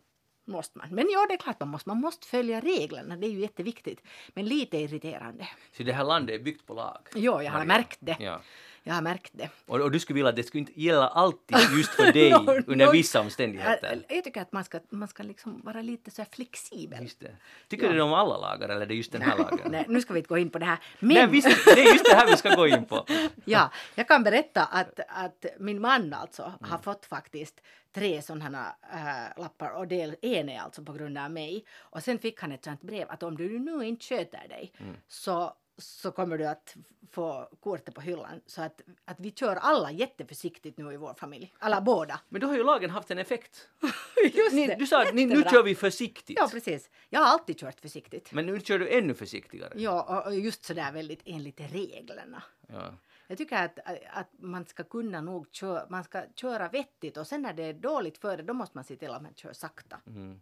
Måste 0.47 0.79
man. 0.79 0.89
Men 0.91 1.07
ja, 1.11 1.27
det 1.29 1.35
är 1.35 1.39
klart 1.39 1.61
man 1.61 1.69
måste. 1.69 1.89
Man 1.89 2.01
måste 2.01 2.27
följa 2.27 2.61
reglerna. 2.61 3.17
Det 3.17 3.27
är 3.27 3.31
ju 3.31 3.41
jätteviktigt. 3.41 4.03
Men 4.35 4.45
lite 4.45 4.79
irriterande. 4.79 5.49
Så 5.73 5.83
det 5.83 5.93
här 5.93 6.05
landet 6.05 6.41
är 6.41 6.45
byggt 6.45 6.67
på 6.67 6.75
lag. 6.75 6.99
Jo, 7.15 7.43
jag 7.43 7.53
har 7.53 7.65
märkt 7.65 7.99
det. 8.01 8.17
Ja. 8.21 8.41
Jag 8.87 8.95
har 8.95 9.03
märkt 9.03 9.31
det. 9.35 9.51
Och, 9.67 9.81
och 9.81 9.91
du 9.91 10.01
skulle 10.01 10.15
vilja 10.15 10.29
att 10.31 10.37
det 10.37 10.43
skulle 10.43 10.61
inte 10.61 10.81
gälla 10.81 11.09
alltid 11.09 11.57
just 11.79 11.91
för 11.95 12.13
dig 12.13 12.31
No, 12.31 12.51
under 12.67 12.87
no. 12.87 12.93
vissa 12.93 13.21
omständigheter. 13.21 14.03
Jag, 14.09 14.17
jag 14.17 14.25
tycker 14.25 14.41
att 14.43 14.53
man 14.53 14.65
ska, 14.65 14.81
man 14.91 15.09
ska 15.09 15.23
liksom 15.23 15.61
vara 15.65 15.83
lite 15.83 16.11
så 16.11 16.25
flexibel. 16.33 17.03
Just 17.03 17.21
det. 17.21 17.37
Tycker 17.69 17.89
du 17.89 17.95
det 17.97 18.03
om 18.03 18.13
alla 18.13 18.37
lagar 18.37 18.69
eller 18.69 18.81
är 18.81 18.87
det 18.87 18.95
just 18.95 19.13
den 19.13 19.23
här 19.23 19.39
lagen? 19.39 19.71
Nej, 19.71 19.85
nu 19.89 20.01
ska 20.01 20.13
vi 20.13 20.19
inte 20.21 20.29
gå 20.29 20.39
in 20.39 20.51
på 20.51 20.59
det 20.59 20.67
här. 20.67 20.79
Men 21.01 21.15
Nej, 21.15 21.27
visst, 21.27 21.65
det 21.65 21.71
är 21.83 21.93
just 21.93 22.05
det 22.05 22.15
här 22.17 22.27
vi 22.27 22.37
ska 22.37 22.55
gå 22.55 22.67
in 22.67 22.85
på. 22.85 23.07
ja, 23.45 23.71
jag 23.95 24.09
kan 24.09 24.23
berätta 24.23 24.65
att, 24.65 25.01
att 25.09 25.45
min 25.59 25.81
man 25.81 26.13
alltså 26.15 26.43
Mm. 26.45 26.71
har 26.71 26.79
fått 26.79 27.07
faktiskt 27.07 27.61
tre 27.95 28.23
sådana 28.23 28.77
äh, 28.93 29.43
lappar 29.43 29.71
och 29.71 29.89
del, 29.89 30.17
en 30.23 30.49
är 30.49 30.61
alltså 30.61 30.83
på 30.85 30.93
grund 30.93 31.19
av 31.19 31.31
mig. 31.31 31.65
Och 31.79 32.03
sen 32.03 32.19
fick 32.19 32.41
han 32.41 32.53
ett 32.53 32.65
sånt 32.65 32.83
brev 32.83 33.07
att 33.11 33.23
om 33.23 33.37
du 33.37 33.59
nu 33.59 33.85
inte 33.87 34.05
sköter 34.05 34.49
dig 34.49 34.73
Mm. 34.81 34.95
så 35.09 35.53
så 35.79 36.11
kommer 36.11 36.39
du 36.39 36.47
att 36.47 36.77
få 37.11 37.49
kortet 37.61 37.95
på 37.95 38.01
hyllan. 38.01 38.41
Så 38.47 38.63
att, 38.63 38.81
att 39.05 39.21
vi 39.21 39.31
kör 39.31 39.57
alla 39.57 39.91
jätteförsiktigt 39.91 40.79
nu 40.79 40.93
i 40.93 40.97
vår 40.97 41.15
familj. 41.15 41.55
Alla 41.59 41.81
båda. 41.81 42.21
Men 42.29 42.41
då 42.41 42.47
har 42.47 42.57
ju 42.57 42.65
lagen 42.65 42.91
haft 42.91 43.11
en 43.11 43.19
effekt. 43.19 43.69
Just 44.35 44.55
Ni, 44.55 44.67
det. 44.67 44.75
du 44.75 44.87
sa 44.87 45.03
att 45.03 45.15
ni, 45.15 45.27
nu 45.27 45.43
kör 45.43 45.63
vi 45.63 45.75
försiktigt. 45.75 46.39
Ja, 46.39 46.49
precis. 46.53 46.91
Jag 47.09 47.21
har 47.21 47.27
alltid 47.27 47.59
kört 47.59 47.81
försiktigt. 47.81 48.33
Men 48.33 48.47
nu 48.47 48.61
kör 48.61 48.79
du 48.79 48.89
ännu 48.89 49.15
försiktigare. 49.15 49.73
Ja, 49.77 50.23
och 50.27 50.35
just 50.35 50.65
sådär 50.65 50.93
väldigt 50.93 51.23
enligt 51.25 51.61
reglerna. 51.61 52.43
Ja. 52.69 52.95
Jag 53.27 53.39
tycker 53.39 53.57
att, 53.65 53.79
att 54.13 54.31
man 54.39 54.67
ska 54.67 54.85
kunna 54.85 55.21
nog 55.21 55.53
köra, 55.53 55.87
man 55.89 56.05
ska 56.05 56.23
köra 56.35 56.69
vettigt 56.69 57.17
och 57.17 57.27
sen 57.27 57.43
när 57.43 57.53
det 57.53 57.63
är 57.63 57.73
dåligt 57.73 58.19
före 58.19 58.43
då 58.43 58.55
måste 58.55 58.77
man 58.79 58.85
se 58.85 58.97
till 58.97 59.11
att 59.11 59.23
man 59.23 59.35
kör 59.35 59.53
sakta. 59.53 60.01
Mm. 60.07 60.41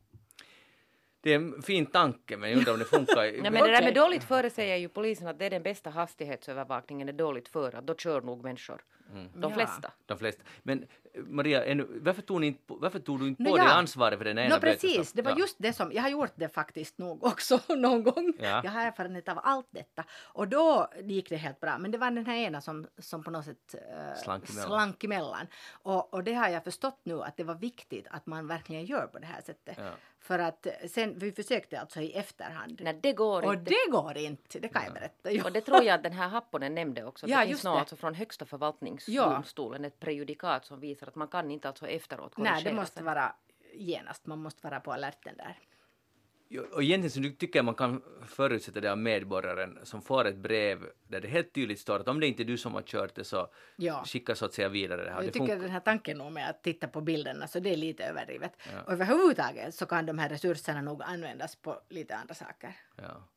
Det 1.23 1.31
är 1.31 1.37
en 1.37 1.63
fin 1.63 1.87
tanke 1.87 2.37
men 2.37 2.51
jag 2.51 2.59
undrar 2.59 2.73
om 2.73 2.79
det 2.79 2.85
funkar. 2.85 3.17
Nej, 3.17 3.41
men 3.43 3.53
det 3.53 3.71
där 3.71 3.83
med 3.83 3.95
dåligt 3.95 4.25
före 4.25 4.51
säger 4.51 4.77
ju 4.77 4.89
polisen 4.89 5.29
att 5.29 5.39
det 5.39 5.47
är 5.47 5.51
den 5.51 5.63
bästa 5.63 5.91
hastighetsövervakningen 5.91 7.09
är 7.09 7.13
dåligt 7.13 7.49
före. 7.49 7.81
Då 7.81 7.95
kör 7.95 8.21
nog 8.21 8.45
människor. 8.45 8.83
De 9.13 9.31
Ja. 9.43 9.51
flesta. 9.51 9.93
De 10.07 10.19
flesta. 10.19 10.43
Men 10.63 10.83
eh, 11.15 11.23
Maria, 11.23 11.65
ännu, 11.65 11.87
varför, 12.01 12.23
tog 12.23 12.41
ni 12.41 12.47
inte, 12.47 12.63
varför 12.67 12.99
tog 12.99 13.21
du 13.21 13.29
inte 13.29 13.45
på 13.45 13.59
ja. 13.59 13.65
dig 13.65 13.73
ansvaret 13.73 14.19
för 14.19 14.25
den 14.25 14.39
ena 14.39 14.55
Nå 14.55 14.61
precis, 14.61 15.13
det 15.13 15.23
var 15.23 15.31
ja. 15.31 15.39
just 15.39 15.57
det 15.59 15.73
som, 15.73 15.93
jag 15.93 16.03
har 16.03 16.09
gjort 16.09 16.33
det 16.35 16.49
faktiskt 16.49 16.99
nog 16.99 17.25
också 17.33 17.61
någon 17.69 18.03
gång. 18.03 18.33
Ja. 18.39 18.61
Jag 18.65 18.71
har 18.71 18.81
erfarenhet 18.87 19.29
av 19.29 19.41
allt 19.43 19.69
detta. 19.71 20.05
Och 20.23 20.49
då 20.49 20.89
gick 21.03 21.29
det 21.29 21.37
helt 21.37 21.61
bra. 21.61 21.79
Men 21.79 21.91
det 21.91 21.99
var 21.99 22.11
den 22.11 22.27
här 22.27 22.37
ena 22.37 22.61
som, 22.61 22.87
som 22.99 23.23
på 23.25 23.31
något 23.31 23.45
sätt 23.45 23.75
eh, 23.75 24.23
Slank 24.23 24.51
emellan. 24.51 24.67
slank 24.69 25.05
emellan. 25.05 25.47
Och, 25.73 26.15
och 26.15 26.25
det 26.25 26.33
har 26.35 26.49
jag 26.49 26.65
förstått 26.65 27.01
nu 27.05 27.23
att 27.23 27.37
det 27.37 27.45
var 27.45 27.55
viktigt 27.55 28.07
att 28.11 28.27
man 28.27 28.47
verkligen 28.47 28.85
gör 28.85 29.07
på 29.07 29.19
det 29.19 29.27
här 29.27 29.41
sättet. 29.41 29.77
Ja. 29.79 29.91
För 30.21 30.39
att 30.39 30.67
eh, 30.67 30.73
sen, 30.89 31.19
vi 31.19 31.33
försökte 31.33 31.81
alltså 31.81 32.01
i 32.01 32.13
efterhand. 32.13 32.81
Nej, 32.85 32.99
det 33.03 33.13
går 33.13 33.45
Och 33.45 33.55
inte. 33.55 33.71
det 33.71 33.91
går 33.91 34.17
inte, 34.17 34.59
det 34.59 34.69
kan 34.69 34.83
jag 34.85 34.95
berätta. 34.95 35.45
Och 35.47 35.53
det 35.53 35.61
tror 35.61 35.85
jag 35.85 35.95
att 35.95 36.03
den 36.03 36.13
här 36.13 36.29
Happonen 36.29 36.75
nämnde 36.75 37.05
också. 37.05 37.27
Ja, 37.29 37.41
det 37.41 37.47
finns 37.47 37.63
det. 37.63 37.71
alltså 37.71 37.97
från 37.97 38.15
högsta 38.15 38.47
förvaltningsdomstolen 39.05 39.85
ett 39.85 40.01
prejudikat 40.01 40.65
som 40.67 40.81
visar 40.81 41.07
att 41.07 41.15
man 41.15 41.29
kan 41.29 41.51
inte 41.51 41.69
alltså 41.69 41.87
efteråt 41.89 42.35
korrigera 42.35 42.55
Nej, 42.55 42.65
det 42.65 42.73
måste 42.73 42.95
sig. 42.95 43.05
vara 43.05 43.35
genast. 43.75 44.27
Man 44.27 44.39
måste 44.39 44.67
vara 44.67 44.81
på 44.81 44.93
alerten 44.93 45.37
där. 45.37 45.59
Och 46.73 46.83
egentligen 46.83 47.11
så 47.11 47.21
du 47.21 47.31
tycker 47.31 47.63
man 47.63 47.75
kan 47.75 48.03
förutsätta 48.27 48.81
det 48.81 48.93
av 48.93 48.99
medborgaren 48.99 49.79
som 49.83 50.03
får 50.03 50.25
ett 50.25 50.37
brev 50.37 50.79
där 51.09 51.21
det 51.21 51.29
helt 51.29 51.53
tydligt 51.53 51.81
står 51.81 52.01
att 52.01 52.09
om 52.09 52.21
det 52.21 52.27
inte 52.27 52.43
är 52.43 52.45
du 52.45 52.59
som 52.59 52.75
har 52.75 52.83
kört 52.83 53.15
det 53.15 53.25
så 53.25 53.49
Ja. 53.77 54.05
skicka 54.07 54.35
så 54.35 54.45
att 54.45 54.55
säga 54.55 54.69
vidare 54.69 55.05
det 55.05 55.11
här. 55.11 55.17
Jag 55.17 55.27
Det 55.27 55.33
tycker 55.33 55.57
den 55.57 55.71
här 55.71 55.81
tanken 55.81 56.19
nog 56.19 56.33
med 56.33 56.51
att 56.51 56.63
titta 56.63 56.89
på 56.89 57.01
bilderna 57.01 57.47
så 57.47 57.61
det 57.61 57.73
är 57.73 57.77
lite 57.77 58.05
överdrivet. 58.05 58.53
Ja. 58.73 58.83
Och 58.83 58.93
överhuvudtaget 58.93 59.75
så 59.75 59.87
kan 59.87 60.07
de 60.07 60.19
här 60.19 60.29
resurserna 60.29 60.83
nog 60.83 61.03
användas 61.03 61.57
på 61.57 61.81
lite 61.89 62.17
andra 62.17 62.35
saker. 62.35 62.77
Ja. 62.97 63.29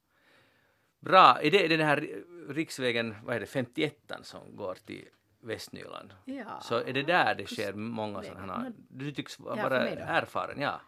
Bra, 0.99 1.39
är 1.41 1.51
det 1.51 1.67
den 1.67 1.87
här 1.87 2.09
riksvägen, 2.49 3.15
vad 3.23 3.35
är 3.35 3.39
det, 3.39 3.45
51 3.45 4.11
som 4.21 4.55
går 4.55 4.75
till 4.85 5.05
Västnyland? 5.45 6.13
Ja. 6.25 6.59
Så 6.61 6.75
är 6.75 6.93
det 6.93 7.03
där 7.03 7.35
det 7.35 7.45
sker 7.47 7.73
många 7.73 8.23
sådana 8.23 8.53
här, 8.57 8.71
du 8.89 9.11
tycks 9.11 9.37
Ja, 9.39 9.55
vara 9.55 9.69
då. 9.69 10.01
erfaren, 10.07 10.61
ja. 10.61 10.81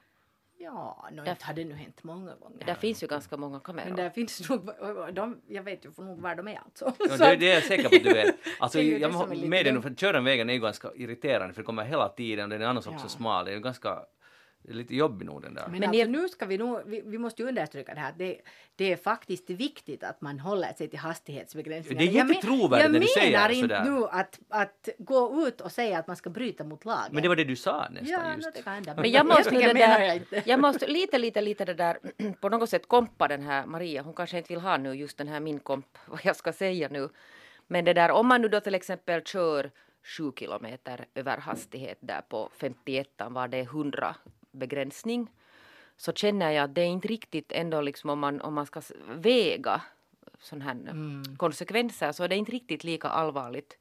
Ja, 0.60 1.10
no, 1.12 1.26
inte 1.30 1.46
har 1.46 1.54
det 1.54 1.66
nu 1.66 1.74
hänt 1.74 2.04
många 2.04 2.36
gånger. 2.36 2.66
Där 2.66 2.74
finns 2.76 3.04
ju 3.04 3.08
ganska 3.08 3.38
många 3.38 3.60
kameror. 3.60 3.86
Men 3.88 3.96
där 3.96 4.10
finns 4.10 4.50
nog, 4.50 4.70
de, 5.14 5.42
jag 5.48 5.64
vet 5.64 5.86
ju 5.86 5.92
nog 5.98 6.22
var 6.22 6.36
de 6.36 6.48
är 6.48 6.60
alltså. 6.66 6.94
Ja, 7.00 7.18
det, 7.30 7.36
det 7.36 7.52
är 7.52 7.54
jag 7.54 7.64
säker 7.64 7.90
på 7.90 7.96
att 7.96 8.04
du 8.04 8.14
vet. 8.14 8.36
Alltså, 8.60 8.82
jag 8.82 9.30
lite 9.36 9.48
med 9.48 9.66
dig 9.66 9.74
nu, 9.74 9.82
för 9.82 9.90
att 9.90 10.00
köra 10.00 10.12
den 10.12 10.24
vägen 10.24 10.50
är 10.50 10.54
ju 10.54 10.60
ganska 10.60 10.92
irriterande 10.96 11.54
för 11.54 11.62
det 11.62 11.66
kommer 11.66 11.84
hela 11.84 12.10
tiden 12.10 12.44
och 12.44 12.50
den 12.50 12.62
är 12.62 12.66
annars 12.66 12.88
också 12.88 13.06
Ja. 13.06 13.10
smal. 13.10 13.46
Det 13.46 13.52
är 13.52 13.56
ju 13.56 13.62
ganska, 13.62 14.00
det 14.68 14.74
är 14.74 14.76
lite 14.76 14.96
jobbig 14.96 15.26
nog 15.26 15.42
den 15.42 15.54
där. 15.54 15.64
Men, 15.68 15.72
Men 15.80 15.84
alltså, 15.90 16.06
det- 16.06 16.12
nu 16.12 16.28
ska 16.30 16.46
vi 16.46 16.58
nog, 16.58 16.80
vi, 16.86 17.02
vi 17.06 17.18
måste 17.18 17.42
ju 17.42 17.48
understryka 17.48 17.94
det 17.94 18.00
här, 18.00 18.10
att 18.10 18.18
det, 18.18 18.38
det 18.76 18.92
är 18.92 18.98
faktiskt 18.98 19.50
viktigt 19.50 20.04
att 20.04 20.22
man 20.22 20.40
håller 20.40 20.74
sig 20.74 20.88
till 20.90 21.00
hastighetsbegränsningar. 21.00 22.00
Det 22.02 22.08
är 22.10 22.12
Jag 22.18 22.26
men- 22.28 22.36
jättetrovärdigt 22.36 22.92
när 22.92 23.00
du 23.00 23.08
säger 23.08 23.32
Jag 23.32 23.42
menar 23.52 23.62
sådär. 23.62 23.80
inte 23.80 23.92
nu 23.92 24.06
att, 24.12 24.40
att 24.50 24.90
gå 24.98 25.48
ut 25.48 25.62
och 25.62 25.72
säga 25.72 25.98
att 26.00 26.08
man 26.08 26.16
ska 26.16 26.30
bryta 26.30 26.64
mot 26.64 26.86
lagen. 26.86 27.10
Men 27.12 27.24
det 27.24 27.30
var 27.30 27.36
det 27.36 27.44
du 27.44 27.56
sa 27.56 27.88
nästan 27.92 28.08
Ja, 28.26 28.34
just. 28.36 28.46
no, 28.48 28.52
det 28.56 28.62
kan 28.62 28.74
hända. 28.74 28.96
Men 28.96 29.12
jag 29.12 29.26
måste, 29.34 29.50
det 29.50 29.62
jag 29.62 29.76
där, 29.76 30.14
inte. 30.16 30.44
jag 30.46 30.60
måste 30.60 30.88
lite, 30.88 31.18
lite, 31.18 31.42
lite 31.42 31.66
det 31.66 31.74
där 31.74 31.98
på 32.42 32.50
något 32.50 32.70
sätt 32.70 32.88
kompa 32.88 33.28
den 33.28 33.44
här 33.44 33.66
Maria. 33.66 34.02
Hon 34.02 34.14
kanske 34.14 34.38
inte 34.38 34.54
vill 34.54 34.62
ha 34.62 34.78
nu 34.78 34.94
just 34.94 35.18
den 35.18 35.28
här 35.28 35.40
min 35.40 35.60
komp, 35.60 35.98
vad 36.06 36.20
jag 36.24 36.36
ska 36.36 36.54
säga 36.54 36.88
nu. 36.92 37.10
Men 37.68 37.86
det 37.86 37.94
där 37.94 38.12
om 38.12 38.28
man 38.28 38.42
nu 38.42 38.48
då 38.48 38.60
till 38.60 38.76
exempel 38.76 39.22
kör 39.22 39.72
7 40.18 40.32
kilometer 40.40 41.06
över 41.16 41.38
hastighet 41.38 41.98
där 42.02 42.22
på 42.30 42.50
51 42.58 43.08
var 43.30 43.48
det 43.48 43.58
är 43.58 43.62
100 43.64 44.16
begränsning. 44.58 45.32
Så 45.98 46.14
känner 46.14 46.52
jag 46.52 46.64
att 46.64 46.76
det 46.76 46.82
är 46.82 46.86
inte 46.86 47.08
riktigt 47.08 47.52
ändå 47.52 47.82
liksom 47.82 48.10
om 48.10 48.20
man, 48.20 48.42
om 48.42 48.54
man 48.54 48.66
ska 48.66 48.82
väga 49.10 49.82
sån 50.40 50.62
här 50.62 50.78
konsekvenser 51.38 52.12
så 52.12 52.24
är 52.24 52.28
det 52.28 52.36
inte 52.36 52.52
riktigt 52.52 52.84
lika 52.84 53.08
allvarligt 53.08 53.78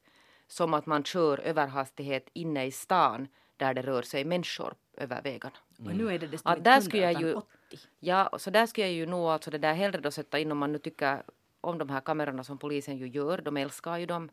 som 0.47 0.73
att 0.73 0.85
man 0.85 1.03
kör 1.03 1.39
över 1.39 1.67
hastighet 1.67 2.29
inne 2.33 2.65
i 2.65 2.71
stan 2.71 3.27
där 3.57 3.73
det 3.73 3.81
rör 3.81 4.01
sig 4.01 4.25
människor 4.25 4.73
över 4.97 5.21
vägarna. 5.21 5.55
Och 5.85 5.95
nu 5.95 6.13
är 6.13 6.19
det 6.19 6.27
desto 6.27 6.49
Att 6.49 6.63
där 6.63 6.71
100 6.71 6.81
skulle 6.81 7.11
jag 7.11 7.21
ju, 7.21 7.33
80. 7.33 7.77
ja, 7.99 8.29
så 8.37 8.49
där 8.49 8.65
skulle 8.65 8.87
jag 8.87 8.93
ju 8.93 9.05
nog 9.05 9.25
alltså 9.29 9.51
det 9.51 9.57
där 9.57 9.73
hellre 9.73 9.99
då 10.01 10.11
sätta 10.11 10.39
in 10.39 10.51
om 10.51 10.57
man 10.57 10.71
nu 10.71 10.77
tycker 10.77 11.23
om 11.61 11.77
de 11.77 11.89
här 11.89 12.01
kamerorna 12.01 12.43
som 12.43 12.57
polisen 12.57 12.97
ju 12.97 13.07
gör, 13.07 13.41
de 13.41 13.57
älskar 13.57 13.97
ju 13.97 14.05
dem, 14.05 14.29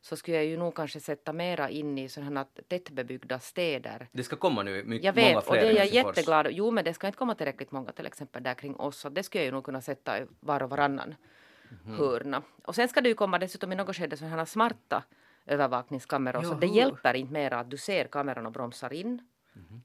så 0.00 0.16
skulle 0.16 0.36
jag 0.36 0.46
ju 0.46 0.56
nog 0.56 0.74
kanske 0.74 1.00
sätta 1.00 1.32
mera 1.32 1.70
in 1.70 1.98
i 1.98 2.08
sådana 2.08 2.44
tättbebyggda 2.68 3.38
städer. 3.38 4.08
Det 4.12 4.22
ska 4.24 4.36
komma 4.36 4.62
nu 4.62 4.84
mycket, 4.84 5.04
Jag 5.04 5.16
många 5.16 5.28
vet, 5.28 5.36
och 5.36 5.44
fler 5.44 5.60
det 5.60 5.68
är 5.68 5.76
jag 5.76 5.86
jätteglad 5.86 6.46
Jo, 6.50 6.70
men 6.70 6.84
det 6.84 6.94
ska 6.94 7.06
inte 7.06 7.18
komma 7.18 7.34
tillräckligt 7.34 7.72
många 7.72 7.92
till 7.92 8.06
exempel 8.06 8.42
där 8.42 8.54
kring 8.54 8.76
oss, 8.76 8.98
så 8.98 9.08
det 9.08 9.22
skulle 9.22 9.42
jag 9.44 9.46
ju 9.46 9.52
nog 9.52 9.64
kunna 9.64 9.80
sätta 9.80 10.12
var 10.40 10.62
och 10.62 10.70
varannan 10.70 11.14
Mhm. 11.84 11.96
hörna. 11.98 12.42
Och 12.64 12.74
sen 12.74 12.88
ska 12.88 13.00
det 13.00 13.08
ju 13.08 13.14
komma 13.14 13.38
dessutom 13.38 13.72
i 13.72 13.74
något 13.76 13.96
skede 13.96 14.16
sådana 14.16 14.46
smarta 14.46 15.02
övervakningskameror, 15.46 16.42
så 16.42 16.54
det 16.54 16.66
hjälper 16.66 17.14
inte 17.14 17.32
mera 17.32 17.58
att 17.60 17.70
du 17.70 17.76
ser 17.76 18.04
kameran 18.04 18.46
och 18.46 18.52
bromsar 18.52 18.92
in, 18.92 19.28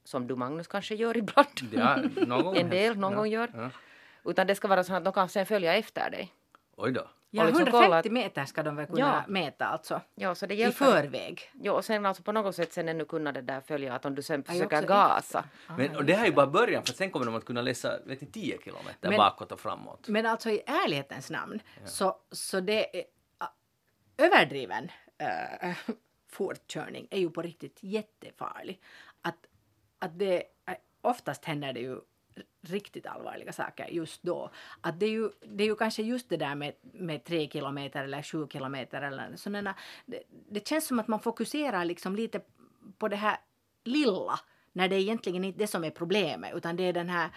som 0.04 0.28
du 0.28 0.36
Magnus 0.36 0.68
kanske 0.68 0.96
gör 0.96 1.18
ibland. 1.24 1.48
Ja, 1.72 1.98
någon 2.28 2.44
gång 2.44 2.58
en 2.58 2.70
del 2.70 2.98
någon 2.98 3.12
ja. 3.12 3.18
gång 3.18 3.28
gör. 3.28 3.50
Ja. 3.54 3.70
Utan 4.32 4.48
det 4.48 4.56
ska 4.56 4.68
vara 4.68 4.84
så 4.84 4.94
att 4.94 5.04
de 5.04 5.14
kan 5.14 5.30
sen 5.30 5.46
följa 5.46 5.74
efter 5.76 6.12
dig. 6.12 6.34
Oj 6.76 6.92
då. 6.92 7.08
Ja, 7.36 7.42
och 7.42 7.48
liksom 7.48 7.62
150 7.68 7.86
kolla 7.86 7.98
att- 8.00 8.06
meter 8.12 8.46
ska 8.46 8.64
de 8.64 8.76
väl 8.76 8.86
kunna 8.86 9.00
Ja. 9.00 9.24
mäta 9.28 9.66
alltså. 9.66 10.02
Ja, 10.16 10.36
så 10.36 10.46
det 10.46 10.54
I 10.54 10.58
hjälper. 10.60 10.86
förväg. 10.86 11.52
Ja, 11.62 11.72
och 11.72 11.86
sen 11.86 12.06
alltså 12.06 12.24
på 12.24 12.32
något 12.32 12.56
sätt 12.56 12.74
sen 12.74 12.90
ännu 12.90 13.06
kunna 13.06 13.32
det 13.32 13.42
där 13.42 13.62
följa 13.62 13.94
att 13.96 14.06
om 14.06 14.16
du 14.16 14.22
sen 14.22 14.44
Ja, 14.48 14.54
försöker 14.54 14.82
gasa. 14.88 15.46
Men, 15.78 15.96
och 15.96 16.06
det 16.06 16.14
här 16.14 16.24
är 16.24 16.28
ju 16.28 16.34
bara 16.34 16.48
början 16.48 16.84
för 16.84 16.94
sen 16.94 17.12
kommer 17.12 17.26
de 17.26 17.36
att 17.36 17.46
kunna 17.46 17.62
läsa 17.62 18.00
vet 18.06 18.22
ni, 18.22 18.28
10 18.28 18.58
kilometer 18.64 19.10
Men- 19.10 19.18
bakåt 19.18 19.52
och 19.52 19.60
framåt. 19.60 20.08
Men 20.08 20.26
alltså 20.26 20.50
i 20.50 20.64
ärlighetens 20.66 21.30
namn 21.30 21.60
så, 21.86 22.16
så 22.32 22.60
det 22.60 23.00
är, 23.00 23.04
ä, 23.40 23.48
överdriven 24.18 24.92
äh, 25.18 25.76
fortkörning 26.32 27.08
är 27.12 27.20
ju 27.20 27.30
på 27.30 27.42
riktigt 27.42 27.78
jättefarlig. 27.84 28.82
Att, 29.22 29.46
att 30.00 30.20
det, 30.20 30.44
äh, 30.68 30.74
oftast 31.02 31.46
händer 31.46 31.74
det 31.74 31.80
ju 31.80 31.98
riktigt 32.62 33.06
allvarliga 33.06 33.54
saker 33.54 33.88
just 33.88 34.24
då. 34.24 34.52
Att 34.82 35.00
det, 35.00 35.06
är 35.06 35.10
ju, 35.10 35.30
det 35.42 35.64
är 35.64 35.68
ju 35.68 35.76
kanske 35.76 36.04
just 36.04 36.30
det 36.30 36.38
där 36.38 36.56
med, 36.56 36.74
med 36.82 37.24
tre 37.24 37.50
kilometer 37.50 38.04
eller 38.04 38.22
sju 38.22 38.48
kilometer 38.52 39.02
eller 39.02 39.36
sådana. 39.36 39.76
Det, 40.06 40.24
det 40.50 40.68
känns 40.68 40.88
som 40.88 41.00
att 41.00 41.08
man 41.08 41.20
fokuserar 41.20 41.86
liksom 41.86 42.16
lite 42.16 42.42
på 42.98 43.08
det 43.08 43.16
här 43.16 43.38
lilla 43.84 44.40
när 44.72 44.90
det 44.90 44.96
är 44.96 45.00
egentligen 45.00 45.44
inte 45.44 45.60
det 45.60 45.68
som 45.68 45.84
är 45.84 45.90
problemet 45.90 46.56
utan 46.56 46.76
det 46.76 46.84
är 46.84 46.94
den 46.94 47.10
här 47.10 47.30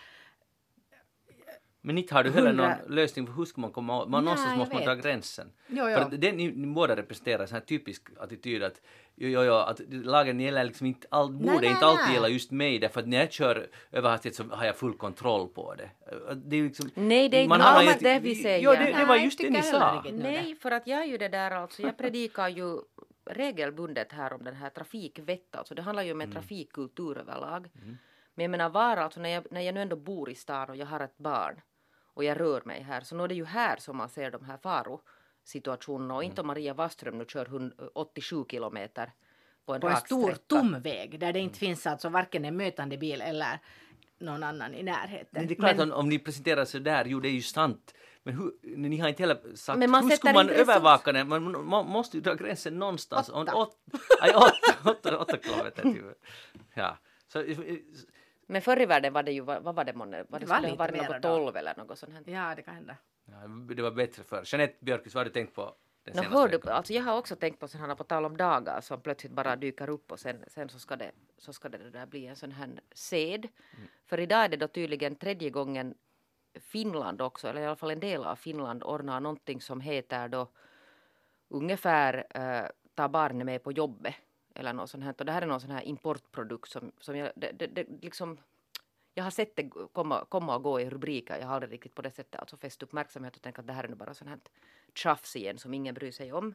men 1.86 1.98
inte 1.98 2.14
har 2.14 2.24
du 2.24 2.30
heller 2.30 2.52
någon 2.52 2.94
lösning 2.94 3.26
för 3.26 3.32
hur 3.32 3.44
ska 3.44 3.60
man 3.60 3.72
komma 3.72 4.02
åt, 4.02 4.08
man, 4.08 4.24
Nej, 4.24 4.24
någonstans 4.24 4.58
måste 4.58 4.74
man 4.74 4.84
dra 4.84 4.94
gränsen. 4.94 5.52
Jo, 5.66 5.84
För 5.84 5.90
jo. 5.90 5.98
att 5.98 6.20
det 6.20 6.32
ni, 6.32 6.48
ni 6.50 6.66
båda 6.66 6.96
representerar 6.96 7.46
sån 7.46 7.54
här 7.54 7.64
typisk 7.64 8.02
attityd 8.20 8.62
att 8.62 8.80
jo, 9.14 9.28
jo, 9.28 9.42
jo, 9.42 9.52
att 9.52 9.80
lagen 9.88 10.40
gäller 10.40 10.64
liksom 10.64 10.86
inte, 10.86 11.06
all, 11.10 11.32
borde 11.32 11.52
nej, 11.52 11.70
inte 11.70 11.86
alltid 11.86 12.04
nej. 12.04 12.14
gälla 12.14 12.28
just 12.28 12.50
mig 12.50 12.78
därför 12.78 13.00
att 13.00 13.08
när 13.08 13.18
jag 13.18 13.32
kör 13.32 13.66
över 13.92 14.10
hastighet 14.10 14.36
så 14.36 14.44
har 14.44 14.64
jag 14.64 14.76
full 14.76 14.96
kontroll 14.96 15.48
på 15.48 15.74
det. 15.74 15.90
Det 16.34 16.56
är 16.56 16.62
liksom, 16.62 16.90
Nej, 16.94 17.28
det 17.28 17.36
är 17.36 17.42
inte 17.42 17.56
har 17.56 17.80
alls 17.80 17.98
det 18.00 18.18
vi 18.18 18.34
säger. 18.34 18.64
Jo, 18.64 18.70
det, 18.70 18.98
det 18.98 19.04
var 19.04 19.16
Nej, 19.16 19.24
just 19.24 19.38
det 19.38 19.50
ni 19.50 19.62
sa. 19.62 20.04
Nej, 20.12 20.54
för 20.54 20.70
att 20.70 20.86
jag 20.86 21.00
är 21.00 21.06
ju 21.06 21.18
det 21.18 21.28
där 21.28 21.50
alltså, 21.50 21.82
jag 21.82 21.98
predikar 21.98 22.48
ju 22.48 22.78
regelbundet 23.30 24.12
här 24.12 24.32
om 24.32 24.44
den 24.44 24.54
här 24.54 24.70
trafikvett, 24.70 25.56
alltså 25.56 25.74
det 25.74 25.82
handlar 25.82 26.02
ju 26.02 26.12
om 26.12 26.20
en 26.20 26.32
trafikkultur 26.32 27.18
överlag. 27.18 27.68
Men 28.34 28.42
jag 28.44 28.50
menar 28.50 28.68
var 28.68 28.96
alltså 28.96 29.20
när 29.20 29.28
jag, 29.28 29.46
när 29.50 29.60
jag 29.60 29.74
nu 29.74 29.82
ändå 29.82 29.96
bor 29.96 30.30
i 30.30 30.34
stan 30.34 30.70
och 30.70 30.76
jag 30.76 30.86
har 30.86 31.00
ett 31.00 31.18
barn 31.18 31.60
och 32.16 32.24
jag 32.24 32.40
rör 32.40 32.62
mig 32.64 32.82
här, 32.82 33.00
så 33.00 33.16
nu 33.16 33.22
är 33.22 33.28
det 33.28 33.34
ju 33.34 33.44
här 33.44 33.76
som 33.76 33.96
man 33.96 34.08
ser 34.08 34.30
de 34.30 34.44
här 34.44 34.56
farosituationerna 34.56 36.14
och 36.14 36.24
inte 36.24 36.40
om 36.40 36.46
Maria 36.46 36.74
Waström 36.74 37.18
nu 37.18 37.24
kör 37.24 37.44
hund- 37.46 37.90
87 37.94 38.44
kilometer 38.50 39.12
på 39.66 39.74
en 39.74 39.80
på 39.80 39.88
en 39.88 39.96
stor 39.96 40.22
sträcka. 40.22 40.40
tom 40.46 40.80
väg 40.80 41.20
där 41.20 41.32
det 41.32 41.38
inte 41.38 41.58
finns 41.58 41.86
alltså 41.86 42.08
varken 42.08 42.44
en 42.44 42.56
mötande 42.56 42.98
bil 42.98 43.20
eller 43.20 43.58
någon 44.18 44.42
annan 44.42 44.74
i 44.74 44.82
närheten. 44.82 45.28
Men 45.30 45.46
det 45.46 45.54
är 45.54 45.56
klart 45.56 45.76
Men- 45.76 45.92
om, 45.92 45.98
om 45.98 46.08
ni 46.08 46.18
presenterar 46.18 46.64
så 46.64 46.78
där, 46.78 47.04
jo 47.04 47.20
det 47.20 47.28
är 47.28 47.32
ju 47.32 47.42
sant. 47.42 47.94
Men 48.22 48.34
hur, 48.34 48.76
ni 48.76 48.98
har 48.98 49.08
inte 49.08 49.22
heller 49.22 49.54
sagt 49.56 49.78
Men 49.78 49.90
man 49.90 50.04
hur 50.10 50.16
skulle 50.16 50.32
man 50.34 50.48
övervaka 50.50 51.12
det? 51.12 51.24
Man, 51.24 51.66
man 51.66 51.86
måste 51.86 52.16
ju 52.16 52.20
dra 52.22 52.34
gränsen 52.34 52.78
någonstans. 52.78 53.28
Åtta. 53.28 53.54
Åt, 53.54 53.76
aj, 54.20 54.30
åtta, 54.34 54.90
åtta, 54.90 55.18
åtta 55.18 55.36
kilometer 55.42 55.82
till. 55.82 56.02
Ja. 56.74 56.98
Så, 57.32 57.44
Men 58.46 58.62
förr 58.62 58.80
i 58.82 58.86
världen 58.86 59.12
var 59.12 59.22
det 59.22 59.32
ju, 59.32 59.40
vad 59.40 59.62
vad 59.62 59.74
var 59.74 59.84
det 59.84 59.92
månne? 59.92 60.24
Var 60.28 60.38
det 60.38 60.46
Det 60.46 60.50
var 60.50 60.56
skulle 60.56 60.68
ha 60.68 60.72
lite 60.72 60.78
varit 60.78 60.92
mera 60.92 61.12
något 61.14 61.22
då. 61.22 61.36
12 61.38 61.56
eller 61.56 61.74
något 61.76 61.98
sånt 61.98 62.12
här. 62.12 62.22
Ja, 62.26 62.54
det 62.54 62.62
kan 62.62 62.74
hända. 62.74 62.96
ja, 63.24 63.74
det 63.74 63.82
var 63.82 63.90
bättre 63.90 64.22
förr. 64.22 64.42
Jeanette 64.44 64.76
Björkis, 64.80 65.14
vad 65.14 65.20
har 65.20 65.24
du 65.24 65.30
tänkt 65.30 65.54
på 65.54 65.74
den 66.04 66.16
No, 66.16 66.20
senaste 66.22 66.38
hör 66.38 66.48
du, 66.48 66.70
alltså 66.70 66.92
jag 66.92 67.02
har 67.02 67.18
också 67.18 67.36
tänkt 67.36 67.60
på 67.60 67.68
sådana 67.68 67.96
på 67.96 68.04
tal 68.04 68.24
om 68.24 68.36
dagar 68.36 68.80
som 68.80 69.00
plötsligt 69.00 69.32
bara 69.32 69.56
dyker 69.56 69.90
upp 69.90 70.12
och 70.12 70.20
sen, 70.20 70.44
sen 70.48 70.68
så, 70.68 70.78
ska 70.78 70.96
det, 70.96 71.12
så 71.38 71.52
ska 71.52 71.68
det 71.68 71.90
där 71.90 72.06
bli 72.06 72.26
en 72.26 72.36
sån 72.36 72.52
här 72.52 72.80
sed. 72.94 73.48
För 74.06 74.20
idag 74.20 74.44
är 74.44 74.48
det 74.48 74.56
då 74.56 74.68
tydligen 74.68 75.16
tredje 75.16 75.50
gången 75.50 75.94
Finland 76.60 77.22
också, 77.22 77.48
eller 77.48 77.60
i 77.60 77.66
alla 77.66 77.76
fall 77.76 77.90
en 77.90 78.00
del 78.00 78.24
av 78.24 78.36
Finland 78.36 78.82
ordnar 78.82 79.20
någonting 79.20 79.60
som 79.60 79.80
heter 79.80 80.28
då 80.28 80.48
ungefär 81.48 82.26
äh, 82.34 82.68
ta 82.94 83.08
barnet 83.08 83.46
med 83.46 83.62
på 83.62 83.72
jobbet 83.72 84.14
eller 84.56 84.72
något 84.72 84.90
sånt 84.90 85.04
här. 85.04 85.14
Och 85.18 85.24
det 85.24 85.32
här 85.32 85.42
är 85.42 85.46
någon 85.46 85.60
sån 85.60 85.70
här 85.70 85.82
importprodukt 85.82 86.70
som, 86.70 86.92
som 87.00 87.16
jag, 87.16 87.32
det, 87.36 87.52
det, 87.52 87.66
det, 87.66 87.86
liksom, 88.02 88.38
jag 89.14 89.24
har 89.24 89.30
sett 89.30 89.56
det 89.56 89.70
komma, 89.92 90.24
komma 90.28 90.56
och 90.56 90.62
gå 90.62 90.80
i 90.80 90.90
rubriker. 90.90 91.38
Jag 91.38 91.46
har 91.46 91.54
aldrig 91.54 91.72
riktigt 91.72 91.94
på 91.94 92.02
det 92.02 92.10
sättet 92.10 92.40
alltså 92.40 92.56
fäst 92.56 92.82
uppmärksamhet 92.82 93.36
och 93.36 93.42
tänkt 93.42 93.58
att 93.58 93.66
det 93.66 93.72
här 93.72 93.84
är 93.84 93.88
nu 93.88 93.94
bara 93.94 94.14
sånt 94.14 94.30
här 94.30 94.38
tjafs 94.94 95.36
igen 95.36 95.58
som 95.58 95.74
ingen 95.74 95.94
bryr 95.94 96.10
sig 96.10 96.32
om. 96.32 96.54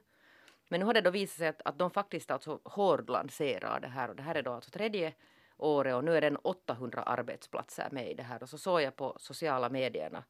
Men 0.68 0.80
nu 0.80 0.86
har 0.86 0.94
det 0.94 1.02
då 1.02 1.10
visat 1.10 1.38
sig 1.38 1.48
att, 1.48 1.62
att 1.66 1.80
de 1.80 1.92
faktiskt 1.92 2.32
alltså 2.32 2.60
hårdlanserar 2.64 3.80
det 3.80 3.88
här 3.88 4.10
och 4.10 4.16
det 4.16 4.24
här 4.24 4.36
är 4.36 4.44
då 4.44 4.52
alltså 4.52 4.72
tredje 4.72 5.14
året 5.58 5.96
och 5.96 6.04
nu 6.04 6.18
är 6.18 6.22
det 6.22 6.36
800 6.36 7.04
arbetsplatser 7.04 7.90
med 7.92 8.12
i 8.12 8.14
det 8.14 8.24
här 8.24 8.44
och 8.44 8.50
så 8.50 8.58
såg 8.58 8.82
jag 8.82 8.96
på 8.96 9.16
sociala 9.20 9.70
medierna 9.70 10.24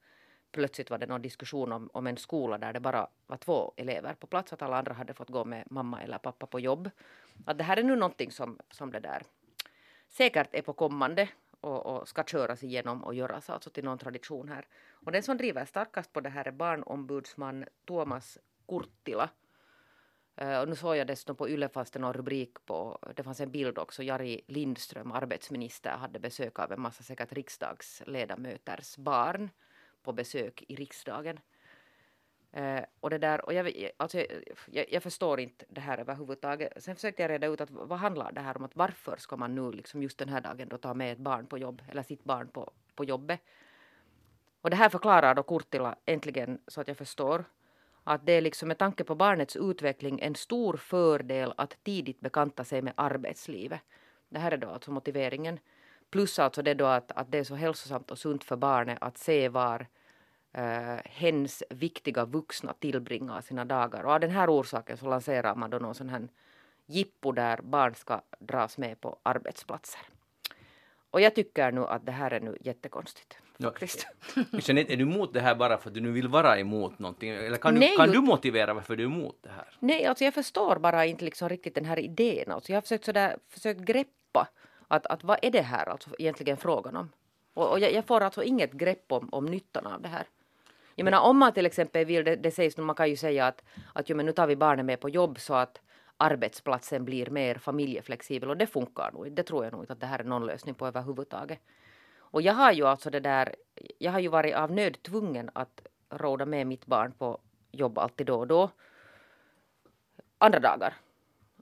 plötsligt 0.51 0.89
var 0.89 0.97
det 0.97 1.05
någon 1.05 1.21
diskussion 1.21 1.71
om, 1.71 1.89
om 1.93 2.07
en 2.07 2.17
skola 2.17 2.57
där 2.57 2.73
det 2.73 2.79
bara 2.79 3.07
var 3.27 3.37
två 3.37 3.73
elever 3.77 4.13
på 4.13 4.27
plats 4.27 4.53
att 4.53 4.61
alla 4.61 4.77
andra 4.77 4.93
hade 4.93 5.13
fått 5.13 5.29
gå 5.29 5.45
med 5.45 5.63
mamma 5.69 6.01
eller 6.01 6.17
pappa 6.17 6.45
på 6.45 6.59
jobb. 6.59 6.89
Att 7.45 7.57
det 7.57 7.63
här 7.63 7.77
är 7.77 7.83
nu 7.83 7.95
någonting 7.95 8.31
som, 8.31 8.59
som 8.71 8.91
det 8.91 8.99
där 8.99 9.23
säkert 10.07 10.55
är 10.55 10.61
på 10.61 10.73
kommande 10.73 11.29
och, 11.61 11.85
och 11.85 12.07
ska 12.07 12.23
köras 12.23 12.63
igenom 12.63 13.03
och 13.03 13.13
göras 13.13 13.49
alltså 13.49 13.69
till 13.69 13.83
någon 13.83 13.97
tradition 13.97 14.49
här. 14.49 14.67
Och 15.05 15.11
den 15.11 15.23
som 15.23 15.37
driver 15.37 15.65
starkast 15.65 16.13
på 16.13 16.21
det 16.21 16.29
här 16.29 16.47
är 16.47 16.51
barnombudsman 16.51 17.65
Tuomas 17.87 18.37
Kurttila. 18.67 19.29
Eh, 20.35 20.59
och 20.59 20.69
nu 20.69 20.75
såg 20.75 20.95
jag 20.95 21.07
dessutom 21.07 21.35
på 21.35 21.49
Yle 21.49 21.69
fanns 21.69 21.91
det 21.91 21.99
någon 21.99 22.13
rubrik 22.13 22.65
på, 22.65 22.99
det 23.15 23.23
fanns 23.23 23.39
en 23.39 23.51
bild 23.51 23.77
också, 23.77 24.03
Jari 24.03 24.41
Lindström, 24.47 25.11
arbetsminister, 25.11 25.91
hade 25.91 26.19
besök 26.19 26.59
av 26.59 26.71
en 26.71 26.81
massa 26.81 27.03
säkert 27.03 27.33
riksdagsledamöters 27.33 28.97
barn 28.97 29.49
på 30.03 30.13
besök 30.13 30.63
i 30.67 30.75
riksdagen. 30.75 31.39
Eh, 32.51 32.83
och 32.99 33.09
det 33.09 33.17
där, 33.17 33.45
och 33.45 33.53
jag, 33.53 33.89
alltså, 33.97 34.25
jag, 34.71 34.85
jag 34.91 35.03
förstår 35.03 35.39
inte 35.39 35.65
det 35.69 35.81
här 35.81 35.97
överhuvudtaget. 35.97 36.83
Sen 36.83 36.95
försökte 36.95 37.21
jag 37.21 37.29
reda 37.29 37.47
ut 37.47 37.61
att 37.61 37.71
vad 37.71 37.99
handlar 37.99 38.31
det 38.31 38.41
här 38.41 38.57
om? 38.57 38.63
Att 38.63 38.75
varför 38.75 39.17
ska 39.17 39.37
man 39.37 39.55
nu 39.55 39.71
liksom 39.71 40.03
just 40.03 40.17
den 40.17 40.29
här 40.29 40.41
dagen 40.41 40.69
då 40.69 40.77
ta 40.77 40.93
med 40.93 41.11
ett 41.11 41.19
barn 41.19 41.47
på 41.47 41.57
jobb 41.57 41.81
eller 41.89 42.03
sitt 42.03 42.23
barn 42.23 42.47
på, 42.47 42.71
på 42.95 43.05
jobbet? 43.05 43.39
Och 44.61 44.69
det 44.69 44.75
här 44.75 44.89
förklarar 44.89 45.35
då 45.35 45.43
Kurtila 45.43 45.95
äntligen 46.05 46.59
så 46.67 46.81
att 46.81 46.87
jag 46.87 46.97
förstår 46.97 47.45
att 48.03 48.25
det 48.25 48.33
är 48.33 48.41
liksom 48.41 48.67
med 48.67 48.77
tanke 48.77 49.03
på 49.03 49.15
barnets 49.15 49.55
utveckling 49.55 50.19
en 50.19 50.35
stor 50.35 50.77
fördel 50.77 51.53
att 51.57 51.83
tidigt 51.83 52.19
bekanta 52.19 52.63
sig 52.63 52.81
med 52.81 52.93
arbetslivet. 52.97 53.81
Det 54.29 54.39
här 54.39 54.51
är 54.51 54.57
då 54.57 54.69
alltså 54.69 54.91
motiveringen. 54.91 55.59
Plus 56.09 56.39
alltså 56.39 56.61
det 56.61 56.73
då 56.73 56.85
att, 56.85 57.11
att 57.11 57.31
det 57.31 57.37
är 57.37 57.43
så 57.43 57.55
hälsosamt 57.55 58.11
och 58.11 58.19
sunt 58.19 58.43
för 58.43 58.55
barnet 58.55 58.97
att 59.01 59.17
se 59.17 59.49
var 59.49 59.87
eh, 60.53 60.99
hens 61.05 61.63
viktiga 61.69 62.25
vuxna 62.25 62.73
tillbringar 62.73 63.41
sina 63.41 63.65
dagar. 63.65 64.03
Och 64.03 64.11
av 64.11 64.19
den 64.19 64.31
här 64.31 64.49
orsaken 64.49 64.97
så 64.97 65.09
lanserar 65.09 65.55
man 65.55 65.69
då 65.69 65.77
någon 65.77 65.95
sån 65.95 66.09
här 66.09 66.27
jippo 66.85 67.31
där 67.31 67.59
barn 67.61 67.95
ska 67.95 68.21
dras 68.39 68.77
med 68.77 69.01
på 69.01 69.17
arbetsplatser. 69.23 70.01
Och 71.11 71.21
jag 71.21 71.35
tycker 71.35 71.71
nu 71.71 71.85
att 71.85 72.05
det 72.05 72.11
här 72.11 72.31
är 72.31 72.39
nu 72.39 72.57
jättekonstigt. 72.61 73.37
Ja. 73.57 73.73
Jeanette, 74.51 74.93
är 74.93 74.97
du 74.97 75.03
emot 75.03 75.33
det 75.33 75.39
här 75.39 75.55
bara 75.55 75.77
för 75.77 75.89
att 75.89 75.93
du 75.93 76.01
nu 76.01 76.11
vill 76.11 76.27
vara 76.27 76.59
emot 76.59 76.99
någonting? 76.99 77.29
Eller 77.29 77.57
kan, 77.57 77.73
du, 77.73 77.79
Nej, 77.79 77.95
kan 77.97 78.11
du 78.11 78.21
motivera 78.21 78.73
varför 78.73 78.95
du 78.95 79.03
är 79.03 79.07
emot 79.07 79.37
det 79.41 79.49
här? 79.49 79.67
Nej, 79.79 80.05
alltså 80.05 80.23
jag 80.23 80.33
förstår 80.33 80.75
bara 80.75 81.05
inte 81.05 81.25
liksom 81.25 81.49
riktigt 81.49 81.75
den 81.75 81.85
här 81.85 81.99
idén. 81.99 82.51
Alltså 82.51 82.71
jag 82.71 82.77
har 82.77 82.81
försökt, 82.81 83.05
sådär, 83.05 83.37
försökt 83.49 83.79
greppa 83.79 84.47
att, 84.87 85.05
att 85.05 85.23
vad 85.23 85.39
är 85.41 85.51
det 85.51 85.61
här 85.61 85.89
alltså 85.89 86.09
egentligen 86.19 86.57
frågan 86.57 86.95
om? 86.95 87.09
Och, 87.53 87.71
och 87.71 87.79
jag, 87.79 87.93
jag 87.93 88.05
får 88.05 88.21
alltså 88.21 88.43
inget 88.43 88.71
grepp 88.71 89.11
om, 89.11 89.29
om 89.31 89.45
nyttan 89.45 89.87
av 89.87 90.01
det 90.01 90.07
här. 90.07 90.25
Jag 91.01 91.05
menar 91.05 91.21
om 91.21 91.37
man 91.37 91.53
till 91.53 91.65
exempel 91.65 92.05
vill, 92.05 92.25
det, 92.25 92.35
det 92.35 92.51
sägs, 92.51 92.77
nu, 92.77 92.83
man 92.83 92.95
kan 92.95 93.09
ju 93.09 93.15
säga 93.15 93.47
att, 93.47 93.63
att 93.93 94.09
jo, 94.09 94.15
men 94.17 94.25
nu 94.25 94.31
tar 94.31 94.47
vi 94.47 94.55
barnen 94.55 94.85
med 94.85 94.99
på 94.99 95.09
jobb 95.09 95.39
så 95.39 95.53
att 95.53 95.81
arbetsplatsen 96.17 97.05
blir 97.05 97.29
mer 97.29 97.55
familjeflexibel 97.55 98.49
och 98.49 98.57
det 98.57 98.67
funkar 98.67 99.11
nog. 99.11 99.31
Det 99.31 99.43
tror 99.43 99.63
jag 99.63 99.73
nog 99.73 99.83
inte 99.83 99.93
att 99.93 99.99
det 99.99 100.05
här 100.05 100.19
är 100.19 100.23
någon 100.23 100.45
lösning 100.45 100.75
på 100.75 100.87
överhuvudtaget. 100.87 101.59
Och 102.17 102.41
jag 102.41 102.53
har 102.53 102.71
ju 102.71 102.87
alltså 102.87 103.09
det 103.09 103.19
där, 103.19 103.55
jag 103.97 104.11
har 104.11 104.19
ju 104.19 104.27
varit 104.27 104.55
av 104.55 104.71
nöd 104.71 105.03
tvungen 105.03 105.49
att 105.53 105.87
råda 106.09 106.45
med 106.45 106.67
mitt 106.67 106.85
barn 106.85 107.11
på 107.11 107.39
jobb 107.71 107.97
alltid 107.97 108.27
då 108.27 108.39
och 108.39 108.47
då. 108.47 108.69
Andra 110.37 110.59
dagar. 110.59 110.93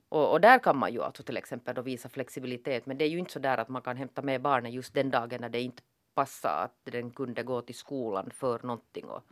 Och, 0.08 0.32
och 0.32 0.40
där 0.40 0.58
kan 0.58 0.76
man 0.76 0.92
ju 0.92 1.02
alltså 1.02 1.22
till 1.22 1.36
exempel 1.36 1.74
då 1.74 1.82
visa 1.82 2.08
flexibilitet 2.08 2.86
men 2.86 2.98
det 2.98 3.04
är 3.04 3.08
ju 3.08 3.18
inte 3.18 3.32
så 3.32 3.38
där 3.38 3.58
att 3.58 3.68
man 3.68 3.82
kan 3.82 3.96
hämta 3.96 4.22
med 4.22 4.42
barnen 4.42 4.72
just 4.72 4.94
den 4.94 5.10
dagen 5.10 5.40
när 5.40 5.48
det 5.48 5.60
inte 5.60 5.82
passar 6.14 6.64
att 6.64 6.74
den 6.84 7.10
kunde 7.10 7.42
gå 7.42 7.60
till 7.62 7.74
skolan 7.74 8.30
för 8.30 8.60
någonting 8.62 9.04
och, 9.04 9.22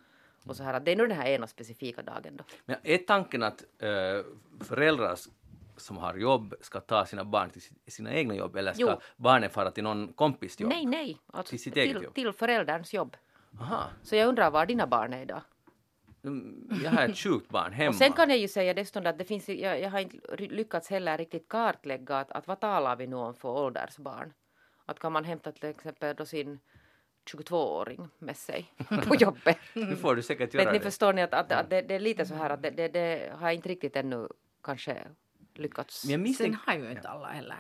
och 0.47 0.57
så 0.57 0.63
här. 0.63 0.75
Att 0.75 0.85
det 0.85 0.93
är 0.93 0.97
nog 0.97 1.09
den 1.09 1.17
här 1.19 1.27
ena 1.29 1.47
specifika 1.47 2.03
dagen 2.03 2.37
då. 2.37 2.45
Men 2.65 2.77
är 2.83 2.99
tanken 2.99 3.43
att 3.43 3.65
eh, 3.79 4.25
föräldrar 4.65 5.17
som 5.77 5.97
har 5.97 6.15
jobb 6.15 6.55
ska 6.61 6.81
ta 6.81 7.07
sina 7.07 7.25
barn 7.25 7.51
till 7.51 7.63
si- 7.63 7.91
sina 7.91 8.13
egna 8.15 8.35
jobb 8.35 8.57
eller 8.57 8.73
ska 8.73 8.83
Jo. 8.83 9.01
barnen 9.17 9.51
fara 9.51 9.71
till 9.71 9.85
någon 9.85 10.13
kompis 10.13 10.61
jobb? 10.61 10.71
Nej, 10.71 10.87
nej. 10.87 11.19
Alltså, 11.27 11.51
Till 11.51 11.63
sitt 11.63 11.77
eget 11.77 11.95
till, 11.97 12.05
jobb? 12.05 12.15
till 12.15 12.33
förälderns 12.33 12.95
jobb. 12.95 13.17
Aha. 13.61 13.85
Så 14.03 14.17
jag 14.17 14.29
undrar 14.29 14.51
var 14.51 14.67
dina 14.67 14.87
barn 14.87 15.13
är 15.13 15.23
idag. 15.23 15.41
Mm, 16.25 16.71
Jag 16.85 16.91
har 16.91 17.03
ett 17.09 17.19
sjukt 17.19 17.49
barn 17.49 17.73
hemma. 17.73 17.89
Och 17.89 17.95
sen 17.95 18.13
kan 18.13 18.29
jag 18.29 18.39
ju 18.39 18.49
säga 18.49 18.75
dessutom 18.75 19.07
att 19.07 19.19
det 19.19 19.25
finns, 19.25 19.49
jag, 19.49 19.81
jag 19.81 19.91
har 19.91 19.99
inte 20.01 20.19
lyckats 20.37 20.91
heller 20.91 21.19
riktigt 21.19 21.49
kartlägga 21.49 22.17
att, 22.19 22.31
att 22.33 22.47
vad 22.47 22.61
talar 22.61 22.97
vi 22.97 23.07
nu 23.07 23.17
om 23.17 23.35
för 23.35 23.49
åldersbarn. 23.49 24.33
Att 24.89 24.99
kan 24.99 25.13
man 25.13 25.25
hämta 25.25 25.53
till 25.53 25.69
exempel 25.69 26.17
då 26.17 26.27
sin 26.27 26.61
22-åring 27.33 28.09
med 28.19 28.37
sig 28.37 28.75
på 29.09 29.15
jobbet. 29.15 29.59
Nu 29.75 29.97
får 29.97 30.17
du 30.17 30.23
säkert 30.23 30.55
göra 30.55 30.65
Men 30.65 30.73
ni 30.73 30.79
det. 30.79 30.85
förstår 30.85 31.13
ni 31.13 31.23
att, 31.23 31.35
att, 31.35 31.53
att 31.53 31.71
det, 31.71 31.83
det 31.83 31.95
är 31.95 32.01
lite 32.01 32.27
så 32.27 32.35
här 32.35 32.51
att 32.51 32.63
det, 32.63 32.71
det, 32.71 32.89
det 32.89 33.33
har 33.35 33.47
jag 33.47 33.55
inte 33.55 33.69
riktigt 33.69 33.97
ännu 33.97 34.29
kanske 34.63 35.09
lyckats. 35.55 36.05
Men 36.05 36.11
jag 36.13 36.19
Sen 36.19 36.23
misstänker... 36.23 36.59
har 36.67 36.75
ju 36.75 36.91
inte 36.91 37.09
alla 37.09 37.27
heller. 37.29 37.57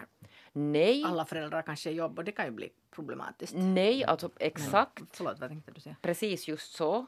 Nej, 0.52 1.04
Alla 1.04 1.24
föräldrar 1.24 1.62
kanske 1.62 1.90
jobb 1.90 2.18
och 2.18 2.24
det 2.24 2.32
kan 2.32 2.44
ju 2.44 2.50
bli 2.50 2.70
problematiskt. 2.90 3.54
nej, 3.56 4.04
alltså 4.04 4.30
exakt. 4.38 5.02
Förlåt, 5.16 5.38
vad 5.38 5.48
tänkte 5.50 5.72
du 5.72 5.80
säga? 5.80 5.96
Precis 6.02 6.48
just 6.48 6.72
så. 6.72 7.06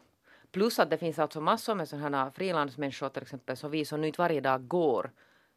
Plus 0.50 0.78
att 0.78 0.90
det 0.90 0.98
finns 0.98 1.18
alltså 1.18 1.40
massor 1.40 1.74
med 1.74 1.88
sådana 1.88 2.24
här 2.24 2.30
frilansmänniskor 2.30 3.08
till 3.08 3.22
exempel 3.22 3.56
som 3.56 3.70
vi 3.70 3.84
som 3.84 4.00
nu 4.00 4.06
inte 4.06 4.20
varje 4.22 4.40
dag 4.40 4.68
går 4.68 5.10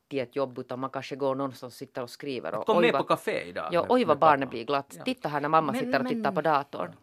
till 0.07 0.19
ett 0.19 0.35
jobb 0.35 0.59
utan 0.59 0.79
man 0.79 0.89
kanske 0.89 1.15
går 1.15 1.35
någonstans 1.35 1.73
och 1.73 1.77
sitter 1.77 2.01
och 2.03 2.09
skriver. 2.09 2.55
Och, 2.55 2.65
Kom 2.65 2.75
vad- 2.81 2.91
på 2.97 3.03
café 3.03 3.41
idag. 3.49 3.69
Ja, 3.71 3.85
oj 3.89 4.03
vad 4.05 4.19
barnet 4.19 4.49
blir 4.49 4.63
glatt. 4.65 4.93
Ja. 4.97 5.03
Titta 5.03 5.29
här 5.29 5.41
när 5.41 5.49
mamma 5.49 5.71
Men- 5.71 5.81
sitter 5.81 5.99
och 5.99 6.03
men- 6.03 6.13
tittar 6.13 6.31
på 6.31 6.41
datorn. 6.41 6.95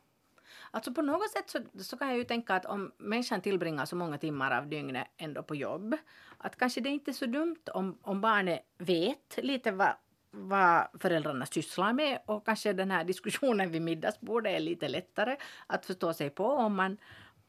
Alltså 0.72 0.94
på 0.94 1.02
något 1.02 1.30
sätt 1.30 1.50
så, 1.50 1.58
så 1.82 1.96
kan 1.96 2.08
jag 2.08 2.16
ju 2.16 2.24
tänka 2.24 2.54
att 2.54 2.66
om 2.66 2.92
människan 2.98 3.40
tillbringar 3.40 3.84
så 3.84 3.96
många 3.96 4.18
timmar 4.18 4.58
av 4.58 4.66
dygnet 4.66 5.06
ändå 5.16 5.42
på 5.42 5.54
jobb, 5.54 5.96
att 6.38 6.56
kanske 6.56 6.80
det 6.80 6.88
inte 6.88 7.10
är 7.10 7.12
så 7.12 7.26
dumt 7.26 7.56
om, 7.74 7.98
om 8.02 8.20
barnet 8.20 8.60
vet 8.78 9.38
lite 9.42 9.70
vad, 9.72 9.92
vad 10.30 10.86
föräldrarna 11.00 11.46
sysslar 11.46 11.92
med 11.92 12.18
och 12.26 12.46
kanske 12.46 12.72
den 12.72 12.90
här 12.90 13.04
diskussionen 13.04 13.70
vid 13.70 13.82
middagsbordet 13.82 14.56
är 14.56 14.60
lite 14.60 14.88
lättare 14.88 15.36
att 15.66 15.86
förstå 15.86 16.12
sig 16.14 16.30
på 16.30 16.46
om 16.46 16.74
man, 16.74 16.96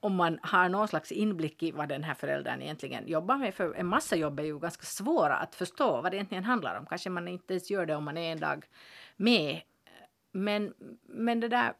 om 0.01 0.15
man 0.15 0.39
har 0.41 0.69
någon 0.69 0.87
slags 0.87 1.11
inblick 1.11 1.63
i 1.63 1.71
vad 1.71 1.89
den 1.89 2.03
här 2.03 2.13
föräldern 2.13 2.61
egentligen 2.61 3.07
jobbar 3.07 3.37
med. 3.37 3.53
För 3.53 3.73
en 3.73 3.87
massa 3.87 4.15
jobb 4.15 4.39
är 4.39 4.43
ju 4.43 4.59
ganska 4.59 4.83
svåra 4.83 5.35
att 5.35 5.55
förstå 5.55 6.01
vad 6.01 6.11
det 6.11 6.15
egentligen 6.15 6.43
handlar 6.43 6.79
om. 6.79 6.85
Kanske 6.85 7.09
man 7.09 7.27
inte 7.27 7.53
ens 7.53 7.71
gör 7.71 7.85
det 7.85 7.95
om 7.95 8.03
man 8.03 8.17
är 8.17 8.31
en 8.31 8.39
dag 8.39 8.65
med 9.15 9.61
men, 10.31 10.73
men 11.03 11.39
det 11.39 11.47
där, 11.47 11.73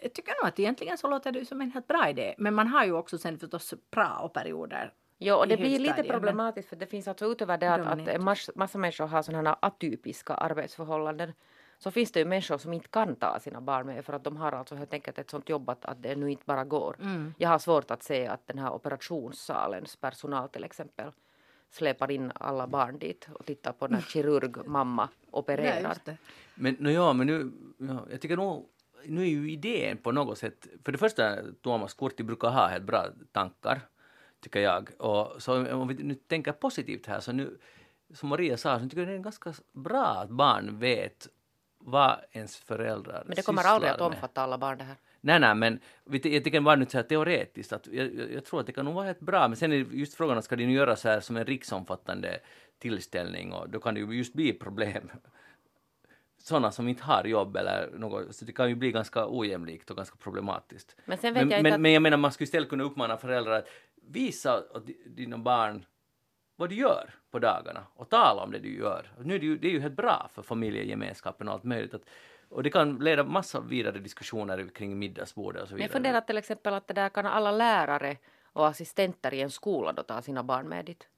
jag 0.00 0.12
tycker 0.12 0.34
nog 0.42 0.48
att 0.48 0.58
egentligen 0.58 0.98
så 0.98 1.08
låter 1.08 1.32
det 1.32 1.44
som 1.44 1.60
en 1.60 1.70
helt 1.70 1.86
bra 1.86 2.08
idé. 2.08 2.34
Men 2.38 2.54
man 2.54 2.66
har 2.66 2.84
ju 2.84 2.92
också 2.92 3.18
sen 3.18 3.38
förstås 3.38 3.74
prao-perioder. 3.90 4.92
Jo, 5.18 5.34
och 5.34 5.48
det 5.48 5.56
blir 5.56 5.78
lite 5.78 6.02
problematiskt 6.02 6.68
för 6.68 6.76
det 6.76 6.86
finns 6.86 7.08
alltså 7.08 7.26
utöver 7.26 7.58
det 7.58 7.74
att, 7.74 8.08
att 8.08 8.56
massa 8.56 8.78
människor 8.78 9.06
har 9.06 9.22
sådana 9.22 9.50
här 9.50 9.58
atypiska 9.60 10.34
arbetsförhållanden 10.34 11.32
så 11.78 11.90
finns 11.90 12.12
det 12.12 12.20
ju 12.20 12.24
människor 12.26 12.58
som 12.58 12.72
inte 12.72 12.88
kan 12.88 13.16
ta 13.16 13.40
sina 13.40 13.60
barn 13.60 13.86
med 13.86 14.04
för 14.04 14.12
att 14.12 14.24
de 14.24 14.36
har 14.36 14.52
alltså 14.52 14.74
helt 14.74 14.92
enkelt 14.92 15.18
ett 15.18 15.30
sånt 15.30 15.48
jobb 15.48 15.70
att, 15.70 15.84
att 15.84 16.02
det 16.02 16.16
nu 16.16 16.30
inte 16.30 16.44
bara 16.46 16.64
går. 16.64 16.96
Mm. 17.00 17.34
Jag 17.38 17.48
har 17.48 17.58
svårt 17.58 17.90
att 17.90 18.02
se 18.02 18.26
att 18.26 18.46
den 18.46 18.58
här 18.58 18.72
operationssalens 18.72 19.96
personal 19.96 20.48
till 20.48 20.64
exempel 20.64 21.12
släpar 21.70 22.10
in 22.10 22.32
alla 22.34 22.66
barn 22.66 22.98
dit 22.98 23.28
och 23.32 23.46
tittar 23.46 23.72
på 23.72 23.88
när 23.88 24.00
kirurgmamma 24.00 25.04
Nej, 25.04 25.28
opererar. 25.30 25.96
det. 26.04 26.16
Men, 26.54 26.76
no, 26.78 26.90
ja, 26.90 27.12
men 27.12 27.26
nu, 27.26 27.52
ja, 27.78 28.06
jag 28.10 28.20
tycker 28.20 28.36
nog, 28.36 28.68
nu 29.04 29.22
är 29.22 29.26
ju 29.26 29.50
idén 29.52 29.96
på 29.96 30.12
något 30.12 30.38
sätt, 30.38 30.66
för 30.84 30.92
det 30.92 30.98
första, 30.98 31.36
Tuomas 31.62 31.94
Kurti 31.94 32.22
brukar 32.22 32.50
ha 32.50 32.66
helt 32.66 32.84
bra 32.84 33.06
tankar, 33.32 33.80
tycker 34.40 34.60
jag. 34.60 34.90
Och 34.98 35.42
så 35.42 35.74
om 35.74 35.88
vi 35.88 35.94
nu 35.94 36.14
tänker 36.14 36.52
positivt 36.52 37.06
här, 37.06 37.20
så 37.20 37.32
nu, 37.32 37.58
som 38.14 38.28
Maria 38.28 38.56
sa, 38.56 38.78
så 38.78 38.84
tycker 38.84 38.98
jag 38.98 39.08
det 39.08 39.14
är 39.14 39.18
ganska 39.18 39.54
bra 39.72 40.04
att 40.04 40.30
barn 40.30 40.78
vet 40.78 41.28
vad 41.78 42.20
ens 42.32 42.56
föräldrar 42.56 43.22
Men 43.26 43.36
det 43.36 43.42
kommer 43.42 43.64
aldrig 43.64 43.92
att 43.92 43.98
med. 43.98 44.06
omfatta 44.06 44.42
alla 44.42 44.58
barn 44.58 44.78
det 44.78 44.84
här. 44.84 44.96
Nej, 45.20 45.40
nej, 45.40 45.54
men 45.54 45.80
jag 46.04 46.44
tycker 46.44 46.60
bara 46.60 46.76
nu 46.76 46.86
så 46.86 46.98
här 46.98 47.02
teoretiskt 47.04 47.72
att 47.72 47.86
jag, 47.86 48.14
jag, 48.32 48.44
tror 48.44 48.60
att 48.60 48.66
det 48.66 48.72
kan 48.72 48.84
nog 48.84 48.94
vara 48.94 49.06
helt 49.06 49.20
bra. 49.20 49.48
Men 49.48 49.56
sen 49.56 49.72
är 49.72 49.76
just 49.76 50.14
frågan, 50.14 50.42
ska 50.42 50.56
det 50.56 50.66
nu 50.66 50.72
göra 50.72 50.96
så 50.96 51.08
här 51.08 51.20
som 51.20 51.36
en 51.36 51.44
riksomfattande 51.44 52.40
tillställning 52.78 53.52
och 53.52 53.70
då 53.70 53.80
kan 53.80 53.94
det 53.94 54.00
ju 54.00 54.12
just 54.12 54.34
bli 54.34 54.52
problem. 54.52 55.10
Sådana 56.38 56.70
som 56.70 56.88
inte 56.88 57.04
har 57.04 57.24
jobb 57.24 57.56
eller 57.56 57.90
något, 57.96 58.36
så 58.36 58.44
det 58.44 58.52
kan 58.52 58.68
ju 58.68 58.74
bli 58.74 58.92
ganska 58.92 59.26
ojämlikt 59.28 59.90
och 59.90 59.96
ganska 59.96 60.16
problematiskt. 60.16 60.96
Men 61.04 61.18
Men, 61.22 61.50
jag 61.50 61.62
men, 61.62 61.72
att... 61.72 61.80
men 61.80 61.92
jag 61.92 62.02
menar, 62.02 62.16
man 62.16 62.32
skulle 62.32 62.44
istället 62.44 62.68
kunna 62.68 62.84
uppmana 62.84 63.16
föräldrar 63.16 63.52
att 63.52 63.68
visa 64.02 64.62
dina 65.06 65.38
barn 65.38 65.84
vad 66.58 66.68
du 66.68 66.74
gör 66.74 67.14
på 67.30 67.38
dagarna 67.38 67.86
och 67.94 68.08
tala 68.08 68.42
om 68.42 68.52
det 68.52 68.58
du 68.58 68.78
gör. 68.78 69.12
Nu 69.24 69.34
är 69.34 69.38
det, 69.38 69.46
ju, 69.46 69.58
det 69.58 69.68
är 69.68 69.72
ju 69.72 69.80
helt 69.80 69.96
bra 69.96 70.28
för 70.34 70.42
familjegemenskapen 70.42 71.48
och 71.48 71.54
allt 71.54 71.64
möjligt. 71.64 71.94
Att, 71.94 72.02
och 72.48 72.62
det 72.62 72.70
kan 72.70 72.98
leda 72.98 73.24
massa 73.24 73.60
vidare 73.60 73.98
diskussioner 73.98 74.68
kring 74.74 74.98
middagsbordet 74.98 75.62
och 75.62 75.68
så 75.68 75.72
Men 75.72 75.76
vidare. 75.76 75.88
jag 75.88 75.92
funderar 75.92 76.20
till 76.20 76.36
exempel 76.38 76.74
att 76.74 76.86
det 76.86 76.94
där 76.94 77.08
kan 77.08 77.26
alla 77.26 77.50
lärare 77.50 78.16
och 78.52 78.66
assistenter 78.66 79.34
i 79.34 79.40
en 79.40 79.50
skola 79.50 79.92
då 79.92 80.02
ta 80.02 80.22
sina 80.22 80.42
barn 80.42 80.68
med 80.68 80.84
dit. 80.84 81.08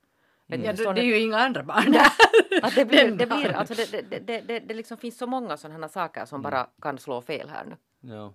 Ni, 0.46 0.66
Ja, 0.66 0.72
det, 0.72 0.92
det 0.92 1.00
är 1.00 1.04
ju 1.04 1.18
inga 1.18 1.38
andra 1.38 1.62
barn 1.62 1.92
där. 1.92 2.06
Att 2.62 2.74
det 2.74 2.84
blir, 2.84 3.10
det, 3.10 3.26
blir 3.26 3.52
alltså 3.52 3.74
det, 3.74 4.10
det, 4.10 4.18
det, 4.18 4.40
det, 4.40 4.58
det 4.58 4.74
liksom 4.74 4.96
finns 4.96 5.18
så 5.18 5.26
många 5.26 5.56
sådana 5.56 5.88
saker 5.88 6.24
som 6.24 6.42
bara 6.42 6.66
kan 6.82 6.98
slå 6.98 7.22
fel 7.22 7.48
här 7.48 7.64
nu. 7.64 7.76
Ja. 8.14 8.34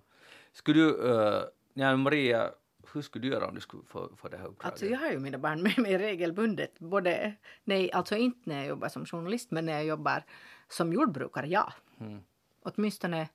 Skulle 0.52 0.80
du, 0.80 0.90
uh, 0.90 1.42
ja, 1.74 1.96
Maria, 1.96 2.50
hur 2.96 3.02
skulle 3.02 3.22
du 3.22 3.32
göra 3.32 3.48
om 3.48 3.54
du 3.54 3.60
skulle 3.60 3.82
få, 3.86 4.10
få 4.16 4.28
det 4.28 4.36
här 4.36 4.46
uppdraget? 4.46 4.72
Alltså 4.72 4.86
jag 4.86 4.98
har 4.98 5.10
ju 5.10 5.18
mina 5.18 5.38
barn 5.38 5.62
med 5.62 5.78
mig 5.78 5.98
regelbundet. 5.98 6.78
Både, 6.78 7.32
nej, 7.64 7.92
alltså 7.92 8.16
inte 8.16 8.40
när 8.44 8.56
jag 8.56 8.66
jobbar 8.66 8.88
som 8.88 9.06
journalist 9.06 9.50
men 9.50 9.66
när 9.66 9.72
jag 9.72 9.84
jobbar 9.84 10.22
som 10.68 10.92
jordbrukare, 10.92 11.46
ja. 11.46 11.72
Mm. 12.00 12.20
Åtminstone 12.62 13.28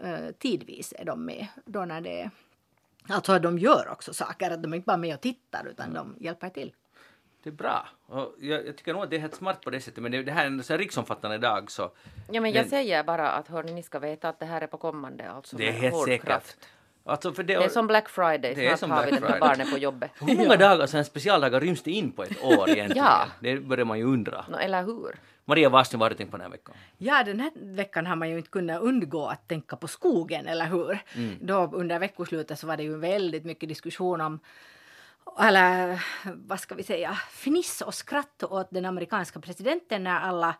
eh, 0.00 0.30
tidvis 0.38 0.94
är 0.98 1.04
de 1.04 1.24
med. 1.24 1.46
Då 1.64 1.84
när 1.84 2.00
det 2.00 2.30
alltså 3.08 3.38
de 3.38 3.58
gör 3.58 3.88
också 3.88 4.14
saker, 4.14 4.50
att 4.50 4.62
de 4.62 4.72
är 4.72 4.76
inte 4.76 4.86
bara 4.86 4.96
med 4.96 5.14
och 5.14 5.20
tittar 5.20 5.66
utan 5.66 5.94
de 5.94 6.16
hjälper 6.20 6.48
till. 6.48 6.74
Det 7.42 7.50
är 7.50 7.54
bra. 7.54 7.88
Och 8.06 8.34
jag, 8.40 8.66
jag 8.66 8.76
tycker 8.76 8.92
nog 8.92 9.02
att 9.02 9.10
det 9.10 9.16
är 9.16 9.20
helt 9.20 9.34
smart 9.34 9.60
på 9.60 9.70
det 9.70 9.80
sättet, 9.80 10.02
men 10.02 10.12
det, 10.12 10.22
det 10.22 10.32
här 10.32 10.42
är 10.42 10.46
en 10.46 10.62
så 10.62 10.72
här 10.72 10.78
riksomfattande 10.78 11.38
dag 11.38 11.70
så 11.70 11.82
Ja 12.30 12.40
men 12.40 12.52
jag 12.52 12.62
Men- 12.62 12.70
säger 12.70 13.04
bara 13.04 13.30
att 13.30 13.48
hörni, 13.48 13.72
ni 13.72 13.82
ska 13.82 13.98
veta 13.98 14.28
att 14.28 14.38
det 14.38 14.46
här 14.46 14.60
är 14.60 14.66
på 14.66 14.78
kommande 14.78 15.30
alltså 15.30 15.56
det 15.56 15.68
är 15.68 15.72
helt 15.72 15.94
hård 15.94 16.08
säkert. 16.08 16.56
Alltså 17.06 17.32
för 17.32 17.42
det, 17.42 17.58
Det 17.58 17.64
är 17.64 17.68
som 17.68 17.86
Black 17.86 18.08
Friday, 18.08 18.54
Det 18.54 18.66
är 18.66 18.68
snart 18.68 18.78
som 18.78 18.90
har 18.90 19.02
Black 19.02 19.12
vi 19.12 19.18
Friday. 19.18 19.40
barnen 19.40 19.70
på 19.70 19.78
jobbet. 19.78 20.10
Hur 20.20 20.36
många 20.36 20.56
dagar, 20.56 20.86
så 20.86 20.96
här 20.96 21.04
specialdagar 21.04 21.60
ryms 21.60 21.82
det 21.82 21.90
in 21.90 22.12
på 22.12 22.22
ett 22.22 22.42
år 22.42 22.70
egentligen? 22.70 23.06
Ja. 23.06 23.26
Det 23.40 23.60
börjar 23.60 23.84
man 23.84 23.98
ju 23.98 24.04
undra. 24.04 24.44
Nå, 24.48 24.58
eller 24.58 24.82
hur? 24.82 25.16
Maria 25.44 25.68
vad 25.68 25.86
har 25.92 26.10
du 26.10 26.16
tänkt 26.16 26.30
på 26.30 26.36
den 26.36 26.44
här 26.44 26.50
veckan? 26.50 26.74
Ja, 26.98 27.24
den 27.24 27.40
här 27.40 27.50
veckan 27.54 28.06
har 28.06 28.16
man 28.16 28.30
ju 28.30 28.36
inte 28.36 28.50
kunnat 28.50 28.82
undgå 28.82 29.26
att 29.26 29.48
tänka 29.48 29.76
på 29.76 29.88
skogen, 29.88 30.46
eller 30.46 30.66
hur? 30.66 30.98
Mm. 31.14 31.38
Då 31.40 31.70
under 31.72 31.98
veckoslutet 31.98 32.58
så 32.58 32.66
var 32.66 32.76
det 32.76 32.82
ju 32.82 32.96
väldigt 32.96 33.44
mycket 33.44 33.68
diskussion 33.68 34.20
om 34.20 34.40
eller 35.40 36.04
vad 36.34 36.60
ska 36.60 36.74
vi 36.74 36.82
säga, 36.82 37.18
fniss 37.30 37.80
och 37.80 37.94
skratt 37.94 38.42
åt 38.42 38.68
den 38.70 38.84
amerikanska 38.84 39.40
presidenten 39.40 40.04
när 40.04 40.20
alla 40.20 40.54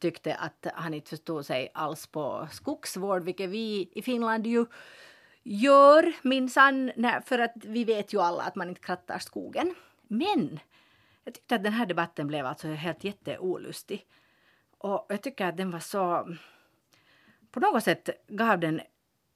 tyckte 0.00 0.34
att 0.34 0.66
han 0.74 0.94
inte 0.94 1.10
förstod 1.10 1.46
sig 1.46 1.70
alls 1.74 2.06
på 2.06 2.48
skogsvård, 2.52 3.22
vilket 3.22 3.50
vi 3.50 3.88
i 3.94 4.02
Finland 4.02 4.46
ju 4.46 4.66
gör 5.44 6.12
minsann, 6.22 6.92
för 7.24 7.38
att 7.38 7.52
vi 7.54 7.84
vet 7.84 8.12
ju 8.12 8.20
alla 8.20 8.42
att 8.42 8.54
man 8.54 8.68
inte 8.68 8.80
krattar 8.80 9.18
skogen. 9.18 9.74
Men 10.08 10.60
jag 11.24 11.34
tyckte 11.34 11.54
att 11.54 11.64
den 11.64 11.72
här 11.72 11.86
debatten 11.86 12.26
blev 12.26 12.46
alltså 12.46 12.68
helt 12.68 13.04
jätteolustig. 13.04 14.06
Och 14.78 15.06
jag 15.08 15.22
tycker 15.22 15.46
att 15.46 15.56
den 15.56 15.70
var 15.70 15.80
så... 15.80 16.34
På 17.50 17.60
något 17.60 17.84
sätt 17.84 18.08
gav 18.28 18.60
den 18.60 18.80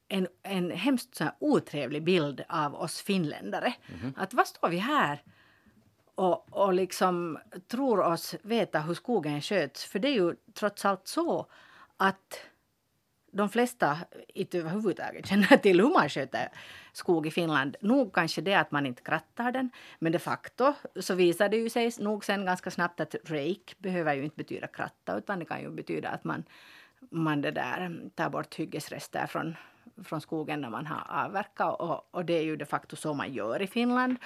en, 0.08 0.28
en 0.42 0.70
hemskt 0.70 1.14
så 1.14 1.24
här 1.24 1.32
otrevlig 1.38 2.04
bild 2.04 2.44
av 2.48 2.74
oss 2.74 3.02
finländare. 3.02 3.74
Att 4.16 4.34
vad 4.34 4.46
står 4.46 4.68
vi 4.68 4.78
här 4.78 5.22
och, 6.14 6.52
och 6.52 6.74
liksom 6.74 7.38
tror 7.68 8.00
oss 8.00 8.34
veta 8.42 8.80
hur 8.80 8.94
skogen 8.94 9.42
sköts? 9.42 9.84
För 9.84 9.98
det 9.98 10.08
är 10.08 10.12
ju 10.12 10.34
trots 10.54 10.84
allt 10.84 11.08
så 11.08 11.46
att 11.96 12.40
de 13.38 13.48
flesta 13.48 13.98
inte 14.34 14.58
överhuvudtaget 14.58 15.26
känner 15.26 15.56
till 15.56 15.80
hur 15.80 15.90
man 15.90 16.08
sköter 16.08 16.48
skog 16.92 17.26
i 17.26 17.30
Finland. 17.30 17.76
Nog 17.80 18.14
kanske 18.14 18.40
det 18.40 18.54
att 18.54 18.70
man 18.70 18.86
inte 18.86 19.02
krattar 19.02 19.52
den, 19.52 19.70
men 19.98 20.12
de 20.12 20.18
facto 20.18 20.74
så 21.00 21.14
visar 21.14 21.48
det 21.48 21.56
ju 21.56 21.68
sig 21.68 21.90
nog 21.98 22.24
sen 22.24 22.44
ganska 22.44 22.70
snabbt 22.70 23.00
att 23.00 23.14
rake 23.24 23.74
behöver 23.78 24.14
ju 24.14 24.24
inte 24.24 24.36
betyda 24.36 24.66
kratta, 24.66 25.18
utan 25.18 25.38
det 25.38 25.44
kan 25.44 25.60
ju 25.60 25.70
betyda 25.70 26.08
att 26.08 26.24
man, 26.24 26.44
man 27.10 27.40
det 27.40 27.50
där, 27.50 28.10
tar 28.14 28.30
bort 28.30 28.54
hyggesrester 28.54 29.26
från, 29.26 29.56
från 30.04 30.20
skogen 30.20 30.60
när 30.60 30.70
man 30.70 30.86
har 30.86 31.24
avverkat. 31.24 31.80
Och, 31.80 32.08
och 32.10 32.24
det 32.24 32.38
är 32.38 32.42
ju 32.42 32.56
de 32.56 32.66
facto 32.66 32.96
så 32.96 33.14
man 33.14 33.32
gör 33.32 33.62
i 33.62 33.66
Finland. 33.66 34.16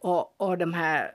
Och, 0.00 0.40
och 0.40 0.58
de 0.58 0.74
här 0.74 1.12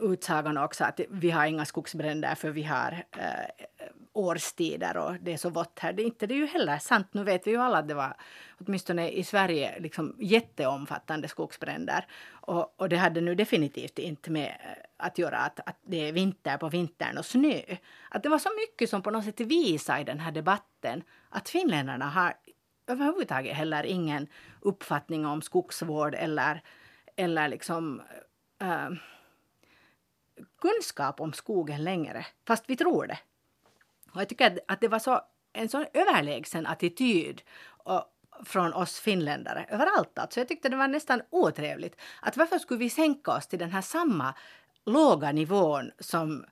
Utsagan 0.00 0.58
också 0.58 0.84
att 0.84 1.00
vi 1.10 1.30
har 1.30 1.46
inga 1.46 1.64
skogsbränder 1.64 2.34
för 2.34 2.50
vi 2.50 2.62
har 2.62 3.04
eh, 3.10 3.66
årstider 4.12 4.96
och 4.96 5.14
det 5.20 5.32
är 5.32 5.36
så 5.36 5.50
vått 5.50 5.78
här. 5.78 5.92
Det 5.92 6.02
är 6.02 6.04
inte 6.04 6.26
det 6.26 6.34
är 6.34 6.38
ju 6.38 6.46
heller 6.46 6.78
sant. 6.78 7.08
Nu 7.12 7.24
vet 7.24 7.46
vi 7.46 7.50
ju 7.50 7.56
alla 7.56 7.78
att 7.78 7.88
det 7.88 7.94
var 7.94 8.16
åtminstone 8.58 9.10
i 9.10 9.24
Sverige 9.24 9.80
liksom 9.80 10.16
jätteomfattande 10.18 11.28
skogsbränder. 11.28 12.06
Och, 12.30 12.80
och 12.80 12.88
det 12.88 12.96
hade 12.96 13.20
nu 13.20 13.34
definitivt 13.34 13.98
inte 13.98 14.30
med 14.30 14.48
eh, 14.48 15.06
att 15.06 15.18
göra 15.18 15.38
att, 15.38 15.60
att 15.68 15.78
det 15.82 16.08
är 16.08 16.12
vinter 16.12 16.56
på 16.56 16.68
vintern 16.68 17.18
och 17.18 17.26
snö. 17.26 17.60
Att 18.10 18.22
det 18.22 18.28
var 18.28 18.38
så 18.38 18.50
mycket 18.56 18.90
som 18.90 19.02
på 19.02 19.10
något 19.10 19.24
sätt 19.24 19.40
visade 19.40 20.00
i 20.00 20.04
den 20.04 20.20
här 20.20 20.32
debatten 20.32 21.02
att 21.28 21.48
finländarna 21.48 22.08
har 22.08 22.34
överhuvudtaget 22.86 23.56
heller 23.56 23.84
ingen 23.84 24.26
uppfattning 24.60 25.26
om 25.26 25.42
skogsvård 25.42 26.14
eller, 26.14 26.62
eller 27.16 27.48
liksom 27.48 28.02
eh, 28.60 28.90
kunskap 30.60 31.20
om 31.20 31.32
skogen 31.32 31.84
längre, 31.84 32.26
fast 32.46 32.64
vi 32.66 32.76
tror 32.76 33.06
det. 33.06 33.18
Och 34.12 34.20
jag 34.20 34.28
tycker 34.28 34.58
att, 34.68 34.80
det 34.80 34.88
var 34.88 34.98
så, 34.98 35.20
en 35.52 35.68
sån 35.68 35.86
överlägsen 35.94 36.66
attityd 36.66 37.42
och, 37.66 38.04
från 38.44 38.72
oss 38.72 39.00
finländare 39.00 39.66
överallt. 39.68 40.18
Alltså 40.18 40.40
jag 40.40 40.48
tyckte 40.48 40.68
det 40.68 40.76
var 40.76 40.88
nästan 40.88 41.22
otrevligt. 41.30 42.00
Att 42.22 42.36
varför 42.36 42.58
skulle 42.58 42.80
vi 42.80 42.90
sänka 42.90 43.32
oss 43.32 43.46
till 43.46 43.58
den 43.58 43.70
här 43.70 43.80
samma 43.80 44.34
låga 44.86 45.32
nivån 45.32 45.90
som, 45.98 46.44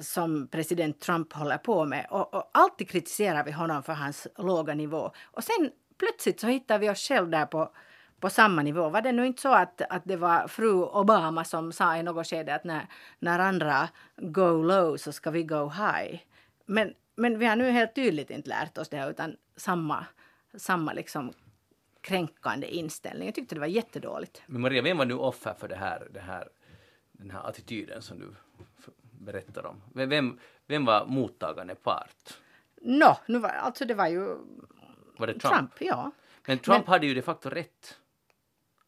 som 0.00 0.48
president 0.48 1.00
Trump 1.00 1.32
håller 1.32 1.58
på 1.58 1.84
med. 1.84 2.06
Och, 2.10 2.34
och 2.34 2.50
alltid 2.52 2.90
kritiserar 2.90 3.44
vi 3.44 3.52
honom 3.52 3.82
för 3.82 3.92
hans 3.92 4.26
låga 4.36 4.74
nivå. 4.74 5.10
Och 5.22 5.44
sen 5.44 5.70
plötsligt 5.98 6.40
så 6.40 6.46
hittar 6.46 6.78
vi 6.78 6.90
oss 6.90 7.08
själva 7.08 7.38
där 7.38 7.46
på, 7.46 7.74
på 8.22 8.30
samma 8.30 8.62
nivå. 8.62 8.88
Var 8.88 9.02
det 9.02 9.12
nu 9.12 9.26
inte 9.26 9.42
så 9.42 9.54
att, 9.54 9.82
att 9.88 10.02
det 10.04 10.16
var 10.16 10.48
fru 10.48 10.82
Obama 10.82 11.44
som 11.44 11.72
sa 11.72 11.96
i 11.96 12.02
något 12.02 12.26
skede 12.26 12.54
att 12.54 12.64
när, 12.64 12.86
när 13.18 13.38
andra 13.38 13.88
go 14.16 14.62
low 14.62 14.96
så 14.96 15.12
ska 15.12 15.30
vi 15.30 15.42
go 15.42 15.68
high. 15.68 16.20
Men, 16.66 16.94
men 17.14 17.38
vi 17.38 17.46
har 17.46 17.56
nu 17.56 17.70
helt 17.70 17.94
tydligt 17.94 18.30
inte 18.30 18.48
lärt 18.48 18.78
oss 18.78 18.88
det 18.88 19.10
utan 19.10 19.36
samma, 19.56 20.06
samma 20.54 20.92
liksom 20.92 21.32
kränkande 22.00 22.66
inställning. 22.66 23.28
Jag 23.28 23.34
tyckte 23.34 23.54
det 23.54 23.60
var 23.60 23.66
jättedåligt. 23.66 24.42
Men 24.46 24.60
Maria, 24.60 24.82
vem 24.82 24.98
var 24.98 25.04
nu 25.04 25.14
offer 25.14 25.54
för 25.54 25.68
det 25.68 25.76
här, 25.76 26.08
det 26.10 26.20
här, 26.20 26.48
den 27.12 27.30
här 27.30 27.48
attityden 27.48 28.02
som 28.02 28.18
du 28.18 28.34
berättar 29.10 29.66
om? 29.66 29.82
Vem, 29.94 30.38
vem, 30.66 30.84
var 30.84 31.06
mottagande 31.06 31.74
part? 31.74 32.38
Nu 33.26 33.38
var, 33.38 33.48
alltså 33.48 33.84
det 33.84 33.94
var 33.94 34.08
ju 34.08 34.26
Var 35.16 35.26
det 35.26 35.38
Trump? 35.38 35.54
Trump, 35.54 35.72
ja. 35.80 36.10
Men 36.46 36.58
Trump 36.58 36.86
Men- 36.86 36.92
hade 36.92 37.06
ju 37.06 37.14
de 37.14 37.22
facto 37.22 37.50
rätt. 37.50 37.98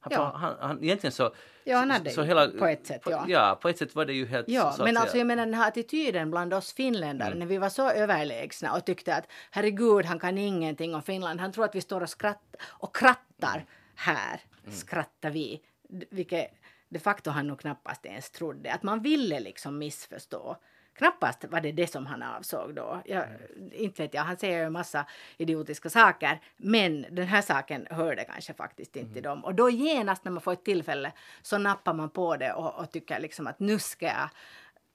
Han, 0.05 0.12
Ja. 0.12 0.32
han, 0.36 0.55
han, 0.61 0.84
egentligen 0.84 1.12
så... 1.12 1.34
Ja, 1.64 1.76
han 1.78 1.90
hade 1.90 2.11
så 2.11 2.20
ju, 2.20 2.26
hela, 2.26 2.48
på 2.48 2.66
ett 2.66 2.86
sätt, 2.86 3.02
på, 3.02 3.11
ja. 3.11 3.24
Ja, 3.28 3.59
på 3.62 3.68
ett 3.68 3.78
sätt 3.78 3.94
var 3.94 4.05
det 4.05 4.12
ju 4.12 4.26
helt 4.26 4.48
Ja, 4.48 4.72
så 4.72 4.84
men 4.84 4.96
alltså 4.96 5.16
jag 5.18 5.26
menar 5.26 5.44
den 5.46 5.55
här 5.55 5.68
attityden 5.68 6.30
bland 6.30 6.55
oss 6.55 6.72
finländare 6.72 7.28
Mm. 7.28 7.38
när 7.38 7.46
vi 7.46 7.59
var 7.59 7.68
så 7.68 7.90
överlägsna 7.90 8.74
och 8.76 8.84
tyckte 8.84 9.14
att 9.14 9.24
herregud, 9.50 10.05
han 10.05 10.18
kan 10.18 10.38
ingenting 10.38 10.94
om 10.94 11.02
Finland. 11.02 11.40
Han 11.40 11.52
tror 11.52 11.64
att 11.64 11.74
vi 11.74 11.80
står 11.80 12.00
och, 12.00 12.09
skratt, 12.11 12.57
och 12.64 12.96
krattar 12.96 13.64
här, 13.94 14.40
Mm. 14.64 14.76
skrattar 14.76 15.30
vi. 15.30 15.61
Vilket 16.11 16.50
de 16.88 16.98
facto 16.98 17.30
han 17.30 17.46
nog 17.46 17.61
knappast 17.61 18.07
ens 18.07 18.30
trodde. 18.30 18.72
Att 18.72 18.82
man 18.82 19.02
ville 19.02 19.40
liksom 19.40 19.78
missförstå. 19.78 20.57
Knappast 20.95 21.45
var 21.45 21.61
det 21.61 21.72
det 21.72 21.86
som 21.86 22.07
han 22.07 22.22
avsåg 22.22 22.74
då. 22.74 23.03
Jag, 23.05 23.24
inte 23.72 24.03
vet 24.03 24.14
jag, 24.14 24.22
han 24.22 24.36
säger 24.36 24.59
ju 24.59 24.64
en 24.64 24.72
massa 24.72 25.07
idiotiska 25.36 25.90
saker. 25.90 26.40
Men 26.57 27.07
den 27.11 27.26
här 27.26 27.42
saken 27.42 27.86
hörde 27.90 28.24
kanske 28.24 28.55
faktiskt 28.55 28.97
inte 28.97 29.14
till 29.14 29.22
dem. 29.22 29.45
Och 29.45 29.55
då 29.55 29.70
genast 29.70 30.24
när 30.24 30.32
man 30.32 30.42
får 30.42 30.53
ett 30.53 30.64
tillfälle 30.64 31.12
så 31.42 31.59
nappar 31.59 31.95
man 31.95 32.11
på 32.11 32.36
det 32.36 32.53
och, 32.53 32.80
och 32.80 32.90
tycker 32.90 33.20
liksom 33.20 33.47
att 33.47 33.61
nu 33.61 33.78
ska 33.78 34.07
jag 34.07 34.30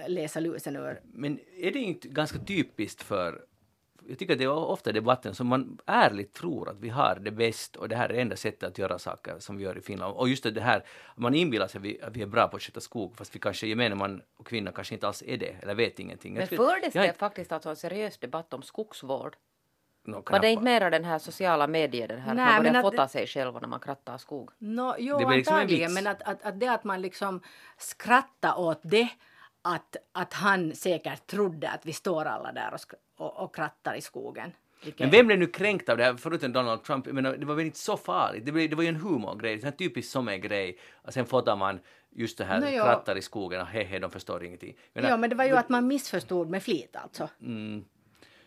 läsa 0.10 0.40
lusen 0.40 0.76
ur. 0.76 1.02
Men 1.04 1.40
är 1.58 1.72
det 1.72 1.80
inte 1.80 2.08
ganska 2.08 2.40
typiskt 2.40 3.04
för 3.04 3.42
jag 4.10 4.18
tycker 4.20 4.34
att 4.34 4.40
det 4.40 4.46
är 4.46 4.52
ofta 4.52 4.90
i 4.90 4.94
debatten 4.94 5.36
som 5.36 5.48
man 5.48 5.78
ärligt 5.86 6.34
tror 6.34 6.70
att 6.70 6.80
vi 6.80 6.90
har 6.90 7.20
det 7.22 7.32
bäst 7.32 7.76
och 7.76 7.90
det 7.90 7.96
här 7.96 8.10
är 8.10 8.14
det 8.14 8.22
enda 8.22 8.36
sättet 8.36 8.64
att 8.70 8.78
göra 8.78 9.00
saker 9.00 9.36
som 9.40 9.58
vi 9.58 9.64
gör 9.64 9.78
i 9.78 9.82
Finland. 9.82 10.16
Och 10.16 10.30
just 10.30 10.44
det 10.44 10.62
här, 10.62 10.84
man 11.16 11.36
inbillar 11.36 11.68
sig 11.68 11.80
att 11.80 11.86
vi, 11.86 12.02
att 12.02 12.16
vi 12.16 12.22
är 12.22 12.28
bra 12.28 12.48
på 12.48 12.56
att 12.56 12.62
sköta 12.64 12.80
skog 12.80 13.18
fast 13.18 13.36
vi 13.36 13.40
kanske 13.40 13.68
gemene 13.68 13.96
man 13.96 14.22
och 14.38 14.48
kvinna 14.48 14.72
kanske 14.72 14.94
inte 14.94 15.08
alls 15.08 15.24
är 15.28 15.38
det 15.38 15.56
eller 15.62 15.76
vet 15.76 16.00
ingenting. 16.00 16.34
Men 16.34 16.48
fördes 16.48 16.94
det 16.94 17.18
faktiskt 17.18 17.52
alltså 17.52 17.70
en 17.70 17.76
seriös 17.76 18.18
debatt 18.18 18.54
om 18.54 18.62
skogsvård? 18.62 19.38
Nå, 20.04 20.24
Var 20.32 20.40
det 20.40 20.50
inte 20.50 20.64
mera 20.64 20.90
den 20.90 21.06
här 21.06 21.20
sociala 21.20 21.68
medier, 21.68 22.08
den 22.08 22.20
här 22.20 22.34
Nej, 22.34 22.46
att 22.46 22.64
man 22.64 22.64
börjar 22.64 22.82
fota 22.82 23.08
sig 23.08 23.28
själva 23.28 23.60
när 23.60 23.68
man 23.68 23.80
krattar 23.80 24.18
skog? 24.18 24.50
No, 24.58 24.96
jo, 25.00 25.18
Det 25.18 25.26
blir 25.26 25.38
liksom 25.38 25.56
en 25.56 25.62
antagligen. 25.62 25.90
vits. 25.90 26.04
Men 26.04 26.12
att, 26.12 26.22
att, 26.22 26.44
att 26.44 26.60
det 26.60 26.68
att 26.68 26.84
man 26.84 27.02
liksom 27.02 27.42
skrattar 27.78 28.60
åt 28.60 28.80
det 28.84 29.10
att, 29.62 29.96
att 30.12 30.34
han 30.34 30.76
säkert 30.76 31.28
trodde 31.28 31.70
att 31.70 31.86
vi 31.86 31.94
står 31.94 32.26
alla 32.26 32.52
där 32.52 32.74
och, 32.74 32.80
och, 33.26 33.44
och 33.44 33.56
krattar 33.56 33.96
i 33.96 34.02
skogen. 34.02 34.52
Vilket- 34.84 35.00
Men 35.00 35.10
vem 35.10 35.28
blev 35.28 35.40
nu 35.40 35.48
kränkt 35.48 35.90
av 35.90 35.98
det 35.98 36.04
här, 36.04 36.14
förutom 36.18 36.54
Donald 36.54 36.84
Trump? 36.84 37.06
Jag 37.06 37.16
menar, 37.16 37.38
det 37.38 37.46
var 37.46 37.56
väl 37.56 37.66
inte 37.66 37.80
så 37.80 37.98
farligt? 37.98 38.46
Det, 38.46 38.52
blev, 38.52 38.70
det 38.70 38.76
var 38.76 38.84
ju 38.84 38.90
en 38.90 38.96
humorgrej, 38.96 39.62
en 39.66 39.72
typisk 39.72 40.12
som 40.12 40.28
en 40.28 40.42
grej. 40.42 40.80
Och 40.94 41.14
sen 41.14 41.26
fotar 41.26 41.56
man 41.56 41.80
just 42.10 42.38
det 42.38 42.44
här, 42.46 42.72
ja. 42.72 42.84
krattar 42.84 43.16
i 43.18 43.22
skogen 43.22 43.62
och 43.62 43.68
hehe, 43.68 44.00
de 44.00 44.12
förstår 44.12 44.44
ingenting. 44.44 44.78
Menar, 44.94 45.10
Ja, 45.10 45.18
men 45.18 45.30
det 45.30 45.36
var 45.36 45.46
ju 45.46 45.56
att 45.56 45.70
man 45.70 45.88
missförstod 45.88 46.50
med 46.50 46.64
flit 46.64 46.96
alltså. 46.96 47.30
Mm. 47.42 47.86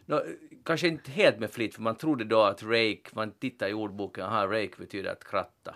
Nå, 0.06 0.22
kanske 0.64 0.88
inte 0.88 1.10
helt 1.10 1.38
med 1.38 1.50
flit, 1.50 1.74
för 1.74 1.82
man 1.82 1.96
trodde 1.96 2.24
då 2.24 2.42
att 2.42 2.62
rake, 2.62 3.02
man 3.12 3.30
tittar 3.30 3.68
i 3.68 3.72
ordboken, 3.72 4.24
aha, 4.24 4.46
rake 4.46 4.72
betyder 4.78 5.12
att 5.12 5.24
kratta. 5.24 5.74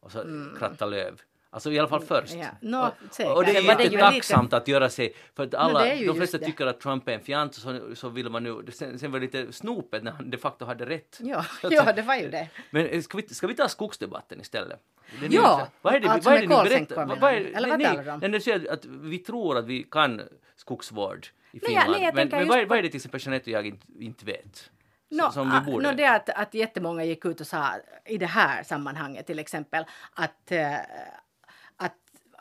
Och 0.00 0.12
så 0.12 0.24
kratta 0.58 0.86
löv. 0.86 1.20
Alltså 1.54 1.72
i 1.72 1.78
alla 1.78 1.88
fall 1.88 2.00
först. 2.00 2.34
Mm. 2.34 2.46
Ja, 2.46 2.50
nå, 2.60 2.92
och, 3.26 3.36
och 3.36 3.44
det 3.44 3.56
är 3.56 3.90
det 3.90 3.98
tacksamt 3.98 4.52
att 4.52 4.68
göra 4.68 4.88
sig, 4.88 5.14
för 5.34 5.44
att 5.44 5.54
alla, 5.54 5.86
är 5.86 5.94
ju 5.94 6.06
de 6.06 6.16
flesta 6.16 6.38
tycker 6.38 6.66
att 6.66 6.80
Trump 6.80 7.08
är 7.08 7.12
en 7.12 7.20
fjant, 7.20 7.54
så, 7.54 7.80
så 7.94 8.08
vill 8.08 8.28
man 8.28 8.42
nu, 8.42 8.66
sen, 8.72 8.98
sen 8.98 9.12
var 9.12 9.20
det 9.20 9.26
lite 9.26 9.52
snopet 9.52 10.02
när 10.02 10.12
han 10.12 10.30
de 10.30 10.36
facto 10.36 10.64
hade 10.64 10.86
rätt. 10.86 11.18
Ja, 11.20 11.38
att 11.62 11.72
ja, 11.72 11.92
det 11.92 12.02
var 12.02 12.16
ju 12.16 12.30
det. 12.30 12.48
Men 12.70 12.86
eh, 12.86 13.00
ska 13.00 13.18
vi, 13.18 13.28
ska 13.28 13.46
vi 13.46 13.54
ta 13.54 13.68
skogsdebatten 13.68 14.40
istället? 14.40 14.80
Är 15.22 15.28
Ja, 15.30 15.68
vad 15.82 15.94
är 15.94 16.00
det, 16.00 16.08
alltså 16.08 16.30
vad 16.30 16.38
är 16.38 16.42
det 16.42 16.48
nu? 16.48 16.54
kolsänkor 16.54 16.94
Berätta, 16.94 17.06
menar 17.06 17.20
vad 17.20 17.32
är? 17.32 17.56
Eller 17.56 17.68
vad 17.68 17.78
nej, 17.78 17.88
talar 17.88 18.04
du 18.04 18.10
om? 18.10 18.18
nej, 18.20 18.30
när 18.30 18.38
säger 18.38 18.72
att 18.72 18.84
vi 18.84 19.18
tror 19.18 19.58
att 19.58 19.66
vi 19.66 19.82
kan 19.82 20.22
skogsvård 20.56 21.26
i 21.26 21.30
Nej, 21.52 21.60
Finland, 21.66 21.90
nej, 21.90 22.02
jag 22.02 22.14
men, 22.14 22.28
men 22.28 22.48
vad, 22.48 22.58
är, 22.58 22.66
vad 22.66 22.78
är 22.78 22.82
det 22.82 22.88
till 22.88 22.98
exempel 22.98 23.20
Jeanette 23.24 23.50
och 23.50 23.54
jag 23.54 23.66
inte, 23.66 23.86
inte 23.98 24.24
vet? 24.24 24.70
Nå, 25.08 25.30
som 25.30 25.50
vi 25.50 25.56
ah, 25.56 25.60
borde? 25.60 25.88
nå, 25.88 25.96
det 25.96 26.06
att, 26.06 26.28
att 26.28 26.54
jättemånga 26.54 27.04
gick 27.04 27.24
ut 27.24 27.40
och 27.40 27.46
sa 27.46 27.72
i 28.04 28.18
det 28.18 28.26
här 28.26 28.62
sammanhanget 28.62 29.26
till 29.26 29.38
exempel 29.38 29.84
att, 30.14 30.52
eh, 30.52 30.74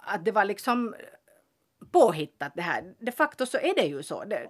att, 0.02 0.26
det 0.26 0.32
var 0.32 0.46
liksom 0.46 0.96
påhittat 1.92 2.52
det 2.56 2.62
här. 2.62 2.94
De 3.00 3.12
facto 3.12 3.46
så 3.46 3.58
är 3.58 3.76
det 3.76 3.86
ju 3.86 4.04
så. 4.04 4.24
Det, 4.24 4.48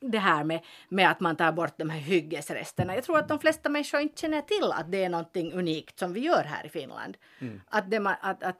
det 0.00 0.18
här 0.18 0.44
med, 0.44 0.64
med 0.88 1.10
att 1.10 1.20
man 1.20 1.36
tar 1.36 1.52
bort 1.52 1.74
de 1.78 1.90
här 1.90 1.98
hyggesresterna. 2.00 2.94
Jag 2.94 3.04
tror 3.04 3.18
att 3.18 3.28
de 3.28 3.38
flesta 3.38 3.68
människor 3.68 4.00
inte 4.00 4.20
känner 4.20 4.40
till 4.40 4.72
att 4.72 4.92
det 4.92 5.04
är 5.04 5.08
någonting 5.08 5.52
unikt 5.52 5.98
som 5.98 6.12
vi 6.12 6.20
gör 6.20 6.42
här 6.44 6.66
i 6.66 6.68
Finland. 6.68 7.16
Att, 7.68 7.90
det, 7.90 8.00
man- 8.00 8.16
att, 8.20 8.42
att 8.42 8.56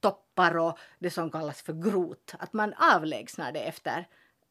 toppar 0.00 0.56
och 0.58 0.78
det 0.98 1.10
som 1.10 1.30
kallas 1.30 1.62
för 1.62 1.72
grot, 1.72 2.34
att 2.38 2.52
man 2.52 2.74
avlägsnar 2.94 3.52
det 3.52 3.60
efter 3.60 4.06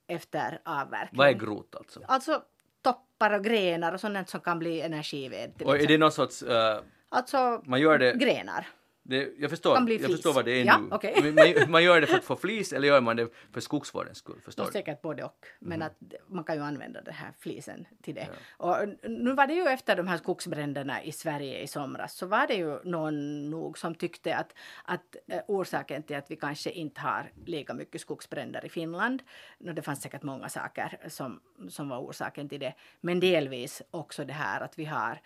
efter 0.07 0.59
avverkning. 0.65 1.17
Vad 1.17 1.27
är 1.27 1.33
grot 1.33 1.75
alltså? 1.75 2.01
Alltså 2.07 2.41
toppar 2.81 3.31
och 3.33 3.43
grenar 3.43 3.93
och 3.93 3.99
sånt 3.99 4.29
som 4.29 4.39
kan 4.39 4.59
bli 4.59 4.81
energived. 4.81 5.61
Och 5.65 5.77
är 5.77 5.87
det 5.87 5.97
någon 5.97 6.11
sorts, 6.11 6.43
eh, 6.43 6.79
Alltså 7.09 7.61
man 7.65 7.81
gör 7.81 7.97
det, 7.97 8.13
grenar. 8.13 8.67
Det 9.09 9.29
jag, 9.37 9.49
förstår, 9.49 9.91
jag 9.91 10.11
förstår 10.11 10.33
vad 10.33 10.45
det 10.45 10.51
är 10.51 10.65
Ja, 10.65 10.77
nu. 11.01 11.31
Men 11.31 11.35
Man, 11.35 11.71
man 11.71 11.83
gör 11.83 12.01
det 12.01 12.07
för 12.07 12.17
att 12.17 12.23
få 12.23 12.35
flis 12.35 12.73
eller 12.73 12.87
gör 12.87 13.01
man 13.01 13.15
det 13.15 13.27
för 13.53 13.61
skogsvårdens 13.61 14.17
skull? 14.17 14.41
Förstår 14.45 14.63
Och 14.63 14.69
du? 14.69 14.73
säkert 14.73 15.01
både 15.01 15.23
och. 15.23 15.45
Men 15.59 15.81
Mm. 15.81 15.87
att 15.87 16.13
man 16.27 16.43
kan 16.43 16.55
ju 16.55 16.61
använda 16.61 17.01
den 17.01 17.13
här 17.13 17.31
flisen 17.39 17.87
till 18.01 18.15
det. 18.15 18.27
Och 18.57 18.75
nu 19.09 19.33
var 19.33 19.47
det 19.47 19.53
ju 19.53 19.63
efter 19.67 19.95
de 19.95 20.07
här 20.07 20.17
skogsbränderna 20.17 21.03
i 21.03 21.11
Sverige 21.11 21.59
i 21.61 21.67
somras 21.67 22.13
så 22.17 22.25
var 22.25 22.47
det 22.47 22.53
ju 22.55 22.79
någon 22.83 23.49
nog 23.49 23.77
som 23.77 23.95
tyckte 23.95 24.35
att, 24.35 24.53
att 24.85 25.15
eh, 25.27 25.39
orsaken 25.47 26.03
till 26.03 26.15
att 26.15 26.31
vi 26.31 26.35
kanske 26.35 26.71
inte 26.71 27.01
har 27.01 27.31
lika 27.45 27.73
mycket 27.73 28.01
skogsbränder 28.01 28.65
i 28.65 28.69
Finland, 28.69 29.23
no, 29.57 29.71
det 29.73 29.81
fanns 29.81 30.01
säkert 30.01 30.23
många 30.23 30.49
saker 30.49 30.97
som, 31.07 31.39
som 31.69 31.89
var 31.89 31.99
orsaken 31.99 32.49
till 32.49 32.59
det, 32.59 32.73
men 33.01 33.19
delvis 33.19 33.81
också 33.91 34.25
det 34.25 34.33
här 34.33 34.61
att 34.61 34.79
vi 34.79 34.85
har 34.85 35.19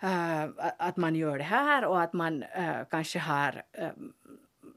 eh, 0.00 0.44
att 0.78 0.96
man 0.96 1.14
gör 1.14 1.38
det 1.38 1.44
här 1.44 1.84
och 1.84 2.02
att 2.02 2.12
man 2.12 2.42
uh, 2.42 2.84
kanske 2.90 3.18
har 3.18 3.62
eh, 3.72 3.90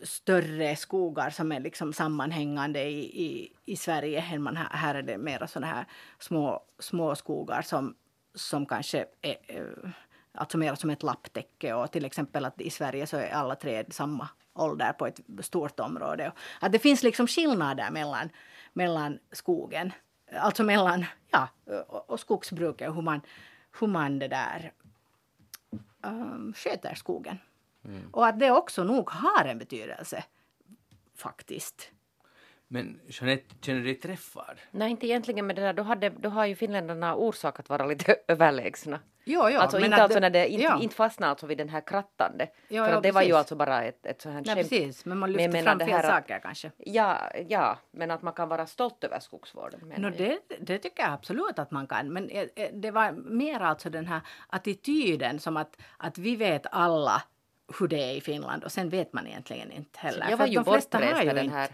större 0.03 0.75
skogar 0.75 1.29
som 1.29 1.51
är 1.51 1.59
liksom 1.59 1.93
sammanhängande 1.93 2.83
i, 2.83 3.25
i, 3.25 3.53
i 3.65 3.75
Sverige 3.75 4.21
än 4.21 4.41
man 4.41 4.57
här, 4.57 4.69
här 4.71 4.95
är 4.95 5.01
det 5.01 5.17
mera 5.17 5.47
sådana 5.47 5.73
här 5.73 5.85
små, 6.19 6.63
små 6.79 7.15
skogar 7.15 7.61
som, 7.61 7.95
som 8.35 8.65
kanske 8.65 9.05
är 9.21 9.37
eh, 9.47 9.89
alltså 10.33 10.57
mer 10.57 10.75
som 10.75 10.89
ett 10.89 11.03
lapptäcke 11.03 11.73
och 11.73 11.91
till 11.91 12.05
exempel 12.05 12.45
att 12.45 12.61
i 12.61 12.69
Sverige 12.69 13.07
så 13.07 13.17
är 13.17 13.29
alla 13.29 13.55
träd 13.55 13.93
samma 13.93 14.29
ålder 14.53 14.93
på 14.93 15.07
ett 15.07 15.19
stort 15.41 15.79
område. 15.79 16.27
Och 16.27 16.37
Att 16.59 16.71
det 16.71 16.79
finns 16.79 17.03
liksom 17.03 17.27
skillnader 17.27 17.91
mellan, 17.91 18.29
mellan 18.73 19.19
skogen, 19.31 19.93
alltså 20.39 20.63
mellan 20.63 21.05
ja, 21.31 21.47
och, 21.87 22.09
och 22.09 22.19
skogsbruket 22.19 22.89
och 22.89 22.95
hur 22.95 23.01
man, 23.01 23.21
hur 23.79 23.87
man 23.87 24.19
det 24.19 24.27
där 24.27 24.71
um, 26.03 26.53
sköter 26.55 26.95
skogen. 26.95 27.37
Och 28.11 28.27
att 28.27 28.39
det 28.39 28.51
också 28.51 28.83
nog 28.83 29.09
har 29.09 29.45
en 29.45 29.57
betydelse, 29.57 30.23
faktiskt. 31.15 31.91
Men 32.67 32.99
Jeanette, 33.07 33.55
känner 33.61 33.79
du 33.79 33.85
dig 33.85 33.95
träffad? 33.95 34.59
Nej, 34.71 34.91
inte 34.91 35.07
egentligen 35.07 35.47
med 35.47 35.55
det 35.55 35.61
där. 35.61 35.73
Då, 35.73 35.83
hade, 35.83 36.09
då 36.09 36.29
har 36.29 36.45
ju 36.45 36.55
finländarna 36.55 37.15
orsak 37.15 37.59
att 37.59 37.69
vara 37.69 37.85
lite 37.85 38.15
överlägsna. 38.27 38.99
Jo, 39.31 39.49
jo, 39.49 39.59
alltså 39.59 39.77
men 39.77 39.85
inte, 39.85 39.95
att 39.95 40.01
alltså 40.01 40.19
när 40.19 40.29
det, 40.29 40.47
inte, 40.47 40.63
ja. 40.63 40.81
inte 40.81 40.95
fastna 40.95 41.27
alltså 41.27 41.47
vid 41.47 41.57
den 41.57 41.69
här 41.69 41.81
krattande. 41.81 42.47
Ja, 42.67 42.85
för 42.85 42.91
ja, 42.91 42.99
det 42.99 43.11
var 43.11 43.21
ju 43.21 43.33
alltså 43.33 43.55
bara 43.55 43.83
ett, 43.83 44.05
ett 44.05 44.21
sånt 44.21 44.35
här 44.35 44.41
Nej, 44.41 44.55
skämt. 44.55 44.69
precis, 44.69 45.05
men 45.05 45.17
man 45.17 45.31
Men 45.31 45.37
lyfter 45.37 45.51
menar 45.51 45.65
fram 45.65 45.77
det 45.77 45.85
fel 45.85 46.03
saker 46.03 46.39
kanske. 46.39 46.71
Ja, 46.77 47.31
ja, 47.47 47.77
men 47.91 48.11
att 48.11 48.21
man 48.21 48.33
kan 48.33 48.49
vara 48.49 48.65
stolt 48.65 49.03
över 49.03 49.19
skogsvården. 49.19 49.93
No, 49.97 50.09
det, 50.09 50.39
det 50.59 50.77
tycker 50.77 51.03
jag 51.03 51.13
absolut 51.13 51.59
att 51.59 51.71
man 51.71 51.87
kan. 51.87 52.13
Men 52.13 52.29
eh, 52.29 52.45
eh, 52.55 52.69
det 52.73 52.91
var 52.91 53.11
mer 53.11 53.59
alltså 53.59 53.89
den 53.89 54.05
här 54.05 54.21
attityden 54.47 55.39
som 55.39 55.57
att, 55.57 55.77
att 55.97 56.17
vi 56.17 56.35
vet 56.35 56.65
alla 56.71 57.23
hur 57.79 57.87
det 57.87 58.03
är 58.03 58.13
i 58.15 58.21
Finland 58.21 58.63
och 58.63 58.71
sen 58.71 58.89
vet 58.89 59.13
man 59.13 59.27
egentligen 59.27 59.71
inte 59.71 59.99
heller. 59.99 60.19
Jag 60.19 60.29
För 60.29 60.37
var 60.37 60.45
att 60.45 60.51
ju 60.51 60.55
de 60.55 60.65
flesta 60.65 60.97
har 60.97 61.23
ju 61.23 61.29
den 61.29 61.45
inte 61.45 61.55
här... 61.57 61.69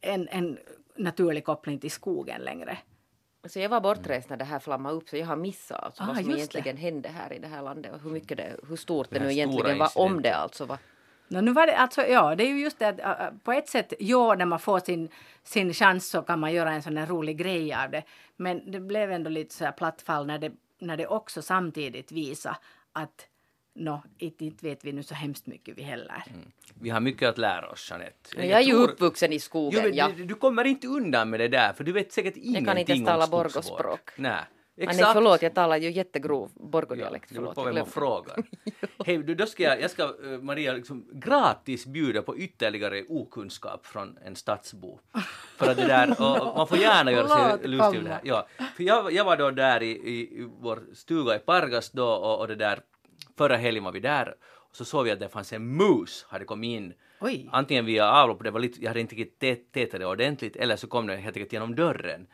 en, 0.00 0.28
en 0.28 0.58
naturlig 0.96 1.44
koppling 1.44 1.78
till 1.78 1.90
skogen 1.90 2.40
längre. 2.40 2.78
Så 3.48 3.58
jag 3.58 3.68
var 3.68 3.80
bortrest 3.80 4.30
när 4.30 4.36
det 4.36 4.44
här 4.44 4.58
flammade 4.58 4.94
upp 4.94 5.08
så 5.08 5.16
jag 5.16 5.26
har 5.26 5.36
missat 5.36 5.84
alltså 5.84 6.02
Ah, 6.02 6.06
vad 6.06 6.16
som 6.16 6.30
egentligen 6.30 6.76
hände 6.76 7.08
här 7.08 7.32
i 7.32 7.38
det 7.38 7.48
här 7.48 7.62
landet 7.62 7.92
och 7.94 8.00
hur 8.00 8.10
mycket 8.10 8.36
det, 8.36 8.56
hur 8.68 8.76
stort 8.76 9.10
det, 9.10 9.18
här 9.18 9.26
nu 9.26 9.32
egentligen 9.32 9.78
var, 9.78 9.90
om 9.94 10.22
det 10.22 10.36
alltså 10.36 10.64
var. 10.64 10.78
No, 11.28 11.40
nu 11.40 11.52
var 11.52 11.66
det, 11.66 11.76
alltså, 11.76 12.06
ja, 12.06 12.34
det 12.34 12.44
är 12.44 12.48
ju 12.48 12.60
just 12.60 12.78
det 12.78 12.88
att 12.88 13.20
äh, 13.20 13.38
på 13.44 13.52
ett 13.52 13.68
sätt, 13.68 13.92
ja, 13.98 14.34
när 14.34 14.44
man 14.44 14.58
får 14.58 14.80
sin, 14.80 15.08
sin 15.42 15.72
chans 15.72 16.10
så 16.10 16.22
kan 16.22 16.40
man 16.40 16.52
göra 16.52 16.72
en 16.72 16.82
sån 16.82 16.96
här 16.96 17.06
rolig 17.06 17.36
grej 17.36 17.74
av 17.74 17.90
det. 17.90 18.02
Men 18.36 18.70
det 18.70 18.80
blev 18.80 19.12
ändå 19.12 19.30
lite 19.30 19.54
så 19.54 19.64
här 19.64 19.72
platt 19.72 20.02
fall 20.02 20.26
när 20.26 20.38
det, 20.38 20.52
när 20.78 20.96
det 20.96 21.06
också 21.06 21.42
samtidigt 21.42 22.12
visar 22.12 22.56
att 22.92 23.27
no, 23.78 24.02
inte, 24.18 24.44
inte 24.44 24.66
vet 24.66 24.84
vi 24.84 24.92
nu 24.92 25.02
så 25.02 25.14
hemskt 25.14 25.46
mycket 25.46 25.78
vi 25.78 25.82
heller. 25.82 26.22
Vi 26.80 26.90
har 26.90 27.00
mycket 27.00 27.28
att 27.28 27.38
lära 27.38 27.68
oss, 27.70 27.90
Jeanette. 27.90 28.30
Men 28.36 28.48
jag 28.48 28.60
är 28.60 28.64
ju 28.64 28.72
tror- 28.72 28.88
uppvuxen 28.88 29.32
i 29.32 29.34
Jo, 29.34 29.40
skogen, 29.40 29.82
men 29.82 29.94
ja. 29.94 30.10
du, 30.16 30.24
du 30.24 30.34
kommer 30.34 30.64
inte 30.64 30.86
undan 30.86 31.30
med 31.30 31.40
det 31.40 31.48
där, 31.48 31.72
för 31.72 31.84
du 31.84 31.92
vet 31.92 32.12
säkert 32.12 32.36
ingenting 32.36 32.64
kan 32.64 32.78
inte 32.78 32.92
ens 32.92 33.00
om 33.00 33.06
tala 33.06 33.26
skogsvård. 33.26 33.52
borgospråk. 33.52 34.10
Nej, 34.16 34.40
exakt. 34.76 35.00
nej, 35.00 35.10
förlåt, 35.12 35.42
jag 35.42 35.54
talar 35.54 35.76
ju 35.76 35.90
jättegrov 35.90 36.50
borgodialekt. 36.54 37.30
Ja, 37.34 37.40
det 37.40 37.54
på 37.54 37.60
jag 37.60 37.64
vem 37.64 37.74
man 37.74 37.86
frågar. 37.86 38.36
Hej, 39.06 39.18
då 39.18 39.46
ska 39.46 39.62
jag, 39.62 39.80
jag 39.80 39.90
ska, 39.90 40.02
eh, 40.02 40.38
Maria, 40.42 40.72
liksom 40.72 41.08
gratis 41.12 41.86
bjuda 41.86 42.22
på 42.22 42.36
ytterligare 42.38 43.04
okunskap 43.08 43.86
från 43.86 44.18
en 44.24 44.36
stadsbo. 44.36 44.98
För 45.56 45.70
att 45.70 45.76
det 45.76 45.86
där, 45.86 46.10
och, 46.20 46.48
och 46.50 46.56
man 46.56 46.68
får 46.68 46.78
gärna 46.78 47.12
göra 47.12 47.28
sig 47.28 47.68
lustig 47.68 47.98
över 47.98 48.08
det 48.08 48.14
här. 48.14 48.20
Ja, 48.24 48.46
för 48.76 48.82
jag, 48.84 49.12
jag 49.12 49.24
var 49.24 49.36
då 49.36 49.50
där 49.50 49.82
i, 49.82 49.90
i, 49.90 50.20
i 50.20 50.48
vår 50.60 50.82
stuga 50.94 51.36
i 51.36 51.38
Pargas 51.38 51.90
då 51.90 52.08
och, 52.08 52.40
och 52.40 52.48
det 52.48 52.54
där, 52.54 52.80
förra 53.38 53.56
helgen 53.56 53.84
var 53.84 53.92
vi 53.92 54.00
där 54.00 54.34
och 54.70 54.76
så 54.76 54.84
såg 54.84 55.04
vi 55.04 55.10
att 55.10 55.20
det 55.20 55.28
fanns 55.28 55.52
en 55.52 55.76
mus 55.76 56.26
hade 56.28 56.44
kommit 56.44 56.68
in 56.68 56.94
Oj. 57.20 57.48
Antingen 57.52 57.86
via 57.86 58.10
avlopp, 58.10 58.44
det 58.44 58.50
var 58.50 58.60
lite, 58.60 58.82
jag 58.82 58.90
hade 58.90 59.00
inte 59.00 59.14
riktigt 59.14 59.72
tätat 59.72 60.00
det 60.00 60.06
ordentligt, 60.06 60.56
eller 60.56 60.76
så 60.76 60.86
kom 60.86 61.06
den 61.06 61.20
helt 61.20 61.36
enkelt 61.36 61.52
genom 61.52 61.74
dörren. 61.74 62.26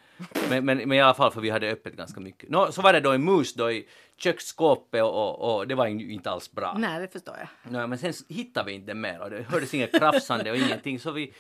Men, 0.48 0.64
men, 0.64 0.78
men 0.78 0.92
i 0.92 1.00
alla 1.00 1.14
fall, 1.14 1.32
för 1.32 1.40
vi 1.40 1.50
hade 1.50 1.70
öppet 1.70 1.96
ganska 1.96 2.20
mycket. 2.20 2.50
Nå, 2.50 2.72
så 2.72 2.82
var 2.82 2.92
det 2.92 3.00
då 3.00 3.12
en 3.12 3.24
mus 3.24 3.54
då 3.54 3.70
i 3.70 3.88
köksskåpet 4.16 5.02
och, 5.02 5.14
och, 5.14 5.56
och 5.56 5.68
det 5.68 5.74
var 5.74 5.86
inte 5.86 6.30
alls 6.30 6.52
bra. 6.52 6.76
Nej, 6.78 7.00
det 7.00 7.08
förstår 7.08 7.36
jag. 7.38 7.72
Nå, 7.72 7.86
men 7.86 7.98
sen 7.98 8.12
hittade 8.28 8.66
vi 8.66 8.72
inte 8.72 8.94
mer 8.94 9.20
och 9.20 9.30
det 9.30 9.42
hördes 9.42 9.74
inget 9.74 9.98
krafsande 9.98 10.50
och 10.50 10.56
ingenting 10.56 10.98
så 10.98 11.10
vi 11.10 11.32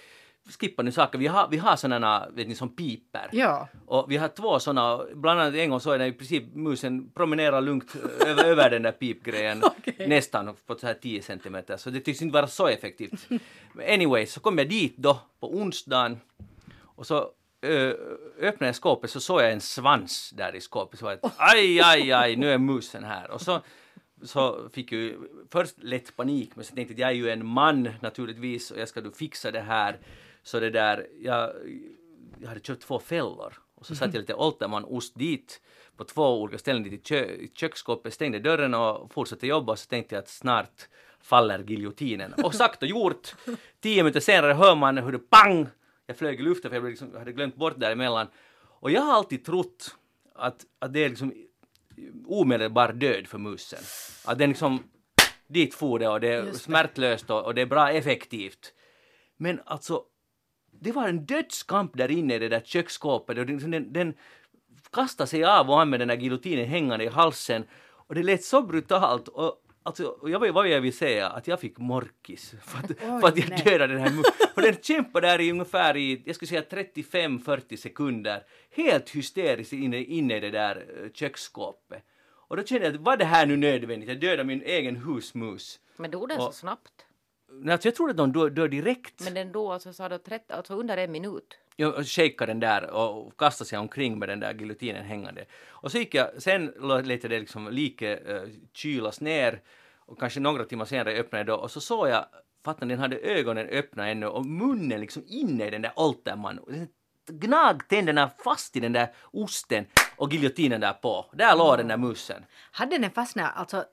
skippade 0.60 0.84
nu 0.84 0.92
saker. 0.92 1.18
Vi 1.18 1.26
har, 1.26 1.48
vi 1.48 1.56
har 1.56 1.76
sådana, 1.76 2.28
vet 2.34 2.48
ni, 2.48 2.54
som 2.54 2.76
piper. 2.76 3.28
Ja. 3.32 3.68
Och 3.86 4.10
vi 4.10 4.16
har 4.16 4.28
två 4.28 4.58
sådana, 4.60 5.04
bland 5.14 5.40
annat 5.40 5.54
en 5.54 5.70
gång 5.70 5.80
så 5.80 5.90
är 5.90 5.98
det 5.98 6.06
i 6.06 6.12
princip 6.12 6.44
musen 6.54 7.10
promenerar 7.10 7.60
lugnt 7.60 7.96
över, 8.26 8.44
över 8.44 8.70
den 8.70 8.82
där 8.82 8.92
pipgrejen 8.92 9.62
Okej. 9.64 10.08
nästan 10.08 10.56
på 10.66 10.74
så 10.74 10.86
här 10.86 10.94
10 10.94 11.22
centimeter 11.22 11.76
så 11.76 11.90
det 11.90 12.00
tycks 12.00 12.22
inte 12.22 12.34
vara 12.34 12.46
så 12.46 12.66
effektivt. 12.66 13.28
Anyway, 13.88 14.26
så 14.26 14.40
kom 14.40 14.58
jag 14.58 14.68
dit 14.68 14.96
då 14.96 15.20
på 15.40 15.54
onsdagen 15.56 16.20
och 16.96 17.06
så 17.06 17.30
ö, 17.62 17.94
öppnade 18.40 18.66
jag 18.68 18.76
skåpet 18.76 19.10
så 19.10 19.20
såg 19.20 19.40
jag 19.40 19.52
en 19.52 19.60
svans 19.60 20.30
där 20.30 20.54
i 20.54 20.60
skåpet 20.60 20.98
så 20.98 21.04
var 21.04 21.18
jag 21.22 21.32
aj, 21.36 21.80
aj, 21.80 22.12
aj, 22.12 22.36
nu 22.36 22.50
är 22.52 22.58
musen 22.58 23.04
här. 23.04 23.30
Och 23.30 23.40
så 23.40 23.60
så 24.22 24.68
fick 24.72 24.92
jag 24.92 25.12
först 25.52 25.74
lätt 25.78 26.16
panik 26.16 26.50
men 26.54 26.64
så 26.64 26.74
tänkte 26.74 26.92
jag 26.92 26.96
att 26.96 27.00
jag 27.00 27.10
är 27.10 27.14
ju 27.14 27.30
en 27.30 27.46
man 27.46 27.88
naturligtvis 28.00 28.70
och 28.70 28.78
jag 28.78 28.88
ska 28.88 29.00
då 29.00 29.10
fixa 29.10 29.50
det 29.50 29.60
här. 29.60 29.98
Så 30.44 30.60
det 30.60 30.70
där, 30.70 31.06
jag, 31.20 31.52
jag 32.40 32.48
hade 32.48 32.60
köpt 32.60 32.82
två 32.82 32.98
fällor 32.98 33.54
och 33.74 33.86
så 33.86 33.94
satte 33.94 34.16
jag 34.16 34.20
lite 34.20 34.34
Oltermann-ost 34.34 35.18
dit 35.18 35.60
på 35.96 36.04
två 36.04 36.40
olika 36.40 36.58
ställen 36.58 36.82
dit 36.82 36.92
i, 36.92 36.98
kö, 36.98 37.24
i 37.24 37.50
köksskåpet, 37.54 38.14
stängde 38.14 38.38
dörren 38.38 38.74
och 38.74 39.12
fortsatte 39.12 39.46
jobba 39.46 39.72
och 39.72 39.78
så 39.78 39.86
tänkte 39.86 40.14
jag 40.14 40.22
att 40.22 40.28
snart 40.28 40.88
faller 41.20 41.58
giljotinen. 41.58 42.32
Och 42.32 42.54
sagt 42.54 42.82
och 42.82 42.88
gjort, 42.88 43.34
tio 43.80 44.02
minuter 44.02 44.20
senare 44.20 44.52
hör 44.52 44.74
man 44.74 44.98
hur 44.98 45.12
det 45.12 45.18
pang! 45.18 45.66
Jag 46.06 46.16
flög 46.16 46.40
i 46.40 46.42
luften 46.42 46.70
för 46.70 46.76
jag 46.76 46.84
liksom, 46.84 47.14
hade 47.16 47.32
glömt 47.32 47.56
bort 47.56 47.80
däremellan. 47.80 48.26
Och 48.62 48.90
jag 48.90 49.00
har 49.00 49.12
alltid 49.12 49.44
trott 49.44 49.96
att, 50.34 50.66
att 50.78 50.92
det 50.92 51.04
är 51.04 51.08
liksom 51.08 51.32
omedelbar 52.26 52.92
död 52.92 53.26
för 53.26 53.38
musen. 53.38 53.82
Att 54.24 54.38
den 54.38 54.50
liksom, 54.50 54.82
dit 55.46 55.74
for 55.74 55.98
det 55.98 56.08
och 56.08 56.20
det 56.20 56.28
är 56.28 56.52
smärtlöst 56.52 57.30
och, 57.30 57.44
och 57.44 57.54
det 57.54 57.62
är 57.62 57.66
bra 57.66 57.90
effektivt. 57.90 58.72
Men 59.36 59.60
alltså, 59.64 60.04
det 60.84 60.92
var 60.92 61.08
en 61.08 61.26
dödskamp 61.26 61.96
där 61.96 62.10
inne 62.10 62.34
i 62.34 62.38
det 62.38 62.48
där 62.48 62.60
köksskåpet 62.60 63.38
och 63.38 63.46
den, 63.46 63.70
den, 63.70 63.92
den 63.92 64.14
kastade 64.92 65.26
sig 65.26 65.44
av 65.44 65.70
och 65.70 65.80
an 65.80 65.90
med 65.90 66.00
den 66.00 66.08
där 66.08 66.16
giljotinen 66.16 66.66
hängande 66.66 67.04
i 67.04 67.08
halsen 67.08 67.64
och 68.08 68.14
det 68.14 68.22
lät 68.22 68.44
så 68.44 68.62
brutalt 68.62 69.28
och 69.28 69.60
Alltså, 69.86 70.04
och 70.06 70.30
jag, 70.30 70.40
vet- 70.40 70.54
vad 70.54 70.68
jag 70.68 70.80
vill 70.80 70.96
säga, 70.96 71.28
att 71.28 71.48
jag 71.48 71.60
fick 71.60 71.78
morkis 71.78 72.54
för 72.62 72.78
att, 72.78 72.90
Oj, 72.90 73.20
för 73.20 73.28
att 73.28 73.38
jag 73.38 73.48
nej. 73.48 73.62
dödade 73.64 73.92
den 73.92 74.02
här 74.02 74.10
musen. 74.10 74.32
Och 74.56 74.62
den 74.62 74.74
kämpade 74.82 75.26
där 75.26 75.40
i 75.40 75.50
ungefär 75.50 75.96
i, 75.96 76.22
jag 76.24 76.36
skulle 76.36 76.48
säga 76.48 76.62
35-40 76.62 77.76
sekunder, 77.76 78.42
helt 78.70 79.10
hysteriskt 79.10 79.72
inne, 79.72 79.98
inne 79.98 80.36
i 80.36 80.40
det 80.40 80.50
där 80.50 80.76
eh, 80.76 81.10
köksskåpet. 81.12 82.02
Och 82.48 82.56
då 82.56 82.64
kände 82.64 82.84
jag 82.86 82.94
att 82.94 83.00
var 83.00 83.16
det 83.16 83.24
här 83.24 83.46
nu 83.46 83.56
nödvändigt? 83.56 84.08
Jag 84.08 84.20
dödade 84.20 84.44
min 84.44 84.62
egen 84.62 84.96
husmus. 84.96 85.80
Men 85.96 86.10
dog 86.10 86.28
den 86.28 86.40
så 86.40 86.52
snabbt? 86.52 87.06
Alltså 87.70 87.88
jag 87.88 87.94
trodde 87.94 88.10
att 88.10 88.16
de 88.16 88.32
dör, 88.32 88.50
dör 88.50 88.68
direkt. 88.68 89.24
Men 89.24 89.34
den 89.34 89.52
dog 89.52 89.72
alltså, 89.72 89.92
sa 89.92 90.08
du, 90.08 90.18
30, 90.18 90.52
alltså 90.52 90.74
under 90.74 90.96
en 90.96 91.12
minut? 91.12 91.58
Jag 91.76 92.06
shakade 92.06 92.50
den 92.50 92.60
där 92.60 92.90
och 92.90 93.36
kastade 93.36 93.68
sig 93.68 93.78
omkring 93.78 94.18
med 94.18 94.28
den 94.28 94.40
där 94.40 94.54
giljotinen 94.54 95.04
hängande. 95.04 95.44
Och 95.68 95.92
så 95.92 95.98
gick 95.98 96.14
jag, 96.14 96.42
sen 96.42 96.66
lät 97.04 97.22
jag 97.22 97.30
det 97.30 97.40
liksom 97.40 97.68
like 97.68 98.16
uh, 98.16 98.48
kylas 98.72 99.20
ner 99.20 99.60
och 99.98 100.20
kanske 100.20 100.40
några 100.40 100.64
timmar 100.64 100.84
senare 100.84 101.12
öppnade 101.12 101.40
jag 101.40 101.46
då 101.46 101.62
och 101.62 101.70
så 101.70 101.80
såg 101.80 102.08
jag, 102.08 102.24
fattar 102.64 102.86
den 102.86 102.98
hade 102.98 103.16
ögonen 103.16 103.66
öppna 103.66 104.08
ännu 104.08 104.26
och 104.26 104.46
munnen 104.46 105.00
liksom 105.00 105.24
inne 105.26 105.66
i 105.66 105.70
den 105.70 105.82
där 105.82 105.92
Den 106.66 106.88
gnag 107.26 107.88
tänderna 107.88 108.30
fast 108.44 108.76
i 108.76 108.80
den 108.80 108.92
där 108.92 109.12
osten 109.32 109.86
och 110.16 110.32
giljotinen 110.32 110.80
där 110.80 110.92
på. 110.92 111.26
Där 111.32 111.56
låg 111.56 111.78
den 111.78 111.88
där 111.88 111.96
musen. 111.96 112.44
Hade 112.70 112.98
den 112.98 113.10
fastnat 113.10 113.52
alltså 113.56 113.84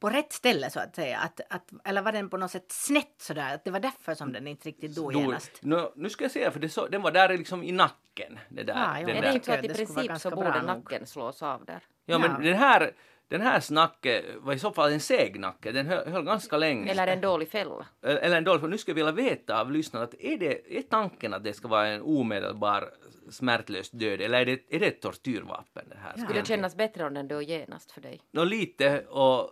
på 0.00 0.10
rätt 0.10 0.32
ställe 0.32 0.70
så 0.70 0.80
att 0.80 0.94
säga? 0.94 1.18
Att, 1.18 1.40
att, 1.50 1.70
eller 1.84 2.02
var 2.02 2.12
den 2.12 2.30
på 2.30 2.36
något 2.36 2.50
sätt 2.50 2.72
snett 2.72 3.14
sådär? 3.18 3.54
Att 3.54 3.64
det 3.64 3.70
var 3.70 3.80
därför 3.80 4.14
som 4.14 4.32
den 4.32 4.46
inte 4.46 4.68
riktigt 4.68 4.94
dog 4.96 5.12
Då- 5.12 5.20
genast? 5.20 5.50
nu, 5.62 5.88
nu 5.96 6.10
ska 6.10 6.24
jag 6.24 6.30
säga, 6.30 6.50
för 6.50 6.60
det 6.60 6.68
så, 6.68 6.86
den 6.86 7.02
var 7.02 7.10
där 7.10 7.28
liksom 7.38 7.62
i 7.62 7.72
nacken. 7.72 8.38
Det 8.48 8.62
där, 8.62 8.74
Ah, 8.76 8.96
jo. 9.00 9.06
den 9.06 9.16
Är 9.16 9.22
där. 9.22 9.28
det 9.28 9.34
inte 9.34 9.46
så 9.46 9.52
att 9.52 9.64
i 9.64 9.68
skulle 9.68 9.86
princip 9.86 10.18
så 10.20 10.30
borde 10.30 10.56
nog. 10.62 10.66
nacken 10.66 11.06
slås 11.06 11.42
av 11.42 11.64
där? 11.64 11.82
Ja, 12.06 12.18
men 12.18 12.30
Ja. 12.30 12.38
den 12.50 12.58
här, 12.58 12.92
den 13.28 13.40
här 13.40 13.60
snacket 13.60 14.24
var 14.38 14.52
i 14.52 14.58
så 14.58 14.72
fall 14.72 14.92
en 14.92 15.00
seg 15.00 15.40
nacke. 15.40 15.72
Den 15.72 15.86
höll, 15.86 16.08
höll 16.08 16.24
ganska 16.24 16.56
länge. 16.56 16.90
Eller 16.90 17.06
en 17.06 17.20
dålig 17.20 17.48
fälla? 17.50 17.86
Eller 18.02 18.36
en 18.36 18.44
dålig, 18.44 18.60
för 18.60 18.68
nu 18.68 18.78
ska 18.78 18.90
jag 18.90 18.94
vilja 18.96 19.12
veta 19.12 19.60
av 19.60 19.72
lyssnarna, 19.72 20.04
att 20.04 20.14
är, 20.20 20.38
det, 20.38 20.78
är 20.78 20.82
tanken 20.82 21.34
att 21.34 21.44
det 21.44 21.52
ska 21.52 21.68
vara 21.68 21.86
en 21.88 22.02
omedelbar 22.02 22.90
smärtlös 23.30 23.90
död 23.90 24.20
eller 24.20 24.40
är 24.40 24.46
det, 24.46 24.74
är 24.74 24.80
det 24.80 24.86
ett 24.86 25.00
tortyrvapen? 25.02 25.88
Det 25.88 25.96
här? 26.02 26.24
Skulle 26.24 26.40
det 26.40 26.46
kännas 26.46 26.76
bättre 26.76 27.04
om 27.04 27.14
den 27.14 27.28
dog 27.28 27.42
genast 27.42 27.92
för 27.92 28.00
dig? 28.00 28.20
Nå 28.30 28.44
lite 28.44 29.00
och 29.00 29.50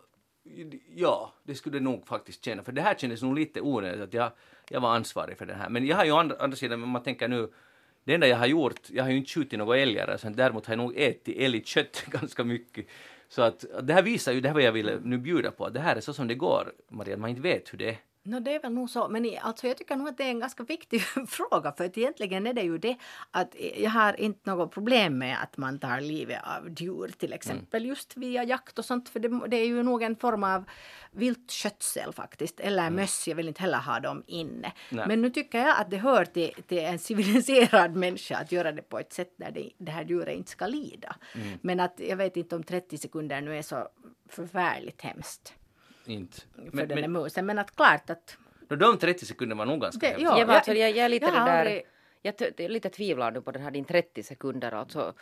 ja, 0.95 1.33
det 1.43 1.55
skulle 1.55 1.81
nog 1.81 2.07
faktiskt 2.07 2.45
känna. 2.45 2.63
För 2.63 2.73
det 2.73 2.83
här 2.83 2.95
kändes 2.95 3.23
nog 3.23 3.39
lite 3.39 3.61
onödigt 3.61 4.01
att 4.01 4.15
jag, 4.15 4.33
jag 4.69 4.81
var 4.81 4.95
ansvarig 4.95 5.39
för 5.39 5.47
det 5.47 5.55
här. 5.55 5.69
Men 5.69 5.87
jag 5.87 5.97
har 5.97 6.05
ju 6.05 6.13
andra, 6.13 6.37
andra 6.37 6.57
sidan, 6.57 6.83
om 6.83 6.89
man 6.89 7.03
tänker 7.03 7.29
nu, 7.29 7.49
det 8.05 8.15
enda 8.15 8.27
jag 8.27 8.37
har 8.37 8.47
gjort, 8.47 8.91
jag 8.91 9.05
har 9.05 9.11
ju 9.11 9.17
inte 9.17 9.31
skjutit 9.31 9.59
några 9.59 9.79
älgar, 9.79 10.09
alltså, 10.09 10.31
däremot 10.31 10.67
har 10.67 10.73
jag 10.73 10.79
nog 10.79 10.97
ätit 10.97 11.37
älgkött 11.39 12.05
ganska 12.11 12.45
mycket. 12.45 12.87
Så 13.29 13.43
att 13.43 13.65
det 13.83 13.93
här 13.93 14.03
visar 14.03 14.33
ju 14.33 14.41
det 14.41 14.49
här 14.49 14.55
vad 14.55 14.63
jag 14.63 14.73
ville 14.73 15.01
nu 15.03 15.19
bjuda 15.19 15.51
på, 15.51 15.69
det 15.69 15.81
här 15.81 15.97
är 15.97 16.01
så 16.01 16.13
som 16.13 16.29
det 16.29 16.35
går, 16.35 16.73
Maria, 16.89 17.17
man 17.17 17.31
inte 17.31 17.43
vet 17.43 17.73
hur 17.73 17.79
det 17.79 17.89
är. 17.89 17.97
No, 18.29 18.41
det 18.41 18.55
är 18.55 18.61
väl 18.61 18.73
nog 18.73 18.91
så, 18.91 19.09
men 19.09 19.31
alltså, 19.41 19.67
jag 19.67 19.77
tycker 19.77 19.97
nog 19.97 20.09
att 20.09 20.17
det 20.17 20.25
är 20.25 20.31
en 20.31 20.41
ganska 20.41 20.63
viktig 20.63 21.03
fråga 21.29 21.73
för 21.73 21.85
att 21.85 21.99
egentligen 21.99 22.47
är 22.47 22.53
det 22.53 22.63
ju 22.63 22.79
det 22.79 22.97
att 23.31 23.55
jag 23.77 23.91
har 23.91 24.21
inte 24.21 24.51
något 24.51 24.71
problem 24.71 25.19
med 25.19 25.43
att 25.43 25.57
man 25.57 25.79
tar 25.79 26.01
livet 26.01 26.41
av 26.45 26.71
djur 26.77 27.09
till 27.19 27.33
exempel 27.33 27.85
just 27.87 28.17
via 28.17 28.45
jakt 28.45 28.79
och 28.79 28.85
sånt 28.85 29.09
för 29.09 29.21
det, 29.21 29.49
det 29.49 29.57
är 29.57 29.67
ju 29.67 29.83
nog 29.83 30.03
en 30.03 30.17
form 30.17 30.45
av 30.45 30.65
viltskötsel 31.11 32.13
faktiskt 32.13 32.61
eller 32.61 32.91
möss, 32.91 33.29
jag 33.29 33.37
vill 33.37 33.49
inte 33.49 33.63
heller 33.63 33.79
ha 33.79 34.01
dem 34.01 34.23
inne. 34.27 34.73
Nej. 34.91 35.05
Men 35.09 35.23
nu 35.23 35.31
tycker 35.31 35.59
jag 35.59 35.81
att 35.81 35.91
det 35.91 35.97
hör 35.97 36.25
till, 36.25 36.55
till 36.67 36.79
en 36.79 36.99
civiliserad 36.99 37.97
människa 37.97 38.37
att 38.37 38.53
göra 38.53 38.73
det 38.73 38.83
på 38.83 38.99
ett 38.99 39.13
sätt 39.13 39.35
där 39.37 39.51
det, 39.51 39.71
det 39.79 39.93
här 39.93 40.05
djuret 40.05 40.37
inte 40.37 40.51
ska 40.51 40.67
lida. 40.67 41.17
Men 41.61 41.81
att 41.81 42.01
jag 42.01 42.17
vet 42.17 42.37
inte 42.37 42.57
om 42.57 42.63
30 42.63 42.99
sekunder 42.99 43.41
nu 43.41 43.59
är 43.59 43.63
så 43.63 43.89
förfärligt 44.29 45.03
hemskt 45.03 45.55
Inte. 46.09 46.41
för 46.41 46.63
Men, 46.63 46.71
den 46.77 46.89
där 46.89 46.97
men 47.09 47.13
musen 47.13 47.47
men 47.47 47.59
att 47.59 47.77
klart 47.77 48.11
att 48.11 48.37
nå, 48.69 48.77
de 48.77 48.99
30 48.99 49.27
sekunderna 49.27 49.59
var 49.59 49.67
nog 49.67 49.81
ganska 49.81 50.07
Det- 50.07 50.23
ja. 50.23 50.39
Ja, 50.39 50.47
men 50.47 50.57
alltså, 50.57 50.73
jag, 50.73 50.91
jag 50.91 50.99
är 51.05 51.09
lite 51.09 51.27
jag 51.27 51.35
det 51.35 51.39
där... 51.39 51.59
aldrig- 51.59 51.83
Jag 52.23 52.71
lite 52.71 52.91
tvivlar 52.91 53.31
nu 53.31 53.41
på 53.41 53.53
den 53.53 53.63
här 53.63 53.71
din 53.71 53.85
30 53.85 54.23
sekunder. 54.23 54.73
Alltså, 54.73 55.15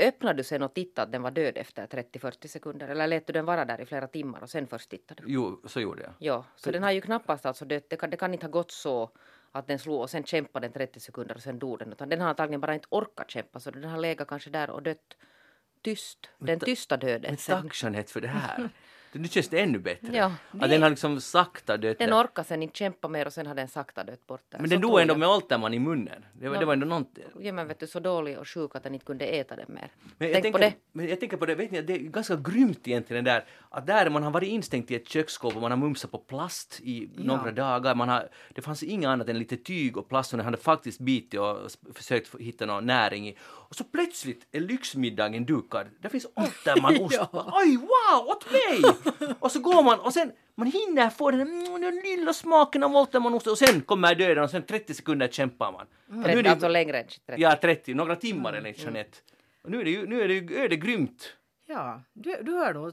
öppnade 0.00 0.36
du 0.36 0.44
sen 0.44 0.62
och 0.62 0.74
tittade 0.74 1.02
att 1.06 1.12
den 1.12 1.22
var 1.22 1.30
död 1.30 1.58
efter 1.58 1.86
30-40 1.86 2.46
sekunder? 2.46 2.88
Eller 2.88 3.06
lät 3.06 3.26
du 3.26 3.32
den 3.32 3.44
vara 3.44 3.64
där 3.64 3.80
i 3.80 3.86
flera 3.86 4.06
timmar 4.06 4.42
och 4.42 4.50
sen 4.50 4.66
först 4.66 4.90
tittade 4.90 5.22
du? 5.22 5.32
Jo, 5.32 5.60
så 5.64 5.80
gjorde 5.80 6.02
jag. 6.02 6.12
Ja, 6.18 6.44
så 6.56 6.70
den 6.70 6.82
har 6.82 6.90
ju 6.90 7.00
knappast 7.00 7.46
alltså 7.46 7.64
dött. 7.64 7.84
Det 7.90 7.96
kan, 7.96 8.10
det 8.10 8.16
kan 8.16 8.32
inte 8.34 8.46
ha 8.46 8.50
gått 8.50 8.70
så 8.70 9.10
att 9.52 9.66
den 9.68 9.78
slog 9.78 10.00
och 10.00 10.10
sen 10.10 10.24
kämpade 10.24 10.66
den 10.66 10.72
30 10.72 11.00
sekunder 11.00 11.34
och 11.34 11.42
sen 11.42 11.58
dog 11.58 11.78
den. 11.78 11.92
Utan 11.92 12.08
den 12.08 12.20
har 12.20 12.28
antagligen 12.28 12.60
bara 12.60 12.74
inte 12.74 12.86
orkat 12.90 13.30
kämpa 13.30 13.60
så 13.60 13.70
den 13.70 13.84
har 13.84 13.98
legat 13.98 14.28
kanske 14.28 14.50
där 14.50 14.70
och 14.70 14.82
dött 14.82 15.16
tyst. 15.82 16.30
Den 16.38 16.60
tysta 16.60 16.96
döden. 16.96 17.30
Men 17.30 17.36
sen. 17.36 17.62
tacksamhet 17.62 18.10
för 18.10 18.20
det 18.20 18.28
här. 18.28 18.68
Nu 19.18 19.28
känns 19.28 19.48
det 19.48 19.60
ännu 19.60 19.78
bättre. 19.78 20.16
Ja, 20.16 20.32
att 20.60 20.70
den 20.70 20.82
har 20.82 20.90
liksom 20.90 21.20
sakta 21.20 21.76
dött. 21.76 21.98
Den 21.98 22.12
orkar 22.14 22.42
sen 22.42 22.62
inte 22.62 22.78
kämpa 22.78 23.08
mer 23.08 23.26
och 23.26 23.32
sen 23.32 23.46
har 23.46 23.54
den 23.54 23.68
sakta 23.68 24.04
dött 24.04 24.26
bort. 24.26 24.42
Men 24.50 24.60
Så 24.60 24.66
den 24.66 24.80
dog 24.80 25.00
ändå 25.00 25.14
med 25.16 25.28
Olterman 25.28 25.74
i 25.74 25.78
munnen. 25.78 26.24
Det 26.32 26.48
var, 26.48 26.54
Nå. 26.54 26.60
det 26.60 26.66
var 26.66 26.72
ändå 26.72 26.86
någonting. 26.86 27.24
Ja 27.40 27.52
men 27.52 27.68
vet 27.68 27.80
du, 27.80 27.86
så 27.86 28.00
dålig 28.00 28.38
och 28.38 28.48
sjuk 28.48 28.76
att 28.76 28.82
den 28.82 28.94
inte 28.94 29.06
kunde 29.06 29.24
äta 29.26 29.56
den 29.56 29.66
mer. 29.68 29.90
Men 30.18 30.28
jag, 30.28 30.32
Tänk 30.32 30.42
tänker, 30.42 30.58
på 30.58 30.64
det. 30.64 30.74
men 30.92 31.08
jag 31.08 31.20
tänker 31.20 31.36
på 31.36 31.46
det, 31.46 31.54
vet 31.54 31.70
ni, 31.70 31.82
det 31.82 31.92
är 31.94 31.98
ganska 31.98 32.36
grymt 32.36 32.88
egentligen 32.88 33.24
där, 33.24 33.44
att 33.70 33.86
där 33.86 34.10
man 34.10 34.22
har 34.22 34.30
varit 34.30 34.48
instängd 34.48 34.90
i 34.90 34.94
ett 34.94 35.08
köksskåp 35.08 35.56
och 35.56 35.62
man 35.62 35.70
har 35.70 35.78
mumsat 35.78 36.10
på 36.10 36.18
plast 36.18 36.80
i 36.82 37.10
några 37.14 37.52
dagar, 37.52 37.94
man 37.94 38.08
har, 38.08 38.28
det 38.54 38.62
fanns 38.62 38.82
inget 38.82 39.08
annat 39.08 39.28
än 39.28 39.38
lite 39.38 39.56
tyg 39.56 39.96
och 39.96 40.08
plast 40.08 40.32
och 40.32 40.36
den 40.36 40.44
hade 40.44 40.56
faktiskt 40.58 41.00
bitit 41.00 41.40
och 41.40 41.56
försökt 41.94 42.34
hitta 42.40 42.66
någon 42.66 42.86
näring 42.86 43.28
i. 43.28 43.36
Och 43.42 43.76
så 43.76 43.84
plötsligt 43.84 44.46
är 44.52 44.60
lyxmiddagen 44.60 45.44
dukad, 45.44 45.86
där 46.00 46.08
finns 46.08 46.26
Olterman-ost. 46.34 47.16
Ja. 47.32 47.52
Oj, 47.64 47.76
wow, 47.76 48.26
åt 48.28 48.46
mig! 48.52 48.82
Och 49.40 49.52
så 49.52 49.60
går 49.60 49.82
man 49.82 50.00
och 50.00 50.12
sen, 50.12 50.32
man 50.54 50.66
hinner 50.66 51.10
få 51.10 51.30
den, 51.30 51.40
mm, 51.40 51.80
den 51.80 51.94
lilla 51.96 52.32
smaken 52.32 52.82
av 52.82 52.96
Olterman-ost 52.96 53.46
och 53.46 53.58
sen 53.58 53.80
kommer 53.80 54.14
döden 54.14 54.44
och 54.44 54.50
sen 54.50 54.62
30 54.62 54.94
sekunder 54.94 55.28
kämpar 55.28 55.72
man. 55.72 55.86
Är 56.20 56.24
30, 56.24 56.42
det- 56.42 56.50
alltså 56.50 56.68
längre 56.68 56.98
än 57.00 57.06
30. 57.26 57.42
Ja, 57.42 57.56
30, 57.62 57.94
några 57.94 58.16
timmar 58.16 58.52
enligt 58.52 58.82
Jeanette. 58.82 59.18
Och 59.62 59.70
nu 59.70 59.80
är 59.80 59.84
det 59.84 59.90
ju, 59.90 60.06
nu 60.06 60.22
är 60.22 60.28
det 60.28 60.34
ju 60.34 60.56
ödegrymt. 60.64 61.32
Ja, 61.66 62.02
du, 62.12 62.36
du 62.42 62.52
har 62.52 62.74
nog... 62.74 62.92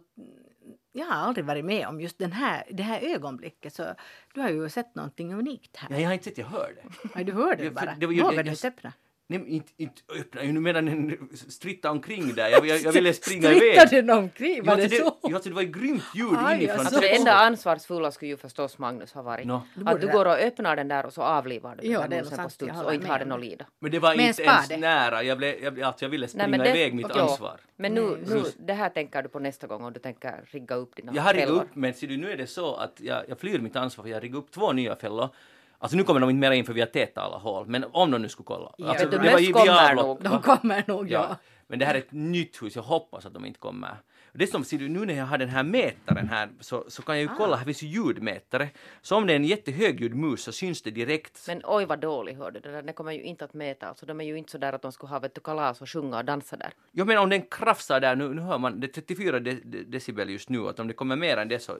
Jag 0.96 1.06
har 1.06 1.16
aldrig 1.28 1.46
varit 1.46 1.66
med 1.66 1.88
om 1.88 2.02
just 2.02 2.18
den 2.18 2.32
här, 2.32 2.64
det 2.72 2.84
här 2.84 3.00
ögonblicket 3.02 3.74
så 3.74 3.86
du 4.34 4.42
har 4.42 4.50
ju 4.50 4.70
sett 4.70 4.96
någonting 4.96 5.34
unikt 5.34 5.78
här. 5.78 5.88
Ja, 5.92 5.98
jag 6.00 6.08
har 6.10 6.14
inte 6.14 6.26
sett, 6.26 6.38
jag 6.38 6.46
hör 6.46 6.74
det. 6.76 7.10
Nej, 7.16 7.24
du 7.24 7.32
hörde 7.32 7.64
Ja, 7.64 7.70
det 7.70 7.76
bara. 7.76 7.86
det 7.86 8.06
jag- 8.16 8.46
du 8.46 8.50
inte 8.52 8.68
öppna? 8.68 8.94
Nej, 9.28 9.40
men 9.40 9.48
inte, 9.48 9.72
inte 9.78 10.02
öppna 10.20 10.44
ju 10.44 10.52
medan 10.54 10.86
den 10.86 11.30
strittade 11.50 11.92
omkring 11.92 12.34
där. 12.36 12.50
Jag, 12.50 12.68
jag, 12.68 12.80
jag 12.82 12.92
ville 12.92 13.14
springa 13.24 13.42
Strittade 13.50 13.96
iväg. 13.96 14.06
den 14.06 14.18
omkring? 14.18 14.56
Jo, 14.58 14.64
Var 14.64 14.76
det 14.76 14.88
det, 14.88 14.96
så? 14.96 15.18
jo, 15.24 15.36
alltså, 15.36 15.50
det 15.50 15.56
var 15.56 15.62
ett 15.62 15.72
grymt 15.72 16.04
ljud 16.16 16.28
Aj, 16.38 16.58
inifrån. 16.58 16.80
alltså. 16.80 17.00
Det 17.00 17.16
enda 17.16 17.34
ansvarsfulla 17.34 18.12
skulle 18.12 18.32
ju 18.32 18.38
förstås 18.38 18.78
Magnus 18.78 19.14
ha 19.14 19.22
varit. 19.22 19.48
Borde 19.48 19.92
Att 19.92 20.02
du 20.02 20.08
går 20.08 20.26
och 20.26 20.34
öppnar 20.38 20.76
den 20.76 20.88
där 20.88 21.06
och 21.06 21.14
så 21.14 21.22
avlivar 21.22 21.76
du 21.82 21.88
Ja, 21.88 22.00
den 22.02 22.10
det 22.10 22.16
är 22.16 22.18
där 22.18 22.24
musen 22.24 22.38
nog 22.38 22.46
på 22.46 22.50
studs 22.50 22.82
och 22.82 22.94
inte 22.94 23.08
har 23.08 23.20
den 23.20 23.32
att 23.32 23.42
lida. 23.42 23.66
Men 23.80 23.92
det 23.92 24.00
var 24.00 24.16
Med 24.16 24.24
en 24.24 24.30
inte 24.30 24.44
ens 24.44 24.70
nära. 24.70 25.24
Jag, 25.24 25.38
blev, 25.38 25.64
jag, 25.64 25.82
alltså, 25.82 26.06
jag 26.06 26.10
ville 26.10 26.28
springa 26.28 26.48
men 26.48 26.60
det- 26.60 26.70
iväg 26.70 26.94
mitt 26.94 27.08
ja. 27.16 27.22
ansvar. 27.22 27.60
Men 27.76 27.94
nu, 27.94 28.02
Nej. 28.02 28.20
nu, 28.28 28.44
det 28.60 28.74
här 28.74 28.90
tänker 28.90 29.22
du 29.24 29.30
på 29.30 29.40
nästa 29.40 29.68
gång 29.68 29.84
om 29.84 29.94
du 29.94 30.00
tänker 30.00 30.42
rigga 30.52 30.76
upp 30.76 30.96
dina 30.96 31.12
Jag 31.16 31.24
har 31.24 31.34
riggat 31.34 31.48
fällor. 31.50 31.64
upp, 31.64 31.76
men 31.76 31.94
ser 31.94 32.08
du, 32.08 32.18
nu 32.18 32.32
är 32.32 32.38
det 32.38 32.48
så 32.48 32.76
att 32.76 33.00
jag, 33.02 33.24
jag 33.30 33.40
flyr 33.40 33.60
mitt 33.60 33.76
ansvar 33.76 34.04
för 34.04 34.10
jag 34.10 34.16
har 34.18 34.22
riggat 34.22 34.38
upp 34.38 34.52
två 34.52 34.72
nya 34.72 34.96
fällor. 34.96 35.30
Alltså 35.84 35.98
nu 35.98 36.04
kommer 36.04 36.20
de 36.20 36.30
inte 36.30 36.40
mera 36.40 36.56
in 36.56 36.66
för 36.66 36.74
vi 36.74 36.80
har 36.80 36.88
tätat 36.88 37.24
alla 37.24 37.38
hål, 37.38 37.68
men 37.68 37.86
om 37.92 38.12
de 38.12 38.22
nu 38.22 38.30
skulle 38.30 38.46
kolla. 38.46 38.74
Ja. 38.78 38.90
Alltså, 38.90 39.08
det 39.08 39.18
var 39.18 39.40
ju 39.40 39.54
kommer 39.54 39.96
nog. 39.96 40.24
De 40.24 40.42
kommer 40.42 40.84
nog, 40.88 41.12
ja. 41.12 41.26
Ja, 41.30 41.36
men 41.68 41.80
det 41.80 41.86
här 41.86 41.96
är 41.96 42.00
ett 42.00 42.12
nytt 42.12 42.62
hus, 42.62 42.76
jag 42.76 42.84
hoppas 42.84 43.26
att 43.26 43.34
de 43.34 43.46
inte 43.46 43.60
kommer. 43.60 43.98
Dessutom 44.36 44.64
ser 44.64 44.78
du, 44.78 44.90
nu 44.90 45.06
när 45.06 45.14
jag 45.14 45.26
har 45.26 45.38
den 45.38 45.50
här 45.50 45.64
mätaren 45.64 46.30
här 46.30 46.50
så, 46.60 46.86
så 46.88 47.02
kan 47.02 47.16
jag 47.16 47.22
ju 47.24 47.30
Ah. 47.30 47.36
kolla, 47.38 47.56
här 47.56 47.66
finns 47.66 47.84
ju 47.84 47.88
ljudmätare. 47.88 48.70
Så 49.02 49.16
om 49.16 49.28
det 49.28 49.34
är 49.34 49.36
en 49.36 49.46
jättehögljudd 49.46 50.16
mus 50.16 50.44
så 50.44 50.52
syns 50.52 50.82
det 50.82 50.92
direkt. 50.92 51.48
Men 51.48 51.62
oj 51.66 51.86
vad 51.86 52.00
dålig 52.00 52.36
hörde 52.36 52.60
det 52.60 52.72
där. 52.72 52.82
Det 52.82 52.94
kommer 52.94 53.12
ju 53.12 53.22
inte 53.22 53.46
att 53.46 53.54
mäta. 53.54 53.88
Alltså, 53.88 54.06
de 54.06 54.22
är 54.22 54.26
ju 54.26 54.38
inte 54.38 54.52
så 54.52 54.58
där 54.58 54.74
att 54.74 54.82
de 54.82 54.92
skulle 54.92 55.10
ha 55.10 55.20
vet 55.20 55.36
du, 55.36 55.42
kalas 55.42 55.82
och 55.82 55.90
sjunga 55.90 56.18
och 56.18 56.26
dansa 56.26 56.56
där. 56.58 56.74
Jag 56.92 57.08
menar 57.08 57.22
om 57.22 57.30
den 57.30 57.42
krafsar 57.42 58.00
där, 58.00 58.16
nu, 58.16 58.34
nu 58.34 58.42
hör 58.42 58.58
man, 58.58 58.80
det 58.80 58.88
är 58.88 58.92
34 58.92 59.40
de, 59.40 59.62
de, 59.64 59.84
decibel 59.84 60.30
just 60.30 60.50
nu, 60.50 60.68
att 60.68 60.80
om 60.80 60.88
det 60.88 60.94
kommer 60.94 61.16
mer 61.16 61.38
än 61.38 61.48
det 61.48 61.60
så 61.60 61.78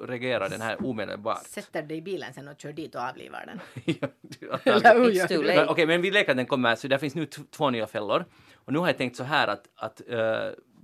reagerar 0.00 0.48
den 0.48 0.60
här 0.60 0.86
omedelbart. 0.86 1.46
Sätter 1.46 1.82
dig 1.82 1.96
i 1.96 2.02
bilen 2.02 2.34
sen 2.34 2.48
och 2.48 2.60
kör 2.60 2.72
dit 2.72 2.94
och 2.94 3.00
avlivar 3.00 3.46
den. 3.46 3.60
Du? 4.20 4.50
late. 5.42 5.56
Men, 5.60 5.68
Okej, 5.68 5.86
men 5.86 6.02
vi 6.02 6.10
leker 6.10 6.30
att 6.30 6.36
den 6.36 6.46
kommer, 6.46 6.74
så 6.74 6.88
där 6.88 6.98
finns 6.98 7.14
nu 7.14 7.26
två 7.26 7.70
nya 7.70 7.86
fällor. 7.86 8.24
Och 8.54 8.72
nu 8.72 8.78
har 8.78 8.86
jag 8.86 8.98
tänkt 8.98 9.16
så 9.16 9.24
här 9.24 9.48
att, 9.48 9.68
att 9.76 10.02
eh, 10.08 10.18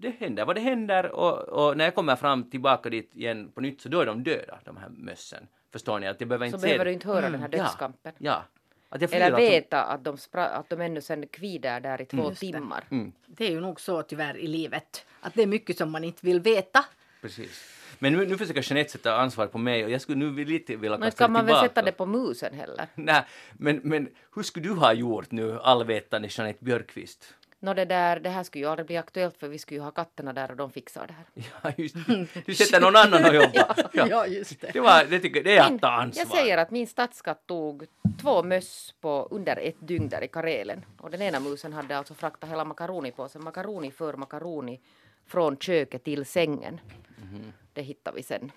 det 0.01 0.11
händer 0.19 0.45
vad 0.45 0.57
det 0.57 0.61
händer 0.61 1.07
och, 1.13 1.39
och 1.49 1.77
när 1.77 1.85
jag 1.85 1.95
kommer 1.95 2.17
fram 2.17 2.51
tillbaka 2.51 2.91
dit 2.91 3.11
igen 3.17 3.51
på 3.55 3.61
nytt 3.61 3.81
så 3.81 3.89
då 3.89 4.01
är 4.01 4.07
de 4.07 4.23
döda, 4.23 4.59
de 4.65 4.77
här 4.77 4.89
mössen. 4.89 5.47
Förstår 5.73 5.99
ni? 5.99 6.07
Att 6.07 6.21
jag 6.21 6.29
behöver 6.29 6.47
Så 6.51 6.57
inte 6.57 6.67
behöver 6.67 6.85
se 6.85 6.89
du 6.89 6.93
inte 6.93 7.09
höra 7.09 7.31
den 7.31 7.41
här 7.41 7.49
Ja, 7.53 7.59
dödskampen. 7.63 8.13
Ja. 8.19 8.45
Att 8.89 9.01
jag 9.01 9.11
flyr 9.11 9.21
Eller 9.21 9.37
veta 9.37 9.83
att 9.85 10.05
de, 10.05 10.17
spra- 10.17 10.49
att 10.55 10.69
de 10.71 10.81
ännu 10.81 11.01
sen 11.01 11.27
kvider 11.27 11.81
där 11.81 12.01
i 12.03 12.07
två 12.07 12.29
det. 12.31 12.35
timmar. 12.37 12.85
Mm, 12.91 13.13
Det 13.27 13.47
är 13.47 13.51
ju 13.51 13.61
nog 13.61 13.81
så 13.81 14.03
tyvärr 14.03 14.37
i 14.37 14.47
livet 14.47 15.07
att 15.21 15.35
det 15.35 15.43
är 15.43 15.47
mycket 15.47 15.79
som 15.79 15.91
man 15.91 16.05
inte 16.05 16.27
vill 16.27 16.41
veta. 16.41 16.85
precis. 17.21 17.77
Men 17.99 18.13
nu, 18.13 18.27
nu 18.27 18.37
försöker 18.39 18.63
Jeanette 18.73 18.91
sätta 18.91 19.17
ansvar 19.17 19.47
på 19.47 19.59
mig 19.59 19.85
och 19.85 19.91
jag 19.91 20.01
skulle 20.01 20.19
nu 20.19 20.45
lite 20.45 20.77
vilja 20.77 20.99
Men 20.99 21.07
kasta 21.07 21.25
ska 21.25 21.29
man 21.33 21.47
väl 21.47 21.57
sätta 21.61 21.83
det 21.83 21.93
på 21.93 22.07
musen 22.07 22.55
heller? 22.55 22.87
Nej, 22.95 23.23
men, 23.53 23.81
men 23.85 24.09
hur 24.35 24.43
skulle 24.43 24.69
du 24.69 24.75
ha 24.75 24.93
gjort 24.93 25.31
nu, 25.31 25.59
allvetande 25.61 26.29
Jeanette 26.31 26.65
Björkqvist? 26.65 27.35
Nå 27.63 27.75
det 27.75 27.85
där, 27.85 28.21
det 28.21 28.29
här 28.31 28.43
skulle 28.43 28.65
ju 28.65 28.71
aldrig 28.71 28.87
bli 28.87 28.97
aktuellt 28.97 29.37
för 29.37 29.49
vi 29.49 29.59
skulle 29.59 29.79
ju 29.81 29.85
ha 29.85 29.91
katterna 29.91 30.33
där 30.33 30.51
och 30.51 30.57
de 30.57 30.73
fixar 30.73 31.07
det 31.07 31.13
här. 31.13 31.27
Ja, 31.63 31.73
just 31.77 31.95
det. 32.07 32.27
Du 32.47 32.55
sätter 32.55 32.81
någon 32.81 32.97
annan 32.97 33.25
att 33.25 33.35
jobba. 33.35 33.77
ja. 33.93 34.27
just 34.27 34.61
det. 34.61 34.71
Det, 34.73 34.81
var, 34.81 35.05
det, 35.05 35.19
tycker, 35.19 35.45
det 35.45 35.57
är 35.57 35.75
att 35.75 35.81
ta 35.81 35.89
ansvar. 35.89 36.21
Jag 36.23 36.29
säger 36.29 36.59
att 36.59 36.71
min 36.71 36.87
stadskatt 36.87 37.47
tog 37.47 37.87
två 38.21 38.43
möss 38.43 38.95
på 39.01 39.29
under 39.31 39.57
ett 39.57 39.77
dygn 39.79 40.09
där 40.09 40.25
i 40.25 40.29
Karelen. 40.29 40.85
Och 40.99 41.11
den 41.11 41.23
ena 41.23 41.41
musen 41.41 41.73
hade 41.73 41.99
alltså 41.99 42.15
fraktat 42.15 42.51
hela 42.51 42.65
makaronipåsen. 42.65 43.45
Makaroni 43.45 43.91
för 43.91 44.15
makaroni 44.15 44.81
från 45.27 45.57
köket 45.57 46.05
till 46.05 46.27
sängen. 46.27 46.81
Mhm. 47.17 47.53
Det 47.73 47.83
hittar 47.83 48.13
vi 48.13 48.23
sen. 48.23 48.53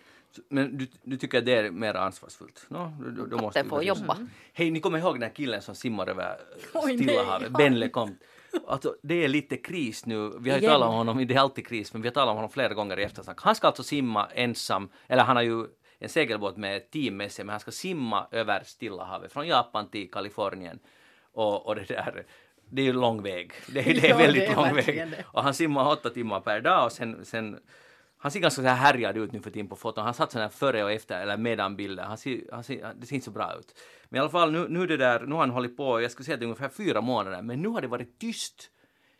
Men 0.50 0.78
du, 0.78 0.88
du 1.04 1.18
tycker 1.18 1.38
att 1.38 1.46
det 1.46 1.56
är 1.56 1.72
mer 1.72 1.94
ansvarsfullt? 1.94 2.66
No, 2.70 2.94
då, 3.00 3.10
då, 3.10 3.26
då 3.26 3.38
måste 3.38 3.64
får 3.64 3.84
jobba. 3.84 4.18
Hej, 4.54 4.72
ni 4.72 4.80
kommer 4.80 5.00
ihåg 5.00 5.16
den 5.16 5.24
här 5.24 5.36
killen 5.36 5.62
som 5.62 5.76
simmar 5.76 6.10
över 6.10 6.38
Stilla 6.96 7.24
havet? 7.24 7.48
ja. 7.52 7.58
Ben 7.58 7.80
LeCompte. 7.80 8.26
Alltså, 8.68 8.96
det 9.04 9.24
är 9.24 9.28
lite 9.28 9.58
kris 9.58 10.06
nu. 10.06 10.32
Vi 10.40 10.50
har 10.50 10.58
ju 10.60 10.68
talat 10.68 10.90
om 10.90 10.96
honom, 10.96 11.28
det 11.28 11.34
är 11.36 11.40
alltid 11.40 11.68
kris, 11.68 11.94
men 11.94 12.02
vi 12.02 12.08
har 12.08 12.14
talat 12.14 12.30
om 12.32 12.36
honom 12.36 12.50
flera 12.52 12.74
gånger 12.74 13.00
i 13.00 13.04
eftersnack. 13.04 13.42
Han 13.42 13.56
ska 13.56 13.68
alltså 13.68 13.84
simma 13.84 14.28
ensam, 14.34 14.90
eller 15.08 15.24
han 15.24 15.36
har 15.36 15.44
ju 15.44 15.66
en 16.00 16.10
segelbåt 16.10 16.58
med 16.58 16.78
ett 16.78 16.92
team 16.92 17.18
med 17.18 17.32
sig, 17.32 17.46
men 17.46 17.54
han 17.54 17.60
ska 17.60 17.72
simma 17.72 18.28
över 18.32 18.64
Stilla 18.66 19.04
havet 19.04 19.34
från 19.34 19.48
Japan 19.48 19.90
till 19.90 20.12
Kalifornien. 20.12 20.80
Och, 21.34 21.66
och 21.68 21.76
det 21.76 21.84
där, 21.88 22.26
det 22.70 22.82
är 22.82 22.86
ju 22.86 22.94
lång 22.94 23.22
väg. 23.24 23.52
Det, 23.68 23.82
det 23.82 24.06
är 24.06 24.10
Ja, 24.10 24.18
väldigt 24.18 24.42
det 24.48 24.52
är 24.52 24.56
lång 24.56 24.76
väg. 24.76 24.86
det. 25.12 25.24
Och 25.28 25.44
han 25.44 25.54
simmar 25.54 25.92
åtta 25.92 26.10
timmar 26.10 26.40
per 26.40 26.62
dag 26.62 26.86
och 26.86 26.92
sen, 26.92 27.26
sen 27.26 27.60
han 28.24 28.32
ser 28.32 28.40
ganska 28.40 28.62
så 28.62 28.68
här 28.68 28.76
härjad 28.76 29.18
ut 29.18 29.32
nu 29.32 29.42
för 29.42 29.52
tiden 29.52 29.68
på 29.68 29.76
foton. 29.76 30.06
Han 30.06 30.14
satt 30.14 30.32
sådana 30.32 30.46
här 30.46 30.52
före 30.52 30.84
och 30.84 30.92
efter 30.92 31.22
eller 31.22 31.38
medan 31.38 31.76
bilder. 31.76 32.04
Han 32.04 32.18
ser, 32.18 32.42
han 32.52 32.64
ser, 32.64 32.94
det 32.96 33.06
ser 33.08 33.16
inte 33.16 33.26
så 33.26 33.32
bra 33.32 33.56
ut. 33.60 33.80
Men 34.10 34.18
i 34.18 34.20
alla 34.20 34.30
fall 34.30 34.52
nu, 34.52 34.68
nu 34.70 34.88
det 34.88 34.98
där, 34.98 35.20
nu 35.20 35.34
har 35.34 35.40
han 35.40 35.50
hållit 35.50 35.78
på, 35.78 36.02
jag 36.02 36.12
skulle 36.12 36.26
säga 36.26 36.38
det 36.38 36.44
är 36.44 36.48
ungefär 36.48 36.70
fyra 36.70 37.02
månader, 37.02 37.42
men 37.42 37.62
nu 37.62 37.68
har 37.68 37.82
det 37.82 37.88
varit 37.88 38.20
tyst 38.20 38.70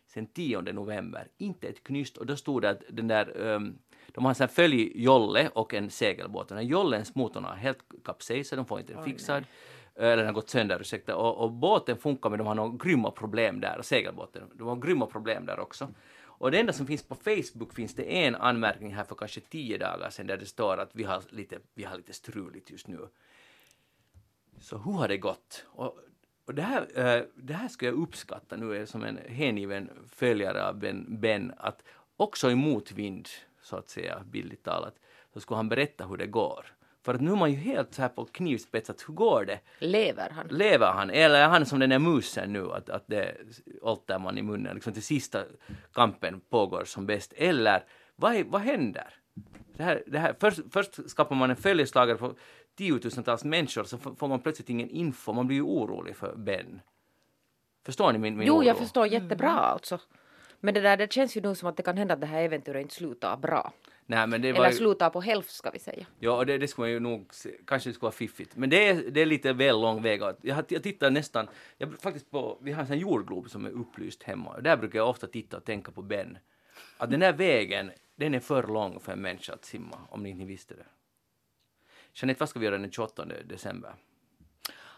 sen 0.06 0.26
10 0.26 0.60
november. 0.60 1.28
Inte 1.38 1.68
ett 1.68 1.84
knyst 1.84 2.16
och 2.16 2.26
då 2.26 2.36
stod 2.36 2.62
det 2.62 2.70
att 2.70 2.82
den 2.88 3.08
där 3.08 3.40
um, 3.40 3.78
de 4.08 4.24
har 4.24 4.42
en 4.42 4.48
följjolle 4.48 5.50
och 5.54 5.74
en 5.74 5.90
segelbåt. 5.90 6.48
Den 6.48 6.58
här 6.58 6.64
jollens 6.64 7.14
motorn 7.14 7.44
har 7.44 7.54
helt 7.54 7.78
kapsejsat, 8.04 8.56
de 8.56 8.66
får 8.66 8.80
inte 8.80 8.92
den 8.92 9.04
fixad. 9.04 9.44
Eller 9.96 10.16
den 10.16 10.26
har 10.26 10.32
gått 10.32 10.50
sönder, 10.50 10.80
ursäkta. 10.80 11.16
Och, 11.16 11.44
och 11.44 11.52
båten 11.52 11.96
funkar 11.96 12.30
men 12.30 12.38
de 12.38 12.46
har 12.46 12.54
några 12.54 12.76
grymma 12.76 13.10
problem 13.10 13.60
där. 13.60 13.82
Segelbåten, 13.82 14.42
de 14.54 14.68
har 14.68 14.76
grymma 14.76 15.06
problem 15.06 15.46
där 15.46 15.60
också. 15.60 15.88
Och 16.38 16.50
det 16.50 16.60
enda 16.60 16.72
som 16.72 16.86
finns 16.86 17.02
på 17.02 17.14
Facebook 17.14 17.74
finns 17.74 17.94
det 17.94 18.02
en 18.02 18.34
anmärkning 18.34 18.94
här 18.94 19.04
för 19.04 19.14
kanske 19.14 19.40
tio 19.40 19.78
dagar 19.78 20.10
sedan 20.10 20.26
där 20.26 20.36
det 20.36 20.46
står 20.46 20.76
att 20.78 20.90
vi 20.92 21.04
har 21.04 21.22
lite, 21.30 21.58
vi 21.74 21.84
har 21.84 21.96
lite 21.96 22.12
struligt 22.12 22.70
just 22.70 22.88
nu. 22.88 23.08
Så 24.60 24.78
hur 24.78 24.92
har 24.92 25.08
det 25.08 25.16
gått? 25.16 25.64
Och, 25.66 25.98
och 26.44 26.54
det, 26.54 26.62
här, 26.62 26.80
eh, 26.94 27.24
det 27.34 27.54
här 27.54 27.68
skulle 27.68 27.90
jag 27.90 27.98
uppskatta 27.98 28.56
nu 28.56 28.76
eh, 28.76 28.86
som 28.86 29.04
en 29.04 29.18
hängiven 29.28 29.90
följare 30.08 30.68
av 30.68 30.78
Ben, 30.78 31.20
ben 31.20 31.52
att 31.56 31.82
också 32.16 32.50
i 32.50 32.54
motvind, 32.54 33.28
så 33.62 33.76
att 33.76 33.88
säga, 33.88 34.22
bildligt 34.24 34.64
talat, 34.64 34.94
så 35.32 35.40
skulle 35.40 35.56
han 35.56 35.68
berätta 35.68 36.06
hur 36.06 36.16
det 36.16 36.26
går. 36.26 36.66
För 37.04 37.14
att 37.14 37.20
nu 37.20 37.30
är 37.30 37.36
man 37.36 37.50
ju 37.50 37.56
helt 37.56 37.94
så 37.94 38.02
här 38.02 38.08
på 38.08 38.24
knivspetsat, 38.24 39.04
hur 39.08 39.14
går 39.14 39.44
det? 39.44 39.60
Lever 39.78 40.30
han? 40.30 40.46
Lever 40.46 40.92
han? 40.92 41.10
Eller 41.10 41.40
är 41.40 41.48
han 41.48 41.66
som 41.66 41.78
den 41.78 41.90
där 41.90 41.98
musen 41.98 42.52
nu, 42.52 42.72
att, 42.72 42.90
att 42.90 43.04
det 43.06 43.36
åltar 43.82 44.18
man 44.18 44.38
i 44.38 44.42
munnen, 44.42 44.74
liksom 44.74 44.92
till 44.92 45.02
sista 45.02 45.42
kampen 45.92 46.40
pågår 46.40 46.84
som 46.84 47.06
bäst? 47.06 47.32
Eller 47.36 47.84
vad, 48.16 48.46
vad 48.46 48.60
händer? 48.60 49.14
Det 49.76 49.82
här, 49.82 50.02
det 50.06 50.18
här, 50.18 50.34
först, 50.40 50.60
först 50.70 51.10
skapar 51.10 51.36
man 51.36 51.50
en 51.50 51.56
följeslagare 51.56 52.18
för 52.18 52.34
tiotusentals 52.76 53.44
människor, 53.44 53.84
så 53.84 53.98
får 53.98 54.28
man 54.28 54.40
plötsligt 54.40 54.70
ingen 54.70 54.88
info, 54.88 55.32
man 55.32 55.46
blir 55.46 55.56
ju 55.56 55.62
orolig 55.62 56.16
för 56.16 56.36
Ben. 56.36 56.80
Förstår 57.86 58.12
ni 58.12 58.18
min, 58.18 58.36
min 58.36 58.46
Jo, 58.46 58.54
oro? 58.54 58.64
jag 58.64 58.78
förstår 58.78 59.06
jättebra 59.06 59.50
alltså. 59.50 59.98
Men 60.60 60.74
det 60.74 60.80
där, 60.80 60.96
det 60.96 61.12
känns 61.12 61.36
ju 61.36 61.40
nu 61.40 61.54
som 61.54 61.68
att 61.68 61.76
det 61.76 61.82
kan 61.82 61.96
hända 61.96 62.14
att 62.14 62.20
det 62.20 62.26
här 62.26 62.42
äventyret 62.42 62.82
inte 62.82 62.94
slutar 62.94 63.36
bra. 63.36 63.72
Nej, 64.06 64.26
men 64.26 64.42
det 64.42 64.52
var 64.52 64.58
Eller 64.58 64.70
ju, 64.70 64.76
slutar 64.76 65.10
på 65.10 65.20
hälft 65.20 65.50
ska 65.50 65.70
vi 65.70 65.78
säga. 65.78 66.06
Ja, 66.18 66.36
och 66.36 66.46
det, 66.46 66.58
det 66.58 66.68
skulle 66.68 66.82
man 66.84 66.90
ju 66.92 67.00
nog, 67.00 67.34
se- 67.34 67.56
kanske 67.66 67.90
det 67.90 67.94
skulle 67.94 68.06
vara 68.06 68.12
fiffigt. 68.12 68.56
Men 68.56 68.70
det 68.70 68.88
är, 68.88 69.10
det 69.10 69.20
är 69.20 69.26
lite 69.26 69.52
väl 69.52 69.80
lång 69.80 70.02
väg. 70.02 70.22
Jag, 70.42 70.64
jag 70.68 70.82
tittar 70.82 71.10
nästan, 71.10 71.48
jag, 71.78 71.98
faktiskt 72.00 72.30
på, 72.30 72.58
vi 72.62 72.72
har 72.72 72.80
en 72.82 72.88
här 72.88 72.96
jordglob 72.96 73.50
som 73.50 73.64
är 73.66 73.70
upplyst 73.70 74.22
hemma. 74.22 74.60
Där 74.60 74.76
brukar 74.76 74.98
jag 74.98 75.08
ofta 75.08 75.26
titta 75.26 75.56
och 75.56 75.64
tänka 75.64 75.92
på 75.92 76.02
Ben. 76.02 76.38
Att 76.96 77.10
den 77.10 77.20
där 77.20 77.32
vägen, 77.32 77.90
den 78.16 78.34
är 78.34 78.40
för 78.40 78.62
lång 78.62 79.00
för 79.00 79.12
en 79.12 79.20
människa 79.22 79.52
att 79.52 79.64
simma, 79.64 79.98
om 80.10 80.22
ni 80.22 80.30
inte 80.30 80.44
visste 80.44 80.74
det. 80.74 80.86
Jeanette, 82.14 82.40
vad 82.40 82.48
ska 82.48 82.58
vi 82.58 82.64
göra 82.66 82.78
den 82.78 82.90
28 82.90 83.24
december? 83.44 83.94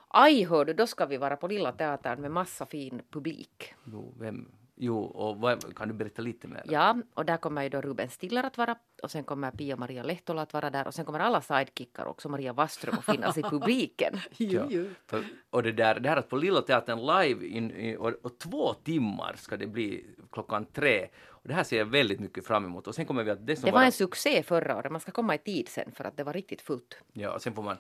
Aj 0.09 0.45
hör 0.45 0.65
du, 0.65 0.73
då 0.73 0.87
ska 0.87 1.07
vi 1.07 1.17
vara 1.17 1.37
på 1.37 1.49
Lilla 1.49 1.73
Teatern 1.73 2.21
med 2.21 2.31
massa 2.31 2.67
fin 2.67 3.03
publik. 3.11 3.75
Jo, 3.85 4.15
vem? 4.19 4.49
Jo, 4.79 4.99
och 5.05 5.37
vad, 5.37 5.77
kan 5.77 5.89
du 5.89 5.95
berätta 5.95 6.23
lite 6.23 6.49
mer? 6.49 6.63
Ja, 6.65 6.97
och 7.15 7.25
där 7.25 7.37
kommer 7.37 7.63
ju 7.63 7.69
då 7.69 7.81
Ruben 7.81 8.09
Stiller 8.11 8.43
att 8.45 8.59
vara 8.59 8.77
och 9.03 9.11
sen 9.11 9.25
kommer 9.25 9.51
Pia-Maria 9.51 10.03
Lehtola 10.03 10.43
att 10.43 10.53
vara 10.53 10.71
där 10.71 10.87
och 10.87 10.95
sen 10.95 11.05
kommer 11.05 11.21
alla 11.21 11.41
sidekickar 11.41 12.07
också 12.07 12.29
Maria 12.29 12.53
Waström 12.53 12.95
att 12.99 13.05
finnas 13.05 13.39
i 13.39 13.43
publiken. 13.51 14.15
Ja, 14.37 14.69
för, 15.07 15.25
och 15.51 15.63
det 15.63 15.73
där, 15.73 16.01
det 16.01 16.09
här 16.09 16.17
att 16.17 16.29
på 16.29 16.37
Lilla 16.37 16.63
Teatern 16.63 16.99
live 17.07 17.47
in, 17.47 17.71
i, 17.71 17.97
och, 17.97 18.13
och 18.23 18.39
två 18.39 18.75
timmar 18.75 19.35
ska 19.37 19.57
det 19.57 19.67
bli 19.67 20.07
klockan 20.33 20.65
tre. 20.73 21.09
Och 21.29 21.49
det 21.49 21.55
här 21.55 21.65
ser 21.65 21.79
jag 21.79 21.87
väldigt 21.87 22.21
mycket 22.21 22.47
fram 22.47 22.65
emot. 22.65 22.87
Och 22.87 22.95
sen 22.95 23.07
kommer 23.07 23.25
vi 23.25 23.31
att 23.31 23.47
det 23.47 23.57
som 23.57 23.65
Det 23.65 23.71
var 23.73 23.79
bara- 23.79 23.87
en 23.87 23.93
succé 23.93 24.43
förra 24.43 24.77
året, 24.77 24.93
man 24.93 25.01
ska 25.01 25.13
komma 25.13 25.35
i 25.35 25.39
tid 25.39 25.69
sen 25.69 25.93
för 25.93 26.05
att 26.05 26.17
det 26.17 26.25
var 26.25 26.33
riktigt 26.33 26.63
fullt. 26.63 26.99
Ja, 27.13 27.35
och 27.35 27.43
sen 27.43 27.55
får 27.55 27.63
man 27.63 27.77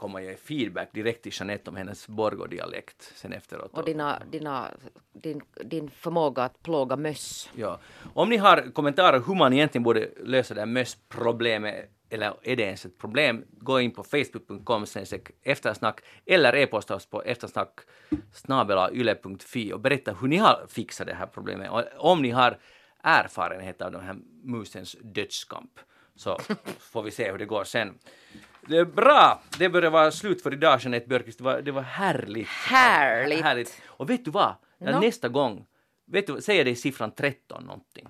komma 0.00 0.22
ge 0.22 0.36
feedback 0.36 0.92
direkt 0.92 1.22
till 1.22 1.32
Jeanette 1.34 1.70
om 1.70 1.76
hennes 1.76 2.08
Borgå-dialekt 2.08 3.12
sen 3.14 3.32
efteråt. 3.32 3.70
Och 3.72 3.84
dina, 3.84 4.22
dina, 4.30 4.70
din, 5.12 5.42
din 5.64 5.90
förmåga 5.90 6.42
att 6.42 6.62
plåga 6.62 6.96
möss. 6.96 7.50
Ja. 7.54 7.78
Om 8.14 8.28
ni 8.28 8.36
har 8.36 8.72
kommentarer 8.72 9.22
hur 9.26 9.34
man 9.34 9.52
egentligen 9.52 9.82
borde 9.82 10.08
lösa 10.24 10.54
det 10.54 10.60
här 10.60 10.66
mössproblemet 10.66 11.90
eller 12.10 12.34
är 12.42 12.56
det 12.56 12.62
ens 12.62 12.84
ett 12.84 12.98
problem, 12.98 13.44
gå 13.50 13.80
in 13.80 13.90
på 13.90 14.02
facebook.com 14.02 14.84
eftersnack 15.42 16.00
eller 16.26 16.56
e-posta 16.56 16.94
oss 16.94 17.06
på 17.06 17.22
eftersnack 17.22 17.80
yle.fi 18.92 19.72
och 19.72 19.80
berätta 19.80 20.12
hur 20.12 20.28
ni 20.28 20.36
har 20.36 20.66
fixat 20.68 21.06
det 21.06 21.14
här 21.14 21.26
problemet. 21.26 21.70
Och 21.70 21.84
om 21.96 22.22
ni 22.22 22.30
har 22.30 22.58
erfarenhet 23.02 23.82
av 23.82 23.92
den 23.92 24.00
här 24.00 24.16
musens 24.44 24.96
dödskamp 25.02 25.70
så 26.16 26.38
får 26.78 27.02
vi 27.02 27.10
se 27.10 27.30
hur 27.30 27.38
det 27.38 27.46
går 27.46 27.64
sen. 27.64 27.98
Det 28.70 28.76
är 28.76 28.84
bra! 28.84 29.42
Det 29.58 29.68
börjar 29.68 29.90
vara 29.90 30.10
slut 30.10 30.42
för 30.42 30.52
idag 30.52 30.80
Jeanette 30.80 31.08
Björkqvist. 31.08 31.38
Det 31.38 31.44
var, 31.44 31.60
det 31.62 31.70
var 31.70 31.82
härligt. 31.82 32.48
Härligt. 32.48 33.42
härligt. 33.42 33.82
Och 33.86 34.10
vet 34.10 34.24
du 34.24 34.30
vad? 34.30 34.54
Nå? 34.78 35.00
Nästa 35.00 35.28
gång, 35.28 35.66
vet 36.06 36.26
du, 36.26 36.40
säger 36.40 36.64
det 36.64 36.70
i 36.70 36.76
siffran 36.76 37.10
13 37.10 37.64
någonting? 37.64 38.08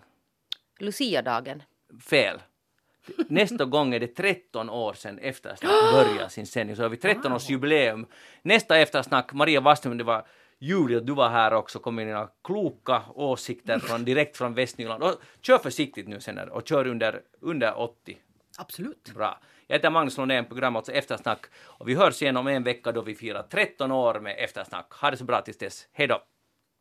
Lucia-dagen. 0.79 1.63
Fel. 2.03 2.39
Nästa 3.29 3.65
gång 3.65 3.95
är 3.95 4.01
det 4.01 4.07
13 4.07 4.71
år 4.71 4.95
sedan 4.95 5.19
Eftersnack 5.19 5.73
började 5.93 6.31
sin 6.31 6.47
sändning, 6.47 6.77
så 6.77 6.83
har 6.83 6.89
vi 6.89 6.97
13 6.97 7.33
års 7.33 7.51
jubileum. 7.51 8.07
Nästa 8.43 8.79
Eftersnack, 8.79 9.33
Maria 9.33 9.61
Waström, 9.61 9.99
det 9.99 10.05
var 10.05 10.27
Julia, 10.59 11.01
du 11.01 11.13
var 11.13 11.29
här 11.29 11.53
också, 11.53 11.79
kom 11.79 11.95
med 11.95 12.07
dina 12.07 12.29
kloka 12.45 13.03
åsikter 13.15 13.79
från, 13.83 14.05
direkt 14.05 14.37
från 14.37 14.55
Västnyland. 14.55 15.03
Och 15.03 15.15
kör 15.41 15.59
försiktigt 15.59 16.09
nu 16.09 16.21
sen 16.21 16.39
och 16.39 16.69
kör 16.69 16.87
under, 16.87 17.21
under 17.41 17.79
80. 17.79 18.19
Absolut. 18.59 19.13
Bra. 19.15 19.41
Jag 19.71 19.77
heter 19.77 19.91
Magnus 19.91 20.19
Lundén, 20.19 20.45
programmet 20.45 20.79
alltså 20.79 20.93
Eftersnack. 20.93 21.47
Och 21.65 21.89
vi 21.89 21.95
hörs 21.95 22.23
igen 22.23 22.37
om 22.37 22.47
en 22.47 22.63
vecka 22.63 22.93
då 22.93 23.03
vi 23.03 23.15
firar 23.15 23.43
13 23.43 23.93
år 23.93 24.21
med 24.21 24.37
Eftersnack. 24.39 24.93
Ha 24.93 25.11
det 25.11 25.17
så 25.17 25.25
bra 25.25 25.41
tills 25.41 25.59
dess. 25.59 25.89
Hej 25.93 26.07
då! 26.07 26.23